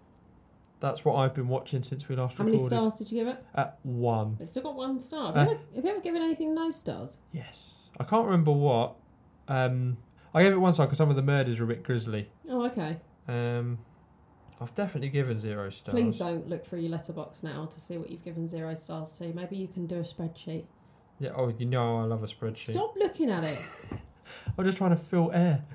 That's 0.80 1.04
what 1.04 1.16
I've 1.16 1.34
been 1.34 1.48
watching 1.48 1.82
since 1.82 2.08
we 2.08 2.14
last 2.16 2.38
recorded. 2.38 2.38
How 2.38 2.56
many 2.56 2.68
stars 2.68 2.94
did 2.94 3.10
you 3.10 3.18
give 3.24 3.28
it? 3.28 3.44
At 3.54 3.78
one. 3.82 4.36
It's 4.40 4.52
still 4.52 4.62
got 4.62 4.76
one 4.76 5.00
star. 5.00 5.32
Have, 5.32 5.48
Uh, 5.48 5.50
you, 5.50 5.56
ever, 5.56 5.60
have 5.76 5.84
you 5.84 5.90
ever 5.90 6.00
given 6.00 6.22
anything 6.22 6.54
no 6.54 6.70
stars? 6.72 7.18
Yes. 7.32 7.88
I 7.98 8.04
can't 8.04 8.24
remember 8.24 8.52
what. 8.52 8.94
Um, 9.48 9.96
I 10.34 10.42
gave 10.42 10.52
it 10.52 10.58
one 10.58 10.72
star 10.72 10.86
because 10.86 10.98
some 10.98 11.10
of 11.10 11.16
the 11.16 11.22
murders 11.22 11.58
are 11.58 11.64
a 11.64 11.66
bit 11.66 11.82
grisly. 11.82 12.30
Oh, 12.48 12.64
okay. 12.66 12.96
Um, 13.26 13.78
I've 14.60 14.74
definitely 14.74 15.08
given 15.08 15.38
zero 15.40 15.70
stars. 15.70 15.94
Please 15.94 16.16
don't 16.16 16.48
look 16.48 16.64
through 16.64 16.80
your 16.80 16.96
Letterboxd 16.96 17.42
now 17.42 17.66
to 17.66 17.80
see 17.80 17.96
what 17.98 18.10
you've 18.10 18.24
given 18.24 18.46
zero 18.46 18.74
stars 18.74 19.12
to. 19.14 19.24
Maybe 19.32 19.56
you 19.56 19.68
can 19.68 19.86
do 19.86 19.96
a 19.96 20.02
spreadsheet. 20.02 20.64
Yeah. 21.18 21.30
Oh, 21.34 21.48
you 21.58 21.66
know 21.66 21.98
I 21.98 22.04
love 22.04 22.22
a 22.22 22.26
spreadsheet. 22.28 22.70
Stop 22.72 22.94
looking 22.96 23.30
at 23.30 23.42
it. 23.42 23.58
I'm 24.58 24.64
just 24.64 24.78
trying 24.78 24.90
to 24.90 24.96
fill 24.96 25.32
air. 25.32 25.64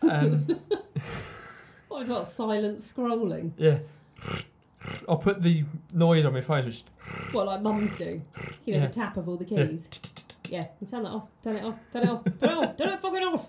Um, 0.00 0.46
I've 1.94 2.06
got 2.06 2.26
silent 2.28 2.78
scrolling. 2.78 3.50
yeah. 3.56 3.78
I'll 5.08 5.16
put 5.18 5.42
the 5.42 5.64
noise 5.92 6.24
on 6.24 6.32
my 6.32 6.40
phone. 6.40 6.64
Which, 6.64 6.84
What 7.32 7.46
like 7.46 7.62
mums 7.62 7.96
do. 7.96 8.22
You 8.64 8.74
know, 8.74 8.80
Yeah. 8.80 8.86
the 8.86 8.92
tap 8.92 9.16
of 9.16 9.28
all 9.28 9.36
the 9.36 9.44
keys. 9.44 9.88
Yeah, 10.48 10.66
you 10.80 10.86
turn 10.86 11.04
it 11.04 11.10
off, 11.10 11.28
turn 11.42 11.56
it 11.56 11.64
off, 11.64 11.74
turn 11.92 12.02
it 12.04 12.08
off, 12.10 12.24
turn 12.38 12.50
it 12.50 12.56
off, 12.58 12.76
turn 12.76 12.88
it 12.90 13.00
fucking 13.00 13.22
off. 13.22 13.46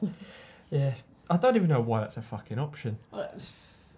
yeah. 0.69 0.93
I 1.29 1.37
don't 1.37 1.55
even 1.55 1.69
know 1.69 1.79
why 1.81 2.01
that's 2.01 2.17
a 2.17 2.21
fucking 2.23 2.57
option. 2.59 2.97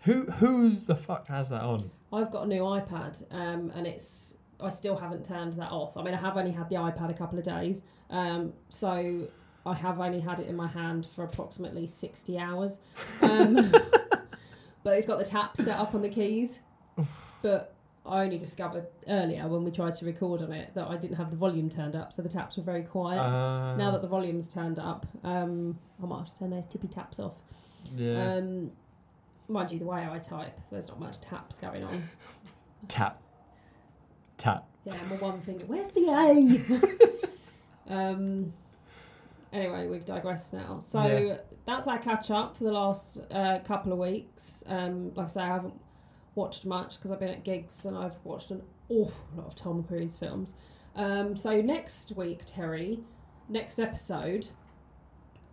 Who 0.02 0.24
who 0.26 0.72
the 0.86 0.96
fuck 0.96 1.28
has 1.28 1.50
that 1.50 1.62
on? 1.62 1.90
I've 2.12 2.30
got 2.32 2.44
a 2.44 2.48
new 2.48 2.62
iPad, 2.64 3.24
um, 3.32 3.72
and 3.74 3.88
it's 3.88 4.36
I 4.60 4.70
still 4.70 4.98
haven't 4.98 5.24
turned 5.26 5.54
that 5.54 5.72
off. 5.72 5.96
I 5.98 6.04
mean, 6.04 6.14
I 6.14 6.18
have 6.18 6.36
only 6.38 6.52
had 6.52 6.68
the 6.70 6.76
iPad 6.76 7.10
a 7.10 7.14
couple 7.14 7.40
of 7.40 7.46
days, 7.46 7.84
um, 8.10 8.52
so 8.70 9.28
I 9.66 9.74
have 9.74 10.00
only 10.00 10.20
had 10.20 10.40
it 10.40 10.48
in 10.48 10.56
my 10.58 10.68
hand 10.68 11.06
for 11.06 11.24
approximately 11.24 11.88
sixty 11.88 12.38
hours. 12.38 12.80
Um, 13.22 13.74
but 14.84 14.98
it's 14.98 15.06
got 15.08 15.18
the 15.20 15.26
tap 15.26 15.56
set 15.58 15.78
up 15.78 15.94
on 15.96 16.02
the 16.02 16.10
keys, 16.10 16.62
but 17.42 17.74
I 18.06 18.24
only 18.24 18.38
discovered 18.38 18.88
earlier 19.08 19.48
when 19.48 19.64
we 19.64 19.72
tried 19.72 19.94
to 19.96 20.06
record 20.06 20.42
on 20.42 20.52
it 20.52 20.74
that 20.74 20.88
I 20.88 20.98
didn't 20.98 21.18
have 21.18 21.30
the 21.30 21.38
volume 21.38 21.70
turned 21.70 21.96
up, 21.96 22.12
so 22.14 22.22
the 22.22 22.30
taps 22.30 22.58
were 22.58 22.64
very 22.64 22.84
quiet. 22.84 23.20
Uh, 23.20 23.76
now 23.76 23.92
that 23.92 24.02
the 24.02 24.08
volume's 24.08 24.50
turned 24.50 24.80
up, 24.80 25.06
um, 25.24 25.78
I 26.02 26.06
might 26.08 26.20
have 26.20 26.34
to 26.34 26.40
turn 26.40 26.50
those 26.50 26.66
tippy 26.66 26.88
taps 26.88 27.20
off. 27.20 27.36
yeah. 27.96 28.36
Um, 28.36 28.72
mind 29.48 29.72
you, 29.72 29.80
the 29.80 29.86
way 29.86 30.08
I 30.10 30.18
type, 30.18 30.60
there's 30.72 30.88
not 30.88 31.00
much 31.00 31.20
taps 31.20 31.60
going 31.60 31.84
on. 31.84 32.04
tap. 32.88 33.22
Tap. 34.38 34.66
Yeah, 34.86 34.94
I'm 34.94 35.12
a 35.12 35.16
one 35.22 35.40
finger. 35.42 35.66
Where's 35.68 35.90
the 35.90 37.30
A? 37.88 37.94
um. 37.94 38.54
Anyway, 39.54 39.88
we've 39.88 40.06
digressed 40.06 40.54
now. 40.54 40.82
So 40.88 41.06
Yeah. 41.06 41.38
That's 41.66 41.88
our 41.88 42.00
catch 42.00 42.32
up 42.32 42.56
for 42.56 42.64
the 42.64 42.72
last 42.72 43.20
uh, 43.32 43.60
couple 43.60 43.92
of 43.94 44.00
weeks. 44.00 44.64
Um, 44.68 45.14
like 45.16 45.26
I 45.26 45.30
say, 45.30 45.42
I 45.42 45.48
haven't 45.48 45.74
watched 46.36 46.66
much 46.66 46.96
because 46.96 47.12
I've 47.12 47.20
been 47.20 47.30
at 47.30 47.44
gigs 47.44 47.86
and 47.86 47.98
I've 47.98 48.16
watched 48.24 48.52
an 48.52 48.62
awful 48.90 49.24
lot 49.36 49.48
of 49.48 49.56
Tom 49.56 49.84
Cruise 49.84 50.16
films. 50.16 50.56
Um, 50.96 51.36
so 51.36 51.62
next 51.62 52.14
week, 52.16 52.42
Terry, 52.46 53.00
next 53.48 53.80
episode, 53.80 54.48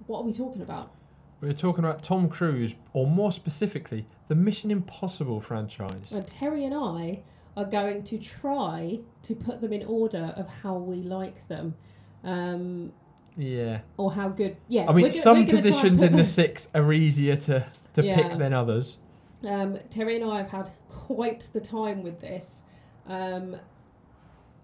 what 0.07 0.21
are 0.21 0.25
we 0.25 0.33
talking 0.33 0.63
about? 0.63 0.93
We're 1.41 1.53
talking 1.53 1.85
about 1.85 2.03
Tom 2.03 2.29
Cruise, 2.29 2.75
or 2.93 3.07
more 3.07 3.31
specifically, 3.31 4.07
the 4.27 4.35
Mission 4.35 4.73
Impossible 4.73 5.41
franchise. 5.41 6.11
And 6.11 6.27
Terry 6.27 6.65
and 6.65 6.75
I 6.75 7.23
are 7.57 7.65
going 7.65 8.03
to 8.05 8.19
try 8.19 8.99
to 9.23 9.35
put 9.37 9.61
them 9.61 9.73
in 9.73 9.85
order 9.85 10.33
of 10.37 10.49
how 10.49 10.75
we 10.75 10.97
like 10.97 11.47
them. 11.47 11.77
Um, 12.25 12.93
Yeah. 13.39 13.81
or 13.97 14.13
how 14.13 14.29
good, 14.29 14.57
yeah. 14.69 14.87
I 14.89 14.93
mean, 14.93 15.05
go- 15.07 15.11
some 15.11 15.39
we're 15.39 15.45
gonna 15.47 15.53
try 15.53 15.61
and 15.61 15.67
positions 15.71 16.03
in 16.03 16.13
the 16.17 16.25
six 16.25 16.69
are 16.75 16.93
easier 16.93 17.37
to, 17.37 17.65
to 17.95 18.05
Yeah. 18.05 18.17
pick 18.29 18.37
than 18.39 18.53
others. 18.53 18.99
Um, 19.47 19.79
Terry 19.89 20.21
and 20.21 20.29
I 20.31 20.39
have 20.39 20.51
had 20.51 20.71
quite 20.89 21.49
the 21.53 21.61
time 21.61 22.03
with 22.03 22.21
this. 22.21 22.65
Um, 23.07 23.57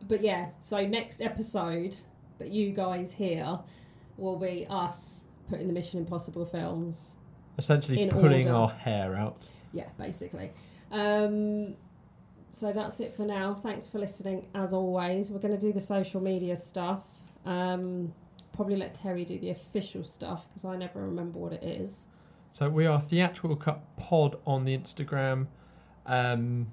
but 0.08 0.20
yeah, 0.20 0.48
so 0.58 0.84
next 0.86 1.22
episode 1.22 1.94
that 2.38 2.50
you 2.50 2.72
guys 2.72 3.12
hear 3.12 3.60
will 4.18 4.36
be 4.36 4.66
us 4.68 5.22
putting 5.48 5.68
the 5.68 5.72
Mission 5.72 6.00
Impossible 6.00 6.44
films. 6.44 7.14
Essentially, 7.56 8.02
In 8.02 8.08
pulling 8.10 8.46
order. 8.48 8.54
our 8.54 8.68
hair 8.68 9.14
out. 9.14 9.48
Yeah, 9.72 9.86
basically. 9.96 10.50
Um, 10.90 11.76
so 12.52 12.72
that's 12.72 12.98
it 13.00 13.14
for 13.14 13.24
now. 13.24 13.54
Thanks 13.54 13.86
for 13.86 13.98
listening 14.00 14.46
as 14.54 14.72
always. 14.72 15.30
We're 15.30 15.38
going 15.38 15.54
to 15.56 15.60
do 15.60 15.72
the 15.72 15.80
social 15.80 16.20
media 16.20 16.56
stuff. 16.56 17.02
Um, 17.46 18.12
probably 18.54 18.76
let 18.76 18.94
Terry 18.94 19.24
do 19.24 19.38
the 19.38 19.50
official 19.50 20.04
stuff 20.04 20.46
because 20.48 20.64
I 20.64 20.76
never 20.76 21.02
remember 21.02 21.38
what 21.38 21.52
it 21.52 21.62
is. 21.62 22.06
So 22.50 22.68
we 22.68 22.86
are 22.86 23.00
Theatrical 23.00 23.56
Cut 23.56 23.82
Pod 23.96 24.38
on 24.46 24.64
the 24.64 24.76
Instagram. 24.76 25.48
Um, 26.06 26.68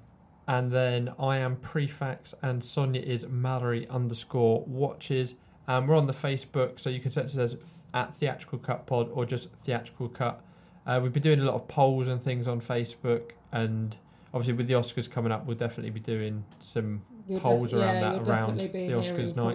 and 0.46 0.70
then 0.70 1.12
I 1.18 1.38
am 1.38 1.56
Prefax 1.56 2.34
and 2.42 2.62
Sonia 2.62 3.00
is 3.00 3.26
Mallory 3.26 3.88
underscore 3.88 4.64
watches. 4.66 5.34
And 5.66 5.88
we're 5.88 5.96
on 5.96 6.06
the 6.06 6.12
Facebook, 6.12 6.80
so 6.80 6.90
you 6.90 7.00
can 7.00 7.10
search 7.10 7.26
us 7.26 7.36
as 7.36 7.56
at 7.94 8.14
Theatrical 8.14 8.58
Cut 8.58 8.86
Pod 8.86 9.08
or 9.12 9.24
just 9.24 9.50
Theatrical 9.64 10.08
Cut. 10.08 10.42
Uh, 10.86 10.98
we've 11.02 11.12
been 11.12 11.22
doing 11.22 11.40
a 11.40 11.44
lot 11.44 11.54
of 11.54 11.68
polls 11.68 12.08
and 12.08 12.20
things 12.20 12.48
on 12.48 12.60
Facebook, 12.60 13.30
and 13.52 13.96
obviously 14.34 14.54
with 14.54 14.66
the 14.66 14.74
Oscars 14.74 15.08
coming 15.08 15.30
up, 15.30 15.46
we'll 15.46 15.56
definitely 15.56 15.90
be 15.90 16.00
doing 16.00 16.44
some 16.58 17.02
You'll 17.28 17.38
polls 17.38 17.70
defi- 17.70 17.80
around 17.80 17.94
yeah, 17.94 18.12
that, 18.12 18.28
around 18.28 18.58
the 18.58 18.68
Oscars 18.68 19.36
night. 19.36 19.54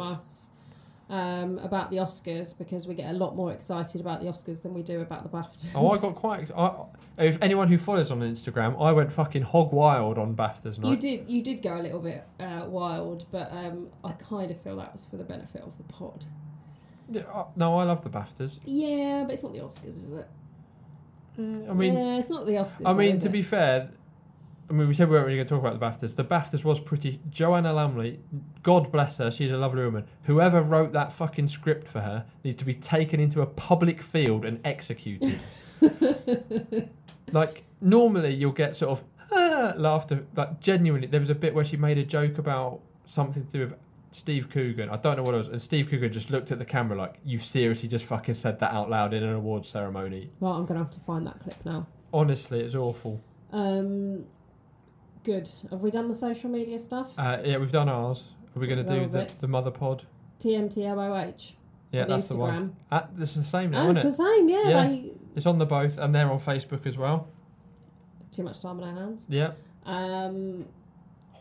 Um, 1.10 1.58
about 1.60 1.90
the 1.90 1.98
Oscars 1.98 2.58
because 2.58 2.86
we 2.88 2.94
get 2.94 3.10
a 3.10 3.14
lot 3.14 3.36
more 3.36 3.52
excited 3.54 4.02
about 4.02 4.22
the 4.22 4.28
Oscars 4.28 4.62
than 4.62 4.74
we 4.74 4.84
do 4.84 5.02
about 5.02 5.24
the 5.24 5.30
BAFTAs. 5.30 5.68
Oh, 5.76 5.90
I 5.92 5.98
got 5.98 6.16
quite. 6.16 6.52
I, 6.52 6.74
if 7.18 7.42
anyone 7.42 7.68
who 7.68 7.78
follows 7.78 8.12
on 8.12 8.20
Instagram, 8.20 8.82
I 8.82 8.92
went 8.92 9.12
fucking 9.12 9.44
hog 9.44 9.72
wild 9.72 10.18
on 10.18 10.36
BAFTAs 10.36 10.80
night. 10.80 10.90
you 10.92 10.98
did 10.98 11.30
you 11.30 11.42
did 11.42 11.62
go 11.62 11.78
a 11.78 11.82
little 11.82 12.00
bit 12.00 12.26
uh, 12.40 12.66
wild, 12.68 13.26
but 13.32 13.52
um, 13.52 13.88
I 14.04 14.12
kind 14.14 14.52
of 14.52 14.62
feel 14.62 14.76
that 14.78 14.92
was 14.94 15.06
for 15.06 15.18
the 15.18 15.24
benefit 15.24 15.62
of 15.62 15.78
the 15.78 15.84
pod. 15.84 16.26
Yeah, 17.10 17.22
uh, 17.34 17.46
no, 17.56 17.78
I 17.80 17.84
love 17.86 18.04
the 18.04 18.10
BAFTAs. 18.10 18.60
Yeah, 18.66 19.24
but 19.24 19.34
it's 19.34 19.44
not 19.44 19.54
the 19.54 19.60
Oscars, 19.60 19.90
is 19.90 20.04
it? 20.04 20.28
Mm, 21.40 21.70
I 21.70 21.74
mean, 21.74 21.94
yeah, 21.94 22.18
it's 22.18 22.30
not 22.30 22.46
the 22.46 22.54
Oscars. 22.54 22.86
I 22.86 22.92
though, 22.92 23.00
mean 23.00 23.16
is 23.16 23.22
to 23.22 23.30
it? 23.30 23.32
be 23.32 23.42
fair, 23.44 23.92
I 24.70 24.74
mean 24.74 24.88
we 24.88 24.94
said 24.94 25.08
we 25.08 25.16
weren't 25.16 25.26
really 25.26 25.38
going 25.38 25.48
to 25.48 25.56
talk 25.56 25.64
about 25.64 25.80
the 25.80 26.06
BAFTAs. 26.08 26.16
The 26.16 26.26
BAFTAs 26.26 26.64
was 26.64 26.80
pretty. 26.80 27.22
Joanna 27.30 27.72
Lumley, 27.72 28.20
God 28.64 28.92
bless 28.92 29.18
her, 29.18 29.32
she's 29.32 29.52
a 29.52 29.58
lovely 29.58 29.84
woman. 29.84 30.06
Whoever 30.24 30.62
wrote 30.62 30.92
that 30.94 31.14
fucking 31.14 31.48
script 31.48 31.88
for 31.88 32.02
her 32.02 32.26
needs 32.44 32.58
to 32.58 32.66
be 32.66 32.74
taken 32.74 33.20
into 33.20 33.42
a 33.42 33.46
public 33.46 34.02
field 34.02 34.44
and 34.44 34.60
executed. 34.66 35.40
like 37.32 37.64
normally 37.82 38.34
you'll 38.34 38.52
get 38.52 38.76
sort 38.76 39.00
of 39.00 39.04
"Ah," 39.32 39.74
laughter. 39.78 40.26
Like 40.36 40.60
genuinely, 40.60 41.08
there 41.08 41.20
was 41.20 41.30
a 41.30 41.36
bit 41.36 41.54
where 41.54 41.66
she 41.66 41.78
made 41.78 41.98
a 41.98 42.04
joke 42.04 42.38
about 42.38 42.82
something 43.06 43.46
to 43.46 43.52
do 43.52 43.60
with 43.62 43.74
Steve 44.12 44.50
Coogan. 44.50 44.90
I 44.90 44.98
don't 44.98 45.18
know 45.18 45.24
what 45.24 45.36
it 45.36 45.38
was, 45.38 45.48
and 45.48 45.62
Steve 45.62 45.90
Coogan 45.90 46.12
just 46.12 46.30
looked 46.30 46.52
at 46.52 46.60
the 46.60 46.66
camera 46.66 46.98
like, 46.98 47.20
"You 47.24 47.40
seriously 47.40 47.88
just 47.90 48.06
fucking 48.06 48.36
said 48.36 48.60
that 48.60 48.74
out 48.74 48.90
loud 48.90 49.14
in 49.14 49.24
an 49.24 49.34
awards 49.34 49.70
ceremony." 49.70 50.30
Well, 50.40 50.54
I'm 50.54 50.66
gonna 50.66 50.80
have 50.80 50.92
to 50.92 51.00
find 51.02 51.26
that 51.28 51.40
clip 51.40 51.58
now. 51.66 51.88
Honestly, 52.14 52.62
it's 52.62 52.76
awful. 52.76 53.22
Um, 53.52 54.26
good. 55.28 55.50
Have 55.70 55.82
we 55.82 55.92
done 55.92 56.08
the 56.08 56.16
social 56.16 56.50
media 56.50 56.80
stuff? 56.80 57.12
Uh, 57.18 57.38
yeah, 57.44 57.58
we've 57.58 57.72
done 57.72 57.90
ours. 57.90 58.32
Are 58.56 58.60
we 58.60 58.66
going 58.68 58.84
to 58.84 58.92
do 59.00 59.06
the, 59.08 59.20
bits. 59.26 59.38
the 59.38 59.48
mother 59.50 59.70
pod? 59.72 60.04
TMTOOH. 60.40 61.54
Yeah, 61.92 62.04
on 62.04 62.08
that's 62.08 62.30
the 62.30 62.38
one. 62.38 62.76
Uh, 62.90 63.02
this 63.14 63.36
is 63.36 63.44
the 63.44 63.50
same 63.50 63.72
now, 63.72 63.82
Oh, 63.86 63.90
it's 63.90 64.00
isn't 64.00 64.04
the 64.18 64.24
it? 64.24 64.36
same, 64.38 64.50
yeah. 64.50 64.70
Yeah. 64.70 64.88
They, 64.88 65.12
It's 65.36 65.46
on 65.46 65.58
the 65.60 65.66
both, 65.66 65.98
and 65.98 66.16
they're 66.16 66.32
on 66.32 66.40
Facebook 66.40 66.86
as 66.88 66.98
well. 66.98 67.28
too 68.32 68.44
much 68.44 68.62
time 68.62 68.80
on 68.80 68.90
our 68.90 68.96
hands. 68.96 69.26
Yeah, 69.30 69.52
Um, 69.86 70.66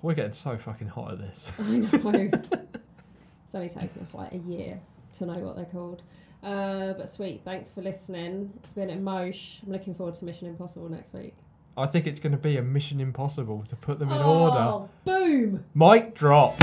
we're 0.02 0.14
getting 0.14 0.32
so 0.32 0.58
fucking 0.58 0.88
hot 0.88 1.12
at 1.12 1.18
this. 1.18 1.52
I 1.58 2.10
know. 2.10 2.30
it's 3.44 3.54
only 3.54 3.68
taken 3.68 4.02
us 4.02 4.14
like 4.14 4.32
a 4.34 4.38
year 4.38 4.80
to 5.14 5.26
know 5.26 5.38
what 5.38 5.54
they're 5.56 5.64
called. 5.64 6.02
Uh, 6.42 6.92
but 6.94 7.08
sweet, 7.08 7.42
thanks 7.44 7.68
for 7.68 7.82
listening. 7.82 8.52
It's 8.62 8.72
been 8.72 8.88
Emosh. 8.88 9.62
I'm 9.64 9.72
looking 9.72 9.94
forward 9.94 10.14
to 10.16 10.24
Mission 10.24 10.48
Impossible 10.48 10.88
next 10.88 11.12
week. 11.14 11.34
I 11.78 11.86
think 11.86 12.06
it's 12.06 12.20
going 12.20 12.32
to 12.32 12.38
be 12.38 12.56
a 12.56 12.62
mission 12.62 13.00
impossible 13.00 13.64
to 13.68 13.76
put 13.76 13.98
them 13.98 14.10
in 14.10 14.16
oh, 14.16 14.44
order. 14.44 14.56
Oh, 14.56 14.88
boom! 15.04 15.64
Mic 15.74 16.14
drop. 16.14 16.58